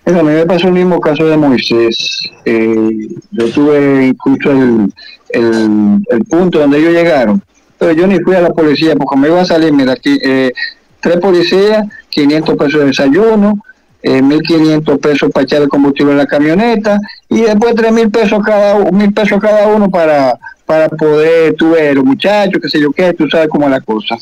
[0.05, 2.23] Bueno, a mí me pasó el mismo caso de Moisés.
[2.45, 4.93] Eh, yo tuve incluso el,
[5.31, 7.43] el, el punto donde ellos llegaron,
[7.79, 10.53] pero yo ni fui a la policía porque me iba a salir, mira, aquí, eh,
[11.01, 13.59] tres policías, 500 pesos de desayuno,
[14.07, 16.97] eh, 1.500 pesos para echar el combustible en la camioneta
[17.29, 22.05] y después 3.000 pesos cada, mil pesos cada uno para, para poder, tú ves, los
[22.05, 24.17] muchachos, qué sé yo qué, tú sabes cómo es la cosa.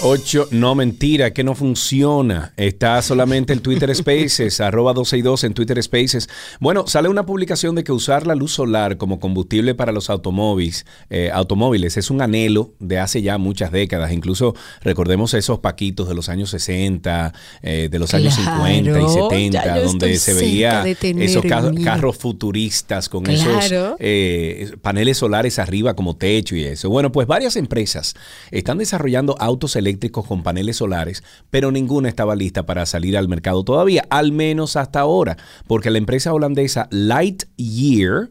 [0.00, 2.52] 8, no mentira, que no funciona.
[2.56, 6.28] Está solamente el Twitter Spaces, arroba 262 en Twitter Spaces.
[6.60, 10.86] Bueno, sale una publicación de que usar la luz solar como combustible para los automóviles,
[11.10, 14.12] eh, automóviles es un anhelo de hace ya muchas décadas.
[14.12, 19.02] Incluso recordemos esos paquitos de los años 60, eh, de los años Claro, 50 y
[19.02, 21.44] ya 70, yo donde se veía esos
[21.84, 23.58] carros futuristas con Claro.
[23.60, 26.88] esos eh, paneles solares arriba como techo y eso.
[26.88, 28.14] Bueno, pues varias empresas
[28.52, 33.64] están desarrollando autos eléctricos con paneles solares, pero ninguna estaba lista para salir al mercado
[33.64, 35.36] todavía, al menos hasta ahora,
[35.66, 38.30] porque la empresa holandesa Lightyear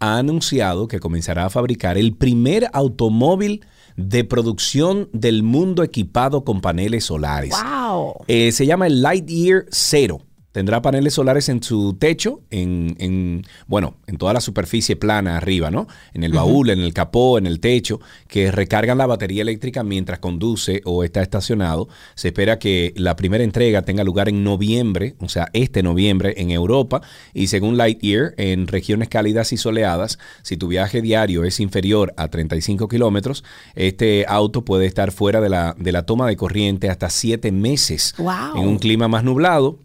[0.00, 3.64] ha anunciado que comenzará a fabricar el primer automóvil
[3.96, 7.54] de producción del mundo equipado con paneles solares.
[7.62, 8.24] ¡Wow!
[8.28, 10.20] Eh, se llama el Lightyear Zero.
[10.52, 15.70] Tendrá paneles solares en su techo, en, en, bueno, en toda la superficie plana arriba,
[15.70, 15.86] ¿no?
[16.14, 20.20] En el baúl, en el capó, en el techo, que recargan la batería eléctrica mientras
[20.20, 21.88] conduce o está estacionado.
[22.14, 26.50] Se espera que la primera entrega tenga lugar en noviembre, o sea, este noviembre en
[26.50, 27.02] Europa
[27.34, 32.28] y según Lightyear, en regiones cálidas y soleadas, si tu viaje diario es inferior a
[32.28, 33.44] 35 kilómetros,
[33.74, 38.14] este auto puede estar fuera de la, de la toma de corriente hasta siete meses.
[38.16, 38.56] Wow.
[38.56, 39.78] En un clima más nublado,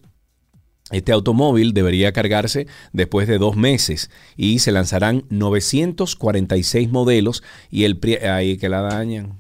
[0.93, 7.97] este automóvil debería cargarse después de dos meses y se lanzarán 946 modelos y el...
[7.97, 9.39] pri- Ahí que la dañan.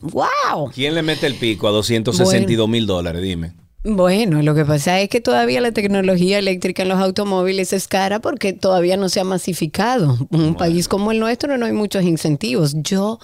[0.00, 0.70] ¡Wow!
[0.74, 3.22] ¿Quién le mete el pico a 262 mil dólares?
[3.22, 3.52] Dime.
[3.84, 8.18] Bueno, lo que pasa es que todavía la tecnología eléctrica en los automóviles es cara
[8.20, 10.18] porque todavía no se ha masificado.
[10.32, 12.74] En un país como el nuestro no hay muchos incentivos.
[12.82, 13.20] Yo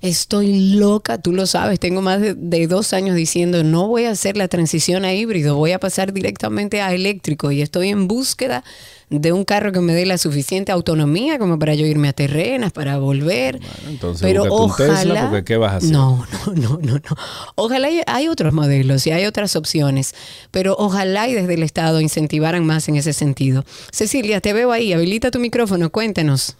[0.00, 4.12] estoy loca, tú lo sabes, tengo más de, de dos años diciendo no voy a
[4.12, 8.62] hacer la transición a híbrido, voy a pasar directamente a eléctrico y estoy en búsqueda
[9.10, 12.72] de un carro que me dé la suficiente autonomía como para yo irme a terrenas,
[12.72, 13.60] para volver.
[13.88, 14.96] Entonces, Pero ojalá.
[14.98, 15.90] Tesla, porque ¿qué vas a hacer?
[15.90, 17.16] No, no, no, no, no.
[17.54, 20.14] Ojalá hay, hay otros modelos y hay otras opciones,
[20.50, 23.64] pero ojalá y desde el Estado incentivaran más en ese sentido.
[23.92, 24.92] Cecilia, te veo ahí.
[24.92, 25.90] Habilita tu micrófono.
[25.90, 26.56] Cuéntanos.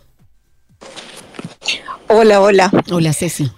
[2.08, 2.70] Hola, hola.
[2.90, 3.50] Hola, Ceci.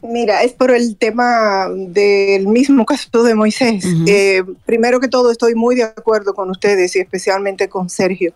[0.00, 3.84] Mira, es por el tema del mismo caso de Moisés.
[4.06, 8.32] Eh, primero que todo, estoy muy de acuerdo con ustedes y especialmente con Sergio.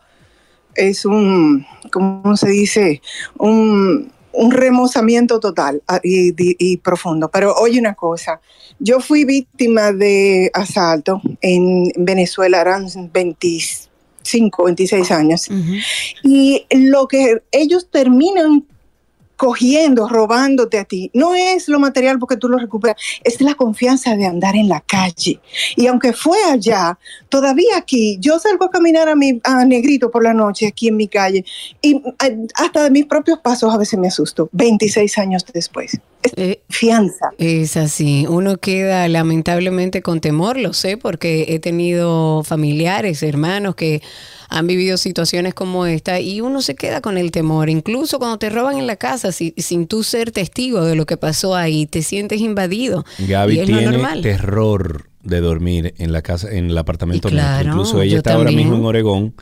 [0.75, 3.01] Es un, ¿cómo se dice?
[3.39, 7.29] Un, un remozamiento total ah, y, y- y profundo.
[7.31, 8.41] Pero oye una cosa,
[8.81, 15.49] yo fui víctima de asalto en Venezuela, eran 25, 26 años.
[16.25, 18.65] Y lo que ellos terminan
[19.37, 24.17] cogiendo, robándote a ti, no es lo material porque tú lo recuperas, es la confianza
[24.17, 25.41] de andar en la calle.
[25.77, 26.99] Y aunque fue allá,
[27.29, 30.97] todavía aquí, yo salgo a caminar a, mi, a Negrito por la noche aquí en
[30.97, 31.45] mi calle
[31.81, 35.99] y eh, hasta de mis propios pasos a veces me asusto, 26 años después.
[36.37, 37.31] Es fianza.
[37.39, 38.27] Es así.
[38.29, 44.03] Uno queda lamentablemente con temor, lo sé, porque he tenido familiares, hermanos que
[44.49, 47.71] han vivido situaciones como esta y uno se queda con el temor.
[47.71, 51.17] Incluso cuando te roban en la casa, si- sin tú ser testigo de lo que
[51.17, 53.05] pasó ahí, te sientes invadido.
[53.19, 54.21] Gaby y es lo tiene normal.
[54.23, 57.73] terror de dormir en la casa, en el apartamento claro, nuestro.
[57.73, 59.35] Incluso ella está ahora mismo en Oregón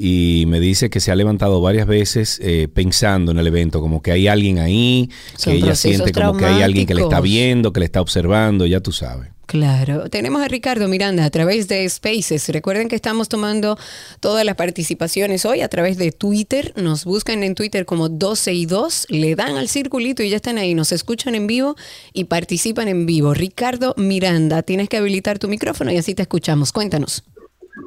[0.00, 4.00] y me dice que se ha levantado varias veces eh, pensando en el evento, como
[4.00, 7.20] que hay alguien ahí, Son que ella siente como que hay alguien que le está
[7.20, 9.30] viendo, que le está observando, ya tú sabes.
[9.46, 12.48] Claro, tenemos a Ricardo Miranda a través de Spaces.
[12.50, 13.76] Recuerden que estamos tomando
[14.20, 16.74] todas las participaciones hoy a través de Twitter.
[16.76, 20.58] Nos buscan en Twitter como 12 y 2, le dan al circulito y ya están
[20.58, 20.74] ahí.
[20.74, 21.74] Nos escuchan en vivo
[22.12, 23.34] y participan en vivo.
[23.34, 26.70] Ricardo Miranda, tienes que habilitar tu micrófono y así te escuchamos.
[26.70, 27.24] Cuéntanos.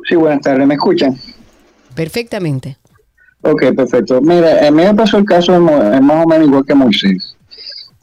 [0.09, 1.15] Sí, buenas tardes, ¿me escuchan?
[1.95, 2.77] Perfectamente.
[3.41, 4.21] Ok, perfecto.
[4.21, 7.35] Mira, a mí me pasó el caso eh, más o menos igual que Moisés.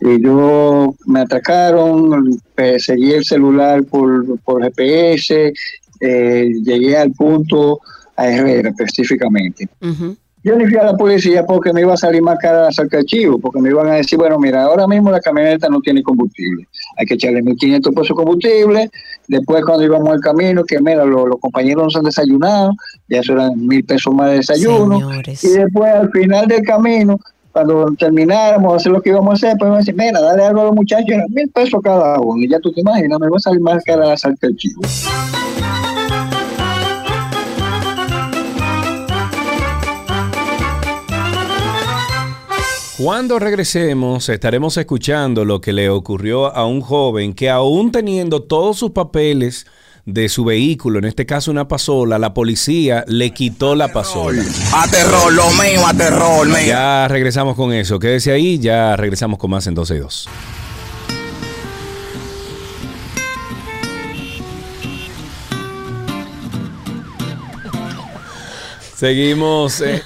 [0.01, 2.41] Y yo me atracaron,
[2.79, 5.53] seguí el celular por, por GPS,
[6.01, 7.81] eh, llegué al punto
[8.17, 9.69] a Herrera específicamente.
[10.49, 13.39] Yo ni fui a la policía porque me iba a salir más cara hacer archivo,
[13.39, 16.67] porque me iban a decir, bueno, mira, ahora mismo la camioneta no tiene combustible,
[16.97, 18.91] hay que echarle 1.500 pesos de combustible,
[19.29, 22.73] después cuando íbamos al camino, que mira, lo- los compañeros no se han desayunado,
[23.09, 24.97] ya eso eran mil pesos más de desayuno,
[25.43, 27.19] y después al final del camino,
[27.53, 30.65] cuando termináramos hacer lo que íbamos a hacer, pues a decir, mira, dale algo a
[30.65, 33.41] los muchachos, eran mil pesos cada uno, y ya tú te imaginas, me va a
[33.41, 34.81] salir más cara hacer archivo.
[42.99, 48.77] Cuando regresemos estaremos escuchando lo que le ocurrió a un joven que aún teniendo todos
[48.77, 49.69] sus papeles
[50.05, 54.43] de su vehículo, en este caso una pasola, la policía le quitó la pasola.
[54.75, 56.59] A terror, lo mío, a terror, mío.
[56.67, 58.01] Ya regresamos con eso.
[58.01, 60.29] Quédese ahí, ya regresamos con más en 12 y 2.
[68.99, 70.03] Seguimos, eh,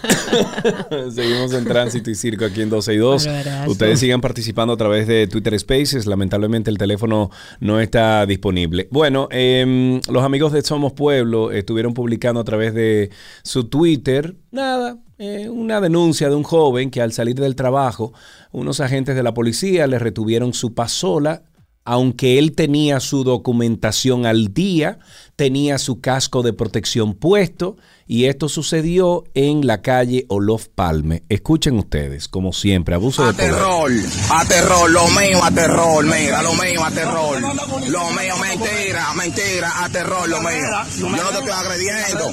[1.15, 3.25] seguimos en Tránsito y Circo aquí en 12 y 2.
[3.25, 3.71] Barbarazo.
[3.71, 6.05] Ustedes sigan participando a través de Twitter Spaces.
[6.05, 8.89] Lamentablemente el teléfono no está disponible.
[8.91, 13.09] Bueno, em, los amigos de Somos Pueblo estuvieron publicando a través de
[13.43, 18.13] su Twitter, nada, eh, una denuncia de un joven que al salir del trabajo,
[18.51, 21.45] unos agentes de la policía le retuvieron su pasola
[21.85, 24.99] aunque él tenía su documentación al día,
[25.37, 27.77] tenía su casco de protección puesto
[28.07, 31.25] y esto sucedió en la calle Olof Palme.
[31.29, 33.53] Escuchen ustedes, como siempre, abuso de poder.
[33.53, 33.91] Terror,
[34.31, 37.41] a terror, lo mío a terror, mira, lo mío a terror.
[37.89, 40.51] Lo mío, mentira, mentira, a terror, lo mío.
[40.99, 42.29] Yo no te estoy agrediendo.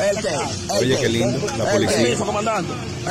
[0.00, 2.58] El que, Oye, qué lindo, la el que, policía.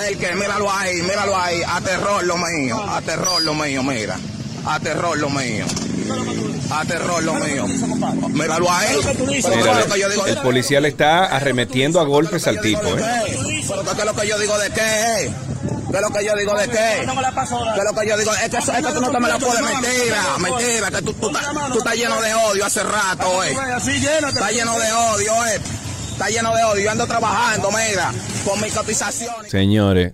[0.10, 4.20] el que, míralo ahí, míralo ahí, a terror, lo mío, a terror, lo mío, mira.
[4.66, 5.66] A terror, lo mío.
[6.72, 7.66] A terror, lo mío.
[8.30, 8.96] Míralo ahí.
[9.04, 12.48] Pero ¿qué es Mira, lo que yo digo el policía le está arremetiendo a golpes
[12.48, 13.64] al tipo, ¿eh?
[13.68, 15.32] Pero ¿qué es lo que yo digo de qué?
[15.92, 16.78] ¿Qué es lo que yo digo de qué?
[16.78, 18.32] ¿Qué es lo que yo digo?
[18.34, 21.14] Es que, eso- es que tú no te me la puedes mentira, mentira, que tú,
[21.14, 23.52] tú, estás- tú estás lleno de odio hace rato, eh.
[23.52, 25.60] Estás lleno de odio, eh.
[26.14, 26.84] Estás lleno de odio.
[26.86, 28.12] Yo ando trabajando, mira,
[28.46, 29.52] con mis cotizaciones.
[29.52, 30.14] Señores,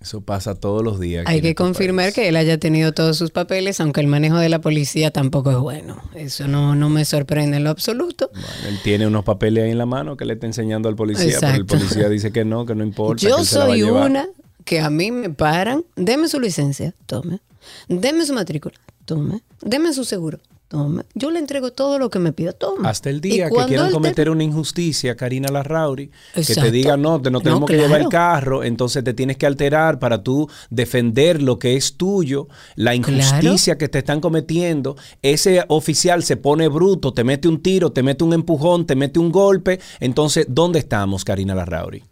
[0.00, 1.24] eso pasa todos los días.
[1.26, 4.48] Hay que este confirmar que él haya tenido todos sus papeles, aunque el manejo de
[4.48, 6.00] la policía tampoco es bueno.
[6.14, 8.30] Eso no, no me sorprende en lo absoluto.
[8.30, 8.44] país.
[8.68, 11.54] Él tiene unos papeles ahí en la mano que le está enseñando al policía, pero
[11.54, 13.20] el policía dice que no, que no importa.
[13.20, 14.28] que Yo él se la va a soy una
[14.64, 17.40] que a mí me paran, deme su licencia, tome.
[17.88, 19.42] Deme su matrícula, tome.
[19.62, 20.38] Deme su seguro,
[20.68, 21.02] tome.
[21.14, 22.88] Yo le entrego todo lo que me pida, tome.
[22.88, 26.70] Hasta el día que quieran te- cometer una injusticia, Karina Larrauri, que te Exacto.
[26.70, 29.98] diga no, te, no No, tenemos que llevar el carro, entonces te tienes que alterar
[29.98, 34.96] para tú defender lo que es tuyo, la injusticia que te están cometiendo.
[35.22, 39.18] Ese oficial se pone bruto, te mete un tiro, te mete un empujón, te mete
[39.18, 39.80] un golpe.
[40.00, 42.04] Entonces, ¿dónde estamos, Karina Larrauri?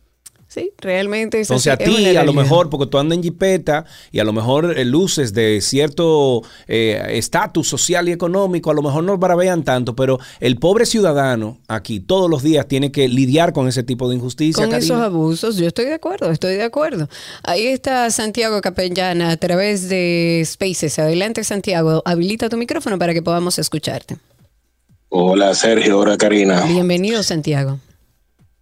[0.56, 3.22] Sí, realmente es Entonces a es una ti, a lo mejor, porque tú andas en
[3.22, 8.74] jipeta y a lo mejor eh, luces de cierto eh, estatus social y económico, a
[8.74, 13.06] lo mejor no bravean tanto, pero el pobre ciudadano aquí todos los días tiene que
[13.06, 14.62] lidiar con ese tipo de injusticia.
[14.62, 14.94] Con Karina.
[14.94, 17.10] esos abusos, yo estoy de acuerdo, estoy de acuerdo.
[17.42, 20.98] Ahí está Santiago Capellana a través de Spaces.
[20.98, 22.00] Adelante, Santiago.
[22.06, 24.16] Habilita tu micrófono para que podamos escucharte.
[25.10, 26.62] Hola Sergio, hola Karina.
[26.62, 27.78] Bienvenido, Santiago.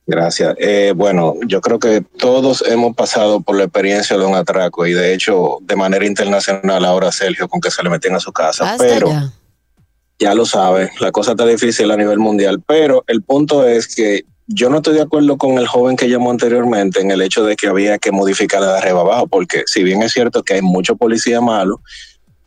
[0.06, 0.54] Gracias.
[0.58, 4.92] Eh, bueno, yo creo que todos hemos pasado por la experiencia de un atraco y
[4.92, 8.72] de hecho de manera internacional ahora Sergio con que se le meten a su casa.
[8.72, 9.10] Hasta pero
[10.18, 12.62] ya lo sabe, la cosa está difícil a nivel mundial.
[12.66, 16.30] Pero el punto es que yo no estoy de acuerdo con el joven que llamó
[16.30, 19.82] anteriormente en el hecho de que había que modificar la de arriba abajo, porque si
[19.82, 21.80] bien es cierto que hay mucho policía malo,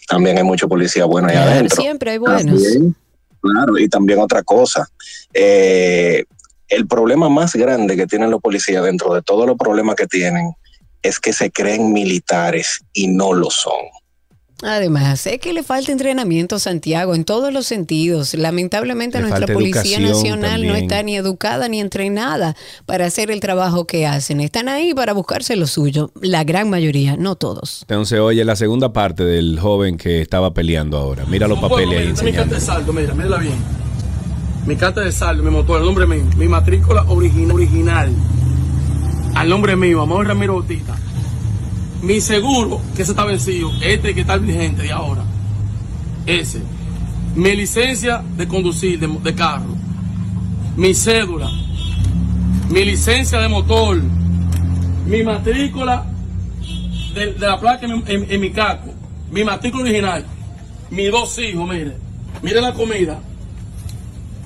[0.07, 1.81] también hay mucho policía bueno ahí Claro, adentro.
[1.81, 2.61] siempre hay buenos.
[2.63, 2.95] También,
[3.41, 4.87] claro, y también otra cosa.
[5.33, 6.23] eh,
[6.69, 10.53] el problema más grande que tienen los policías dentro de todos los problemas que tienen
[11.01, 13.73] es que se creen militares y no lo son.
[14.63, 18.33] Además, sé que le falta entrenamiento, Santiago, en todos los sentidos.
[18.33, 22.55] Lamentablemente, Le nuestra Policía Nacional no está ni educada ni entrenada
[22.87, 24.41] para hacer el trabajo que hacen.
[24.41, 27.81] Están ahí para buscarse lo suyo, la gran mayoría, no todos.
[27.81, 31.25] Entonces, oye, la segunda parte del joven que estaba peleando ahora.
[31.27, 32.93] Mira los papeles ahí Bueno, mira, enseñando.
[32.93, 33.86] mírala bien.
[34.67, 38.11] Mi carta de saldo, mi motor, el nombre mío, mi matrícula origin- original.
[39.33, 40.95] Al nombre mío, Amor Ramiro Bautista.
[42.01, 45.23] Mi seguro, que ese está vencido, este que está vigente de ahora.
[46.25, 46.61] Ese.
[47.35, 49.75] Mi licencia de conducir de, carro.
[50.75, 51.49] Mi cédula.
[52.69, 54.01] Mi licencia de motor.
[55.05, 56.05] Mi matrícula
[57.15, 58.93] de, la placa en- en mi casco.
[59.31, 60.25] Mi matrícula original.
[60.91, 61.95] Mis dos hijos, mire.
[62.41, 63.19] Mire la comida.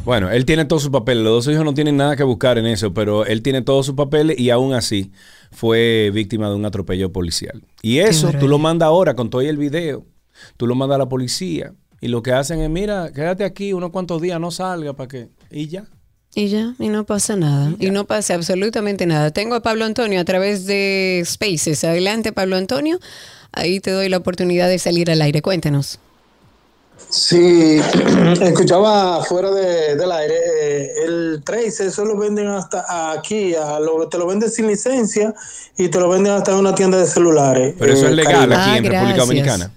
[0.03, 1.23] Bueno, él tiene todos sus papeles.
[1.23, 3.95] Los dos hijos no tienen nada que buscar en eso, pero él tiene todos sus
[3.95, 5.11] papeles y aún así
[5.52, 7.64] fue víctima de un atropello policial.
[7.82, 10.06] Y eso tú lo mandas ahora con todo el video.
[10.57, 13.91] Tú lo mandas a la policía y lo que hacen es, mira, quédate aquí unos
[13.91, 15.30] cuantos días, no salga para que...
[15.52, 15.86] Y ya.
[16.34, 17.73] Y ya, y no pasa nada.
[17.78, 19.32] Y no pasa absolutamente nada.
[19.32, 21.84] Tengo a Pablo Antonio a través de Spaces.
[21.84, 22.99] Adelante, Pablo Antonio.
[23.52, 25.41] Ahí te doy la oportunidad de salir al aire.
[25.41, 25.99] Cuéntanos.
[27.10, 27.82] Sí,
[28.41, 34.07] escuchaba fuera de- del aire, eh, el Trace, eso lo venden hasta aquí, a lo-
[34.07, 35.34] te lo venden sin licencia
[35.78, 37.76] y te lo venden hasta en una tienda de celulares.
[37.78, 38.64] Pero eso eh, es legal Karina.
[38.64, 39.72] aquí en República Dominicana.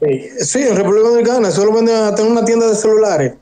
[0.00, 3.32] Sí, sí, en República Dominicana, eso lo venden hasta en una tienda de celulares.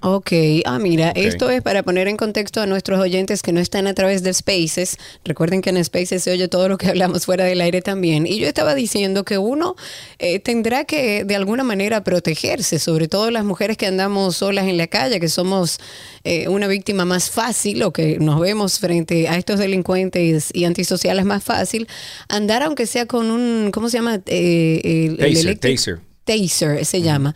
[0.00, 0.30] Ok,
[0.64, 3.94] ah, mira, esto es para poner en contexto a nuestros oyentes que no están a
[3.94, 4.96] través de Spaces.
[5.24, 8.24] Recuerden que en Spaces se oye todo lo que hablamos fuera del aire también.
[8.24, 9.74] Y yo estaba diciendo que uno
[10.20, 14.76] eh, tendrá que de alguna manera protegerse, sobre todo las mujeres que andamos solas en
[14.76, 15.80] la calle, que somos
[16.22, 21.24] eh, una víctima más fácil o que nos vemos frente a estos delincuentes y antisociales
[21.24, 21.88] más fácil,
[22.28, 24.20] andar aunque sea con un, ¿cómo se llama?
[24.26, 25.98] Eh, el- Taser, taser.
[26.24, 27.34] taser se llama.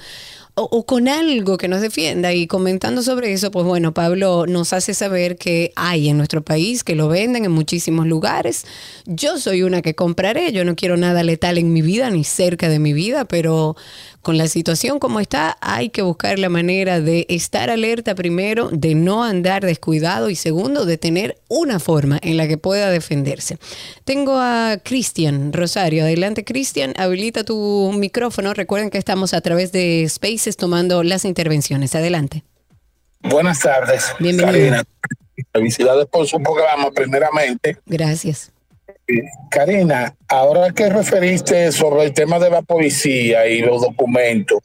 [0.55, 2.35] O, con algo que nos defienda.
[2.35, 6.85] Y comentando sobre eso, pues bueno, Pablo nos hace saber que hay en nuestro país,
[6.85, 8.66] que lo venden en muchísimos lugares.
[9.07, 12.69] Yo soy una que compraré, yo no quiero nada letal en mi vida, ni cerca
[12.69, 13.77] de mi vida, pero
[14.23, 18.94] con la situación como está, hay que buscar la manera de estar alerta primero, de
[18.94, 23.59] no andar descuidado y segundo, de tener una forma en la que pueda defenderse.
[24.05, 26.05] Tengo a Cristian Rosario.
[26.05, 26.94] Adelante, Cristian.
[26.97, 28.55] Habilita tu micrófono.
[28.55, 31.94] Recuerden que estamos a través de Spaces tomando las intervenciones.
[31.94, 32.44] Adelante.
[33.20, 34.12] Buenas tardes.
[34.19, 34.53] Bienvenido.
[34.53, 34.85] Karina.
[35.53, 37.78] Felicidades por su programa, primeramente.
[37.86, 38.53] Gracias.
[39.51, 44.61] Karina, ahora que referiste sobre el tema de la policía y los documentos,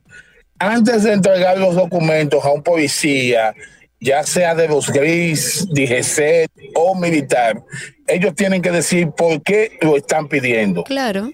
[0.59, 3.53] antes de entregar los documentos a un policía,
[3.99, 7.63] ya sea de los GRIS, DGC o militar,
[8.07, 10.83] ellos tienen que decir por qué lo están pidiendo.
[10.83, 11.31] Claro.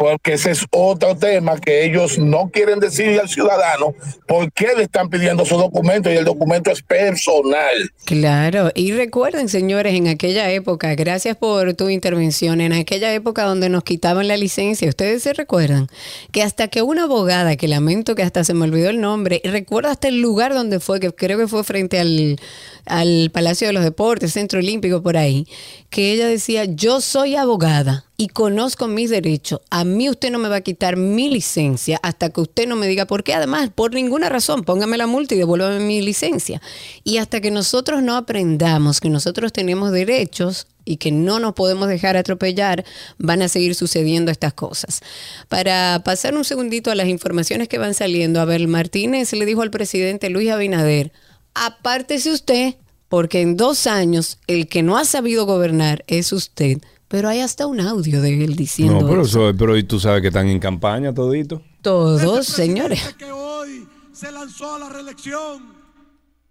[0.00, 3.94] Porque ese es otro tema que ellos no quieren decirle al ciudadano
[4.26, 7.92] por qué le están pidiendo su documento y el documento es personal.
[8.06, 13.68] Claro, y recuerden, señores, en aquella época, gracias por tu intervención, en aquella época donde
[13.68, 15.86] nos quitaban la licencia, ustedes se recuerdan
[16.32, 19.48] que hasta que una abogada, que lamento que hasta se me olvidó el nombre, y
[19.48, 22.40] recuerdo hasta el lugar donde fue, que creo que fue frente al,
[22.86, 25.46] al Palacio de los Deportes, Centro Olímpico, por ahí,
[25.90, 30.50] que ella decía, yo soy abogada y conozco mis derechos, a mí usted no me
[30.50, 33.94] va a quitar mi licencia hasta que usted no me diga por qué, además, por
[33.94, 36.60] ninguna razón, póngame la multa y devuélvame mi licencia.
[37.02, 41.88] Y hasta que nosotros no aprendamos que nosotros tenemos derechos y que no nos podemos
[41.88, 42.84] dejar atropellar,
[43.16, 45.00] van a seguir sucediendo estas cosas.
[45.48, 49.70] Para pasar un segundito a las informaciones que van saliendo, Abel Martínez le dijo al
[49.70, 51.10] presidente Luis Abinader,
[51.54, 52.74] apártese usted,
[53.08, 56.82] porque en dos años el que no ha sabido gobernar es usted.
[57.10, 59.48] Pero hay hasta un audio de él diciendo No, pero, eso.
[59.48, 61.60] eso, pero y tú sabes que están en campaña todito.
[61.82, 63.16] Todos, señores.
[63.18, 65.74] que hoy se lanzó a la reelección,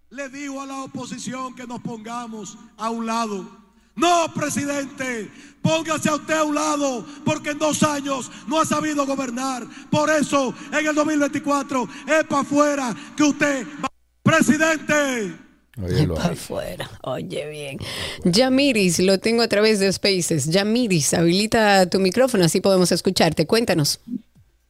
[0.09, 3.47] le dijo a la oposición que nos pongamos a un lado.
[3.95, 5.31] No, presidente,
[5.61, 9.65] póngase a usted a un lado, porque en dos años no ha sabido gobernar.
[9.89, 13.87] Por eso, en el 2024 es para afuera que usted va.
[14.23, 15.48] Presidente.
[16.15, 16.89] Para afuera.
[17.03, 17.77] Oye, bien.
[18.23, 20.49] Yamiris, lo tengo a través de Spaces.
[20.49, 23.45] Yamiris, habilita tu micrófono, así podemos escucharte.
[23.45, 23.99] Cuéntanos.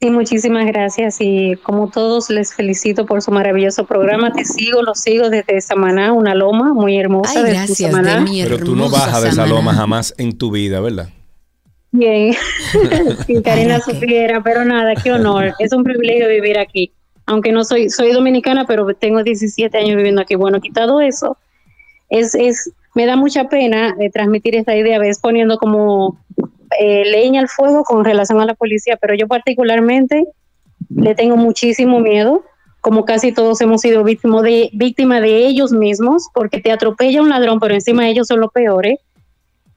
[0.02, 4.31] Sí, muchísimas gracias y como todos les felicito por su maravilloso programa.
[4.31, 7.34] Te sigo, lo sigo desde Samaná, una loma muy hermosa.
[7.36, 8.15] Ay, de gracias, Samaná.
[8.15, 11.10] de mi Pero tú no bajas de esa loma jamás en tu vida, ¿verdad?
[11.91, 12.34] Bien,
[13.27, 15.53] sí, Karina supiera, pero nada, qué honor.
[15.60, 16.94] Es un privilegio vivir aquí.
[17.30, 20.34] Aunque no soy, soy dominicana, pero tengo 17 años viviendo aquí.
[20.34, 21.38] Bueno, quitado eso,
[22.10, 26.18] es, es, me da mucha pena eh, transmitir esta idea, ves poniendo como
[26.80, 30.26] eh, leña al fuego con relación a la policía, pero yo particularmente
[30.89, 32.43] le tengo muchísimo miedo,
[32.81, 37.30] como casi todos hemos sido víctimas de, víctima de ellos mismos, porque te atropella un
[37.30, 38.97] ladrón, pero encima ellos son los peores.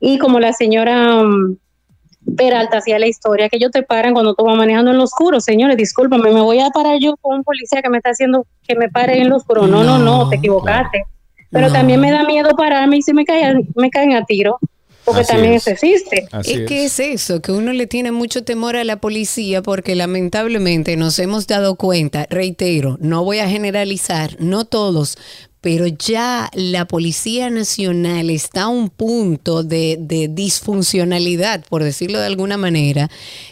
[0.01, 1.59] Y como la señora mm,
[2.37, 5.41] Peralta hacía la historia, que ellos te paran cuando tú vas manejando en lo oscuro.
[5.41, 8.75] Señores, discúlpame, me voy a parar yo con un policía que me está haciendo que
[8.77, 9.67] me pare en lo oscuro.
[9.67, 11.05] No, no, no, te equivocaste.
[11.51, 11.73] Pero No.
[11.75, 14.59] también me da miedo pararme y si me caen, me caen a tiro,
[15.05, 15.63] porque Así también es.
[15.67, 16.27] eso existe.
[16.45, 20.97] es que es eso, que uno le tiene mucho temor a la policía porque lamentablemente
[20.97, 25.19] nos hemos dado cuenta, reitero, no voy a generalizar, no todos,
[25.63, 32.27] pero ya la Policía Nacional está a un punto de, de disfuncionalidad, por decirlo de
[32.27, 33.09] alguna manera,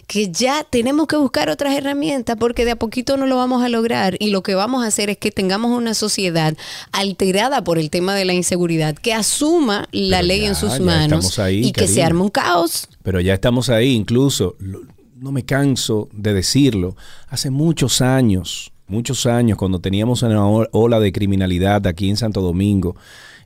[0.08, 3.68] que ya tenemos que buscar otras herramientas porque de a poquito no lo vamos a
[3.68, 6.56] lograr y lo que vamos a hacer es que tengamos una sociedad
[6.90, 10.80] alterada por el tema de la inseguridad, que asuma la Pero ley ya, en sus
[10.80, 12.88] manos ahí, y que se arme un caos.
[13.04, 16.96] Pero ya estamos ahí, incluso, no me canso de decirlo,
[17.28, 22.96] hace muchos años, muchos años, cuando teníamos una ola de criminalidad aquí en Santo Domingo,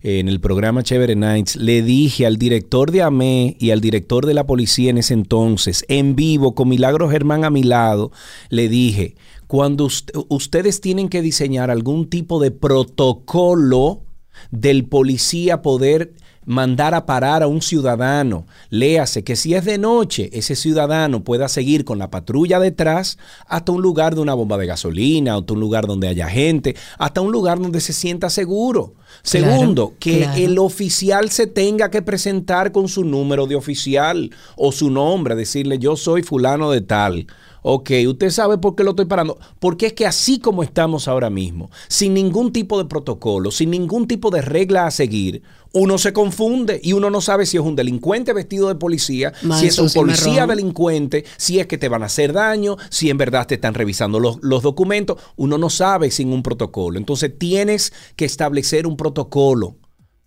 [0.02, 4.26] eh, en el programa Chévere Nights, le dije al director de AME y al director
[4.26, 8.10] de la policía en ese entonces, en vivo, con Milagro Germán a mi lado,
[8.48, 9.14] le dije,
[9.46, 14.02] cuando ust- ustedes tienen que diseñar algún tipo de protocolo
[14.50, 16.12] del policía poder
[16.46, 18.46] mandar a parar a un ciudadano.
[18.70, 23.72] Léase que si es de noche, ese ciudadano pueda seguir con la patrulla detrás hasta
[23.72, 27.32] un lugar de una bomba de gasolina, hasta un lugar donde haya gente, hasta un
[27.32, 28.94] lugar donde se sienta seguro.
[29.22, 30.38] Claro, Segundo, que claro.
[30.38, 35.78] el oficial se tenga que presentar con su número de oficial o su nombre, decirle
[35.78, 37.26] yo soy fulano de tal.
[37.66, 39.38] Ok, usted sabe por qué lo estoy parando.
[39.58, 44.06] Porque es que así como estamos ahora mismo, sin ningún tipo de protocolo, sin ningún
[44.06, 45.42] tipo de regla a seguir,
[45.74, 49.66] uno se confunde y uno no sabe si es un delincuente vestido de policía, si
[49.66, 53.46] es un policía delincuente, si es que te van a hacer daño, si en verdad
[53.46, 55.20] te están revisando los, los documentos.
[55.36, 56.96] Uno no sabe sin un protocolo.
[56.96, 59.76] Entonces tienes que establecer un protocolo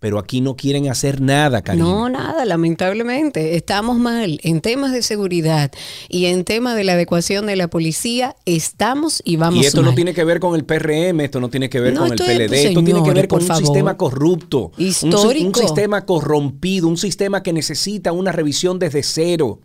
[0.00, 1.84] pero aquí no quieren hacer nada, Karina.
[1.84, 3.56] No, nada, lamentablemente.
[3.56, 5.72] Estamos mal en temas de seguridad
[6.08, 8.36] y en temas de la adecuación de la policía.
[8.44, 9.90] Estamos y vamos y esto mal.
[9.90, 12.18] no tiene que ver con el PRM, esto no tiene que ver No, con el
[12.18, 13.62] PLD, esto tiene que ver con un favor.
[13.64, 15.60] sistema corrupto, un si- Un, Histórico.
[15.60, 19.60] sistema corrompido, un sistema que necesita una revisión desde cero.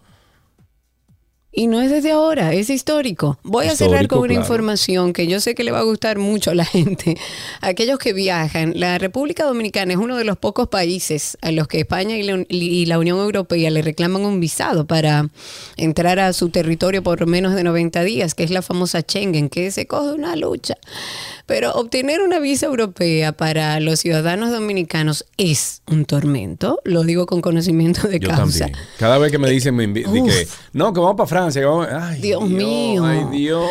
[1.56, 3.38] Y no es desde ahora, es histórico.
[3.44, 4.42] Voy a cerrar con una claro.
[4.42, 7.16] información que yo sé que le va a gustar mucho a la gente.
[7.62, 11.82] Aquellos que viajan, la República Dominicana es uno de los pocos países a los que
[11.82, 15.30] España y la, y la Unión Europea le reclaman un visado para
[15.78, 19.70] entrar a su territorio por menos de 90 días, que es la famosa Schengen, que
[19.70, 20.76] se coge una lucha.
[21.46, 27.42] Pero obtener una visa europea para los ciudadanos dominicanos es un tormento, lo digo con
[27.42, 28.66] conocimiento de Yo causa.
[28.66, 28.86] también.
[28.98, 32.22] Cada vez que me dicen, me que, no, que vamos para Francia, que vamos, ay,
[32.22, 33.06] Dios mío.
[33.06, 33.64] Ay, Dios.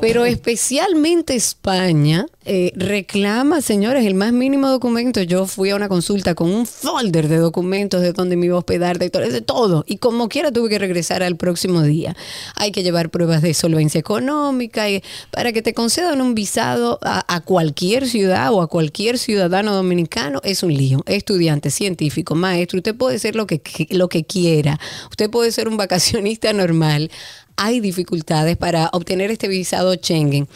[0.00, 5.20] Pero especialmente España eh, reclama, señores, el más mínimo documento.
[5.22, 8.58] Yo fui a una consulta con un folder de documentos de dónde me iba a
[8.58, 9.84] hospedar, de todo, de todo.
[9.88, 12.16] Y como quiera tuve que regresar al próximo día.
[12.54, 17.15] Hay que llevar pruebas de solvencia económica y para que te concedan un visado a,
[17.26, 21.02] a cualquier ciudad o a cualquier ciudadano dominicano es un lío.
[21.06, 23.60] Estudiante, científico, maestro, usted puede ser lo que,
[23.90, 24.78] lo que quiera.
[25.10, 27.10] Usted puede ser un vacacionista normal.
[27.56, 30.48] Hay dificultades para obtener este visado Schengen.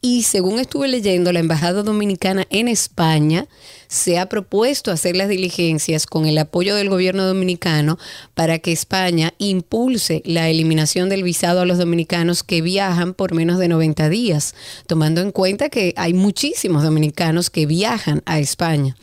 [0.00, 3.48] Y según estuve leyendo, la Embajada Dominicana en España
[3.88, 7.98] se ha propuesto hacer las diligencias con el apoyo del gobierno dominicano
[8.34, 13.58] para que España impulse la eliminación del visado a los dominicanos que viajan por menos
[13.58, 14.54] de 90 días,
[14.86, 18.96] tomando en cuenta que hay muchísimos dominicanos que viajan a España.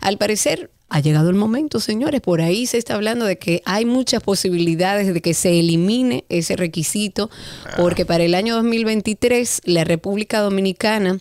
[0.00, 2.20] Al parecer, ha llegado el momento, señores.
[2.20, 6.56] Por ahí se está hablando de que hay muchas posibilidades de que se elimine ese
[6.56, 7.28] requisito,
[7.76, 11.18] porque para el año 2023 la República Dominicana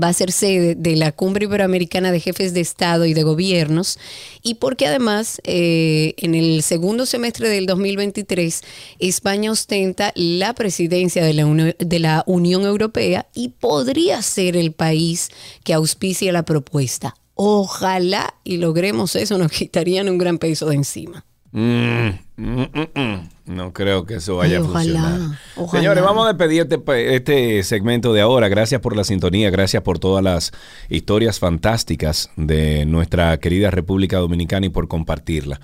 [0.00, 3.98] va a ser sede de la Cumbre Iberoamericana de Jefes de Estado y de Gobiernos
[4.40, 8.60] y porque además eh, en el segundo semestre del 2023
[9.00, 14.70] España ostenta la presidencia de la, Uni- de la Unión Europea y podría ser el
[14.70, 15.30] país
[15.64, 17.16] que auspicia la propuesta.
[17.34, 21.24] Ojalá y logremos eso, nos quitarían un gran peso de encima.
[21.52, 23.28] Mm, mm, mm.
[23.44, 25.20] No creo que eso vaya Ay, a funcionar.
[25.56, 25.80] ojalá.
[25.80, 28.48] Señores, vamos a despedir este, este segmento de ahora.
[28.48, 30.52] Gracias por la sintonía, gracias por todas las
[30.88, 35.60] historias fantásticas de nuestra querida República Dominicana y por compartirla.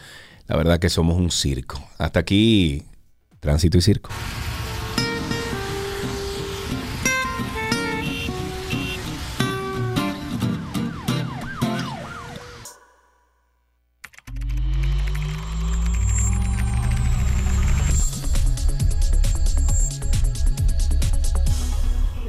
[0.47, 1.83] La verdad que somos un circo.
[1.99, 2.83] Hasta aquí,
[3.41, 4.11] tránsito y circo.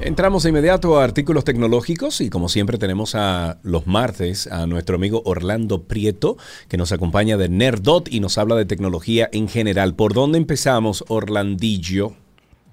[0.02, 4.96] Entramos de inmediato a artículos tecnológicos y como siempre tenemos a los martes a nuestro
[4.96, 6.38] amigo Orlando Prieto
[6.70, 9.96] que nos acompaña de Nerdot y nos habla de tecnología en general.
[9.96, 12.14] ¿Por dónde empezamos, Orlandillo?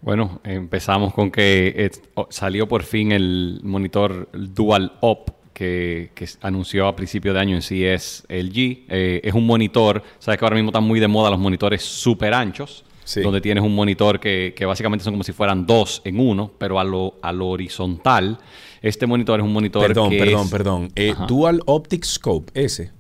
[0.03, 1.91] Bueno, empezamos con que eh,
[2.31, 6.11] salió por fin el monitor Dual Op que,
[6.43, 8.85] anunció a principio de año en sí LG.
[8.89, 12.35] Eh, es un monitor, sabes que ahora mismo están muy de moda los monitores súper
[12.35, 12.85] anchos,
[13.23, 16.79] donde tienes un monitor que, que básicamente son como si fueran dos en uno, pero
[16.81, 18.39] a lo, a lo horizontal.
[18.83, 20.89] Este monitor es un monitor Perdón, que perdón, es- perdón.
[20.97, 21.15] Eh.
[21.27, 22.93] Dual Optic Scope, ese.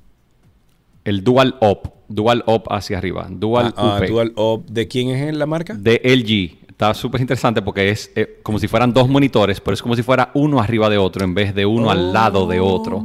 [1.04, 4.08] El Dual Op, Dual Op hacia arriba, Dual Ah, ah, UP.
[4.08, 5.74] Dual Op, ¿de quién es la marca?
[5.74, 6.65] De LG.
[6.76, 10.02] Está súper interesante porque es eh, como si fueran dos monitores, pero es como si
[10.02, 13.02] fuera uno arriba de otro en vez de uno al lado de otro.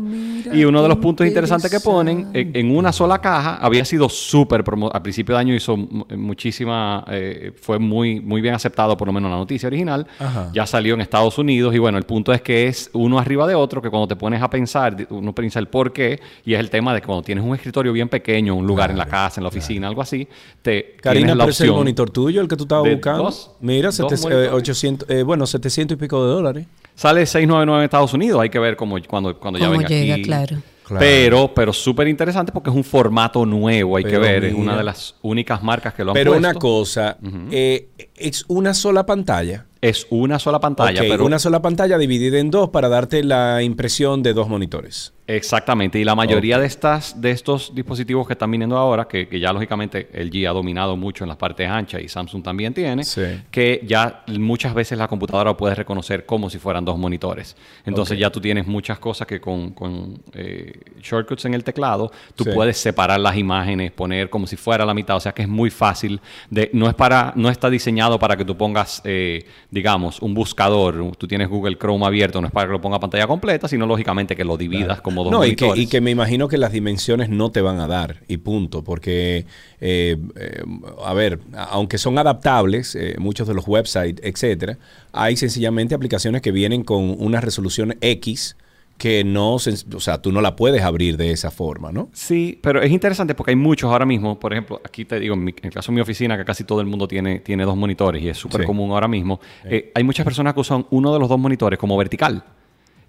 [0.54, 4.10] Y uno de los puntos interesantes que ponen, en, en una sola caja, había sido
[4.10, 8.98] súper, promo- a principio de año hizo mu- muchísima, eh, fue muy, muy bien aceptado,
[8.98, 10.06] por lo menos la noticia original.
[10.20, 10.50] Ajá.
[10.54, 13.56] Ya salió en Estados Unidos y bueno, el punto es que es uno arriba de
[13.56, 16.70] otro, que cuando te pones a pensar, uno piensa el por qué, y es el
[16.70, 19.44] tema de que cuando tienes un escritorio bien pequeño, un lugar en la casa, en
[19.44, 20.28] la oficina, algo así,
[20.62, 22.84] te Karina, tienes la pero ese es el opción monitor tuyo, el que tú estabas
[22.92, 23.24] buscando.
[23.24, 24.52] dos- Mira, dos sete- eh, monitores.
[24.54, 26.66] 800, eh, bueno, 700 y pico de dólares.
[26.96, 30.24] Sale 699 en Estados Unidos, hay que ver cómo, cuando, cuando ya venga llega, aquí.
[30.24, 30.58] claro.
[30.84, 31.00] Claro.
[31.00, 34.44] Pero, pero súper interesante porque es un formato nuevo, hay Pero que ver.
[34.46, 36.50] Es una de las únicas marcas que lo han Pero puesto.
[36.50, 37.18] una cosa,
[37.50, 37.88] eh,
[38.24, 39.66] es una sola pantalla.
[39.82, 43.64] Es una sola pantalla, Ok, pero una sola pantalla dividida en dos para darte la
[43.64, 45.12] impresión de dos monitores.
[45.26, 49.40] Exactamente, y la mayoría de estas de estos dispositivos que están viniendo ahora, que, que
[49.40, 53.04] ya lógicamente LG ha dominado mucho en las partes anchas y Samsung también tiene,
[53.50, 57.56] que ya muchas veces la computadora puede reconocer como si fueran dos monitores.
[57.86, 62.44] Entonces ya tú tienes muchas cosas que con, con, eh, shortcuts en el teclado, tú
[62.44, 62.52] Sí.
[62.54, 65.70] puedes separar las imágenes, poner como si fuera la mitad, o sea que es muy
[65.72, 66.20] fácil,
[66.52, 70.34] de, no, es para, no está diseñado diseñado para que tú pongas, eh, digamos, un
[70.34, 71.16] buscador.
[71.18, 73.86] Tú tienes Google Chrome abierto, no es para que lo ponga a pantalla completa, sino
[73.86, 76.72] lógicamente que lo dividas como dos No, y que, y que me imagino que las
[76.72, 79.46] dimensiones no te van a dar, y punto, porque,
[79.80, 80.64] eh, eh,
[81.04, 81.40] a ver,
[81.70, 84.78] aunque son adaptables, muchos de los websites, etcétera,
[85.12, 88.56] hay sencillamente aplicaciones que vienen con una resolución X
[89.02, 92.10] que no, o sea, tú no la puedes abrir de esa forma, ¿no?
[92.14, 94.40] Sí, pero es interesante porque hay muchos ahora mismo.
[94.40, 96.66] Por ejemplo, aquí te digo, en, mi- en el caso de mi oficina, que casi
[96.66, 98.68] todo el mundo tiene, tiene dos monitores y es súper Sí.
[98.68, 101.98] común ahora mismo, eh, hay muchas personas que usan uno de los dos monitores como
[101.98, 102.44] vertical.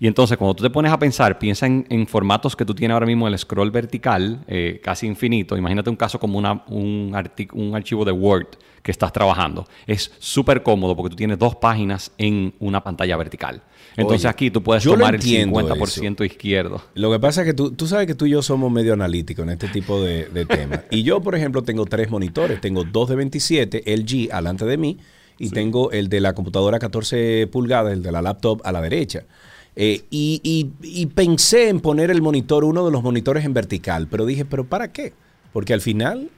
[0.03, 2.93] Y entonces, cuando tú te pones a pensar, piensa en, en formatos que tú tienes
[2.93, 5.57] ahora mismo, el scroll vertical, eh, casi infinito.
[5.57, 7.15] Imagínate un caso como una- un,
[7.53, 8.49] un archivo de Word
[8.83, 9.65] que estás trabajando.
[9.87, 13.63] Es súper cómodo porque tú tienes dos páginas en una pantalla vertical.
[13.97, 16.83] Entonces Oye, aquí tú puedes tomar el entiendo 50% izquierdo.
[16.95, 19.45] Lo que pasa es que tú, tú sabes que tú y yo somos medio analíticos
[19.45, 20.81] en este tipo de, de temas.
[20.91, 22.61] Y yo, por ejemplo, tengo tres monitores.
[22.61, 24.99] Tengo dos de 27 LG alante de mí
[25.39, 29.23] y tengo el de la computadora 14 pulgadas, el de la laptop a la derecha.
[29.75, 34.07] Eh, y, y- y pensé en poner el monitor, uno de los monitores en vertical,
[34.11, 35.15] pero dije, ¿pero para qué?
[35.53, 36.29] Porque al final,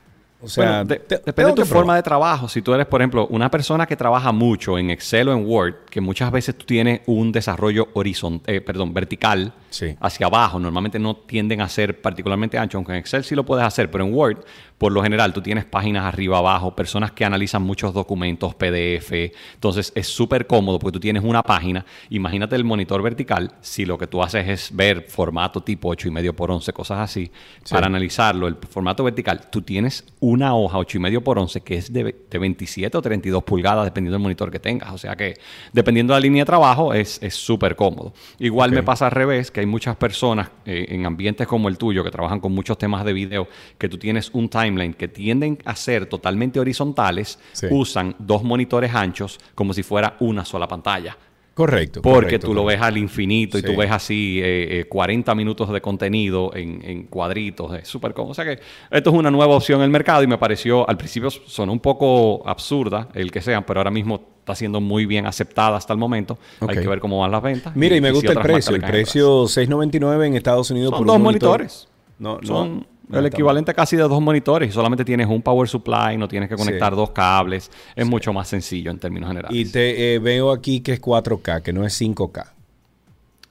[0.45, 1.97] o sea, Bueno, de- te- depende de tu forma probar.
[1.97, 2.49] de trabajo.
[2.49, 5.75] Si tú eres, por ejemplo, una persona que trabaja mucho en Excel o en Word,
[5.91, 9.53] que muchas veces tú tienes un desarrollo horizontal, perdón, vertical
[10.01, 10.61] hacia abajo.
[10.61, 14.05] Normalmente no tienden a ser particularmente ancho, aunque en Excel sí lo puedes hacer, pero
[14.05, 14.39] en Word,
[14.79, 19.33] por lo general, tú tienes páginas arriba, abajo, personas que analizan muchos documentos, PDF.
[19.55, 21.85] Entonces es súper cómodo porque tú tienes una página.
[22.11, 26.11] Imagínate el monitor vertical, si lo que tú haces es ver formato tipo 8 y
[26.11, 27.31] medio por 11, cosas así,
[27.71, 30.05] para analizarlo, el formato vertical, tú tienes
[30.35, 33.85] una hoja 8 y medio por 11 que es de, de 27 o 32 pulgadas,
[33.85, 34.93] dependiendo del monitor que tengas.
[34.93, 35.35] O sea que,
[35.73, 38.13] dependiendo de la línea de trabajo, es es súper cómodo.
[38.39, 42.05] Igual me pasa al revés, que hay muchas personas eh, en ambientes como el tuyo
[42.05, 43.49] que trabajan con muchos temas de video,
[43.79, 47.67] que tú tienes un timeline que tienden a ser totalmente horizontales, Sí.
[47.71, 51.17] usan dos monitores anchos como si fuera una sola pantalla.
[51.55, 52.03] Correcto.
[52.03, 52.81] Porque correcto, tú lo correcto.
[52.81, 53.67] ves al infinito y Sí.
[53.69, 57.73] tú ves así eh, eh, 40 minutos de contenido en, en cuadritos.
[57.79, 58.33] Es súper cómodo.
[58.33, 58.59] O sea que
[58.91, 61.79] esto es una nueva opción en el mercado y me pareció, al principio sonó un
[61.81, 65.99] poco absurda el que sean, pero ahora mismo está siendo muy bien aceptada hasta el
[65.99, 66.39] momento.
[66.61, 67.75] Hay que ver cómo van las ventas.
[67.77, 68.75] Mira, y me si gusta el precio.
[68.75, 71.51] El precio 6.99 en Estados Unidos Son por dos un monitor.
[71.61, 71.89] monitores.
[72.19, 76.17] No, no, Son el equivalente casi de dos monitores y solamente tienes un power supply,
[76.17, 76.65] no tienes que Sí.
[76.65, 77.71] conectar dos cables.
[77.95, 79.57] Es mucho más sencillo en términos generales.
[79.57, 82.54] Y te eh, veo aquí que es 4K, que no es 5K.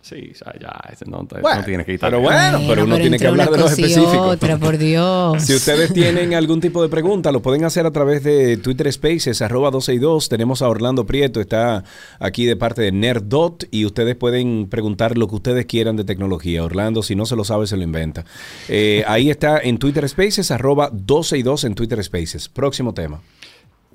[0.03, 2.09] Sí, o sea, ya, ese no, te- Bueno, no tiene que quitar.
[2.09, 4.17] pero bueno, pero uno tiene que hablar de los específicos.
[4.35, 5.41] otra, por Dios.
[5.43, 9.41] Si ustedes tienen algún tipo de pregunta, lo pueden hacer a través de Twitter Spaces,
[9.41, 10.27] arroba 12 y 2.
[10.27, 11.85] Tenemos a Orlando Prieto, está
[12.19, 16.65] aquí de parte de Nerdot y ustedes pueden preguntar lo que ustedes quieran de tecnología.
[16.65, 18.25] Orlando, si no se lo sabe, se lo inventa.
[18.67, 22.49] Eh, ahí está en Twitter Spaces, arroba 12 y 2 en Twitter Spaces.
[22.49, 23.21] Próximo tema.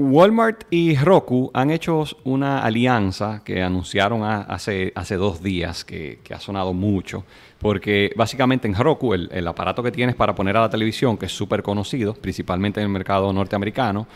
[0.01, 6.35] Walmart y Roku han hecho una alianza que anunciaron hace, hace dos días que, que
[6.35, 7.25] ha sonado mucho.
[7.59, 11.27] Porque básicamente en Roku, el, el aparato que tienes para poner a la televisión, que
[11.27, 14.07] es súper conocido, principalmente en el mercado norteamericano,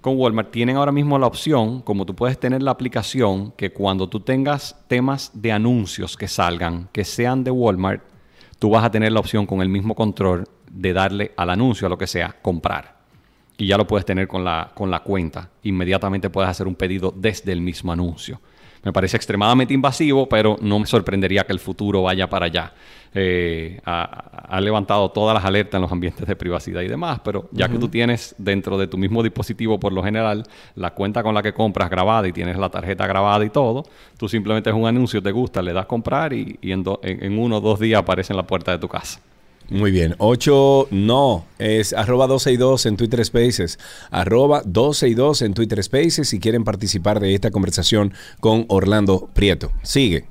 [0.00, 4.08] con Walmart tienen ahora mismo la opción, como tú puedes tener la aplicación, que cuando
[4.08, 8.02] tú tengas temas de anuncios que salgan, que sean de Walmart,
[8.60, 11.90] tú vas a tener la opción con el mismo control de darle al anuncio, a
[11.90, 13.01] lo que sea, comprar
[13.62, 15.48] y ya lo puedes tener con la, con la cuenta.
[15.62, 18.40] Inmediatamente puedes hacer un pedido desde el mismo anuncio.
[18.82, 22.72] Me parece extremadamente invasivo, pero no me sorprendería que el futuro vaya para allá.
[23.14, 24.02] Eh, ha,
[24.56, 27.78] ha levantado todas las alertas en los ambientes de privacidad y demás, pero ya que
[27.78, 30.42] tú tienes dentro de tu mismo dispositivo, por lo general,
[30.74, 33.84] la cuenta con la que compras grabada y tienes la tarjeta grabada y todo,
[34.16, 37.22] tú simplemente es un anuncio, te gusta, le das comprar y, y en, do- en-
[37.22, 39.20] en uno o dos días aparece en la puerta de tu casa.
[39.72, 40.14] Muy bien.
[40.18, 43.78] 8 no, es arroba 12 y 2 en Twitter Spaces.
[44.10, 49.30] Arroba 12 y 2 en Twitter Spaces si quieren participar de esta conversación con Orlando
[49.32, 49.72] Prieto.
[49.82, 50.26] Sigue.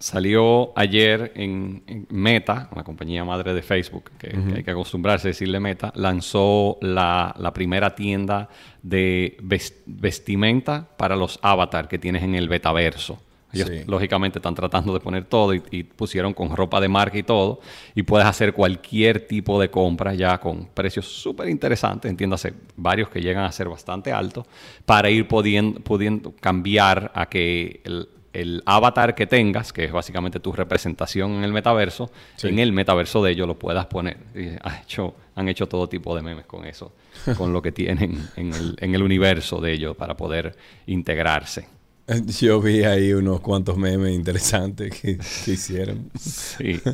[0.00, 5.30] Salió ayer en, en Meta, la compañía madre de Facebook, que, hay que acostumbrarse a
[5.30, 8.50] decirle Meta, lanzó la, la primera tienda
[8.82, 13.18] de ves- vestimenta para los avatar que tienes en el betaverso.
[13.54, 13.82] Ellos, Sí.
[13.86, 17.60] lógicamente, están tratando de poner todo y, y pusieron con ropa de marca y todo.
[17.94, 23.20] Y puedes hacer cualquier tipo de compra ya con precios súper interesantes, entiéndase, varios que
[23.20, 24.46] llegan a ser bastante altos,
[24.84, 30.40] para ir pudiendo, pudiendo cambiar a que el, el avatar que tengas, que es básicamente
[30.40, 32.48] tu representación en el metaverso, Sí.
[32.48, 34.16] en el metaverso de ellos lo puedas poner.
[34.34, 36.92] Y ha hecho, han hecho todo tipo de memes con eso,
[37.36, 40.56] con lo que tienen en el, en el universo de ellos para poder
[40.86, 41.68] integrarse.
[42.40, 46.10] Yo vi ahí unos cuantos memes interesantes que, que hicieron.
[46.18, 46.80] Sí.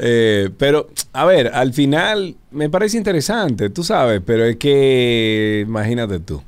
[0.00, 6.18] Eh, pero, a ver, al final me parece interesante, tú sabes, pero es que, imagínate
[6.18, 6.42] tú.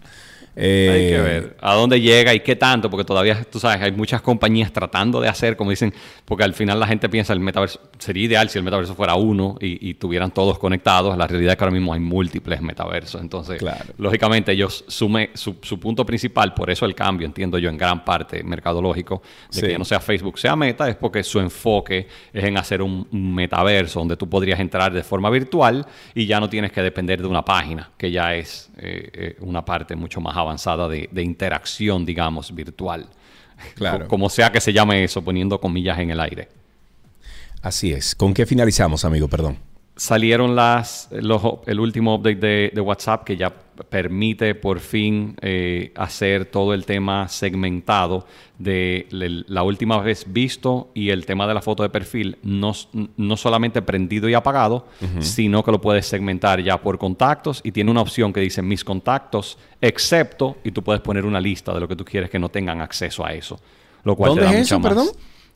[0.58, 3.92] Eh, Hay que ver a dónde llega y qué tanto, porque todavía, tú sabes, hay
[3.92, 5.92] muchas compañías tratando de hacer, como dicen,
[6.24, 9.58] porque al final la gente piensa el metaverso, sería ideal si el metaverso fuera uno
[9.60, 11.16] y, y tuvieran todos conectados.
[11.18, 13.20] La realidad es que ahora mismo hay múltiples metaversos.
[13.20, 13.62] Entonces,
[13.98, 18.02] lógicamente, ellos sume su, su punto principal, por eso el cambio, entiendo yo, en gran
[18.02, 19.20] parte mercadológico,
[19.50, 19.60] de Sí.
[19.60, 23.06] que ya no sea Facebook, sea Meta, es porque su enfoque es en hacer un,
[23.12, 27.20] un metaverso donde tú podrías entrar de forma virtual y ya no tienes que depender
[27.20, 30.45] de una página, que ya es eh, eh, una parte mucho más avanzada
[30.88, 33.06] de, de interacción, digamos, virtual.
[33.74, 34.06] Claro.
[34.08, 36.48] Como sea que se llame eso, poniendo comillas en el aire.
[37.62, 38.14] Así es.
[38.14, 39.28] ¿Con qué finalizamos, amigo?
[39.28, 39.58] Perdón.
[39.96, 43.52] Salieron las, los, el último update de, de WhatsApp que ya
[43.88, 48.26] permite por fin eh, hacer todo el tema segmentado
[48.58, 52.72] de la última vez visto y el tema de la foto de perfil, no,
[53.16, 55.22] no solamente prendido y apagado, Ujú.
[55.22, 58.82] sino que lo puedes segmentar ya por contactos y tiene una opción que dice mis
[58.82, 62.48] contactos, excepto, y tú puedes poner una lista de lo que tú quieres que no
[62.48, 63.60] tengan acceso a eso.
[64.04, 64.88] Lo cual ¿Dónde te da es mucha eso, más.
[64.88, 65.06] perdón?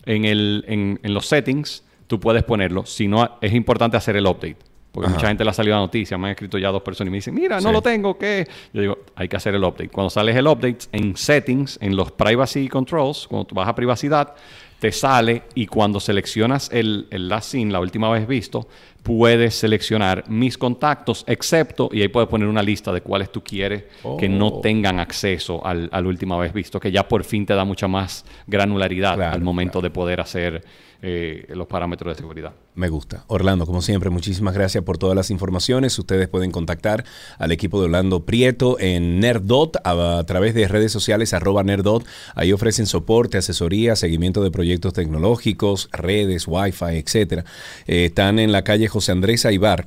[0.07, 2.85] En, el, en, en los settings, tú puedes ponerlo.
[2.85, 4.57] Si no, es importante hacer el update.
[4.93, 5.15] Porque Ajá.
[5.17, 6.19] mucha gente le ha salido la noticia.
[6.19, 7.73] Me han escrito ya dos personas y me dicen, mira, no Sí.
[7.73, 8.47] lo tengo, ¿qué?
[8.73, 9.89] Yo digo, hay que hacer el update.
[9.89, 14.35] Cuando sales el update, en settings, en los privacy controls, cuando tú vas a privacidad,
[14.81, 18.67] te sale y cuando seleccionas el, el last seen, la última vez visto,
[19.02, 23.85] puedes seleccionar mis contactos, excepto, y ahí puedes poner una lista de cuáles tú quieres
[24.18, 24.60] que no Oh.
[24.60, 28.24] tengan acceso al, al última vez visto, que ya por fin te da mucha más
[28.47, 30.62] granularidad al momento de poder hacer
[31.02, 32.52] eh, los parámetros de seguridad.
[32.74, 33.24] Me gusta.
[33.27, 35.98] Orlando, como siempre, muchísimas gracias por todas las informaciones.
[35.98, 37.05] Ustedes pueden contactar
[37.39, 42.05] al equipo de Orlando Prieto en Nerdot a, a través de redes sociales arroba Nerdot.
[42.35, 47.44] Ahí ofrecen soporte, asesoría, seguimiento de proyectos tecnológicos, redes, wifi, etcétera.
[47.86, 49.87] Eh, están en la calle José Andrés Aibar.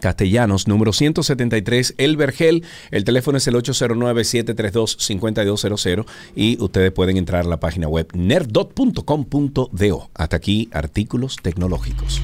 [0.00, 2.64] Castellanos, número 173, El Vergel.
[2.90, 6.04] El teléfono es el 809-732-5200
[6.34, 10.10] y ustedes pueden entrar a la página web nerdot.com.do.
[10.14, 12.20] Hasta aquí, artículos tecnológicos.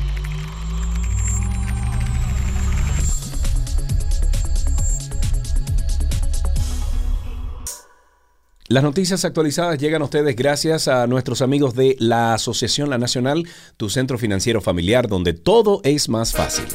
[8.70, 13.48] Las noticias actualizadas llegan a ustedes gracias a nuestros amigos de la Asociación La Nacional,
[13.76, 16.66] tu centro financiero familiar, donde todo es más fácil.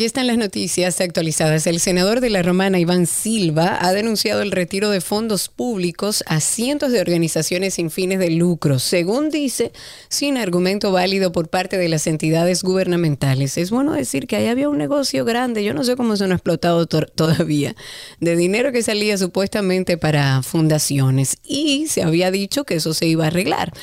[0.00, 1.66] Aquí están las noticias actualizadas.
[1.66, 6.40] El senador de la Romana, Iván Silva, ha denunciado el retiro de fondos públicos a
[6.40, 9.72] cientos de organizaciones sin fines de lucro, según dice,
[10.08, 13.58] sin argumento válido por parte de las entidades gubernamentales.
[13.58, 16.32] Es bueno decir que ahí había un negocio grande, yo no sé cómo se no
[16.32, 17.76] ha explotado to- todavía,
[18.20, 23.24] de dinero que salía supuestamente para fundaciones y se había dicho que eso se iba
[23.24, 23.74] a arreglar.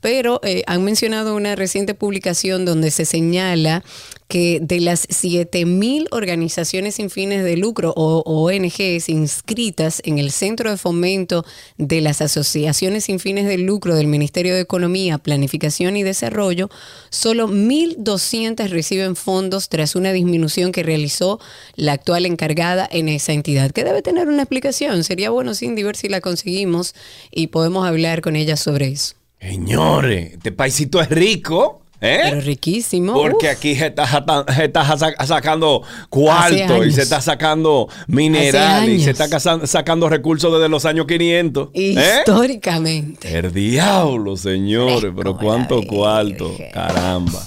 [0.00, 3.84] Pero eh, han mencionado una reciente publicación donde se señala
[4.28, 10.70] que de las 7.000 organizaciones sin fines de lucro o ONGs inscritas en el Centro
[10.70, 11.44] de Fomento
[11.76, 16.70] de las Asociaciones sin fines de lucro del Ministerio de Economía, Planificación y Desarrollo,
[17.10, 21.40] solo 1.200 reciben fondos tras una disminución que realizó
[21.76, 25.04] la actual encargada en esa entidad, que debe tener una explicación.
[25.04, 26.94] Sería bueno, Cindy, ver si la conseguimos
[27.30, 29.14] y podemos hablar con ella sobre eso.
[29.40, 31.82] Señores, este paisito es rico.
[32.00, 32.20] ¿Eh?
[32.24, 33.12] Pero riquísimo.
[33.14, 33.52] Porque Uf.
[33.52, 34.06] aquí se está,
[34.54, 39.28] se está sac- sacando cuarto y se está sacando mineral y se está
[39.66, 41.70] sacando recursos desde los años 500.
[41.74, 42.20] ¿eh?
[42.20, 43.36] Históricamente.
[43.38, 47.42] El diablo, señores, pero cuánto cuarto, caramba.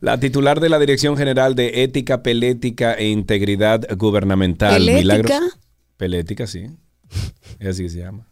[0.00, 5.00] La titular de la Dirección General de Ética, Pelética e Integridad Gubernamental, ¿Pelética?
[5.16, 5.58] Milagros.
[5.96, 6.66] Pelética, sí.
[7.58, 8.28] Es así que se llama.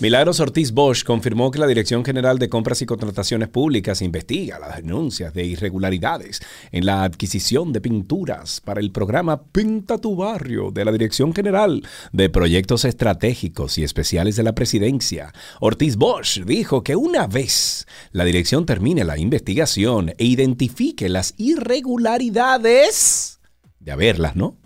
[0.00, 4.76] Milagros Ortiz Bosch confirmó que la Dirección General de Compras y Contrataciones Públicas investiga las
[4.76, 6.40] denuncias de irregularidades
[6.70, 11.82] en la adquisición de pinturas para el programa Pinta tu Barrio de la Dirección General
[12.12, 15.32] de Proyectos Estratégicos y Especiales de la Presidencia.
[15.60, 23.40] Ortiz Bosch dijo que una vez la dirección termine la investigación e identifique las irregularidades,
[23.80, 24.56] de haberlas, ¿no?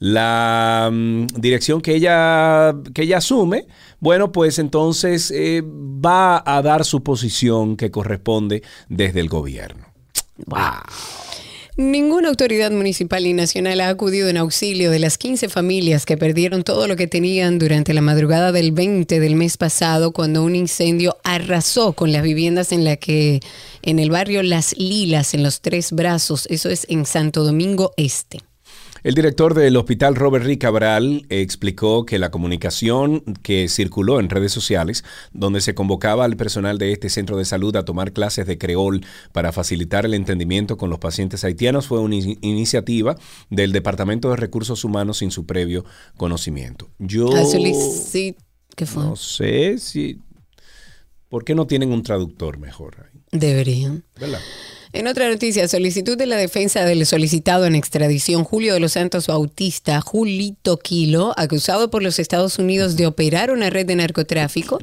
[0.00, 3.66] La mm, dirección que ella, que ella asume,
[4.00, 9.86] bueno, pues entonces eh, va a dar su posición que corresponde desde el gobierno.
[11.76, 16.62] Ninguna autoridad municipal y nacional ha acudido en auxilio de las 15 familias que perdieron
[16.62, 21.16] todo lo que tenían durante la madrugada del 20 del mes pasado cuando un incendio
[21.24, 23.40] arrasó con las viviendas en la que
[23.82, 28.40] en el barrio Las Lilas en los Tres Brazos, eso es en Santo Domingo Este.
[29.02, 34.52] El director del hospital Robert Rick Cabral explicó que la comunicación que circuló en redes
[34.52, 38.58] sociales, donde se convocaba al personal de este centro de salud a tomar clases de
[38.58, 39.00] creol
[39.32, 43.16] para facilitar el entendimiento con los pacientes haitianos, fue una in- iniciativa
[43.48, 45.84] del Departamento de Recursos Humanos sin su previo
[46.16, 46.88] conocimiento.
[46.98, 47.44] Yo Ah,
[48.76, 49.02] ¿Qué fue?
[49.02, 50.18] no sé si...
[51.28, 53.20] ¿Por qué no tienen un traductor mejor ahí?
[53.32, 54.04] Deberían.
[54.18, 54.40] ¿Verdad?
[54.92, 59.28] En otra noticia, solicitud de la defensa del solicitado en extradición Julio de los Santos
[59.28, 64.78] Bautista, Julito Quilo, acusado por los Estados Unidos de operar una red de narcotráfico,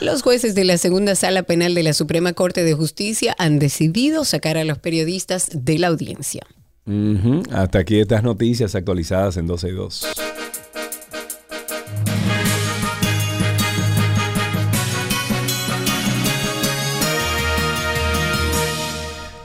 [0.00, 4.24] los jueces de la segunda sala penal de la Suprema Corte de Justicia han decidido
[4.24, 6.42] sacar a los periodistas de la audiencia.
[7.52, 10.06] Hasta aquí estas noticias actualizadas en 12 y 2.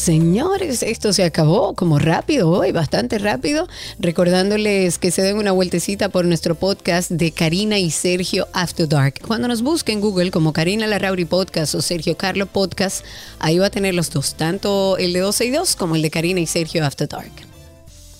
[0.00, 3.68] Señores, esto se acabó como rápido hoy, bastante rápido.
[3.98, 9.16] Recordándoles que se den una vueltecita por nuestro podcast de Karina y Sergio After Dark.
[9.26, 13.04] Cuando nos busquen en Google como Karina Larrauri Podcast o Sergio Carlo Podcast,
[13.40, 16.10] ahí va a tener los dos, tanto el de 12 y 2 como el de
[16.10, 17.32] Karina y Sergio After Dark.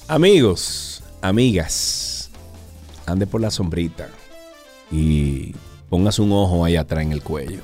[0.06, 2.28] Amigos, amigas,
[3.06, 4.10] ande por la sombrita
[4.90, 5.54] y
[5.88, 7.62] póngase un ojo ahí atrás en el cuello.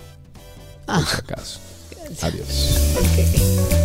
[0.86, 1.60] Por si acaso.
[2.22, 3.75] Adiós.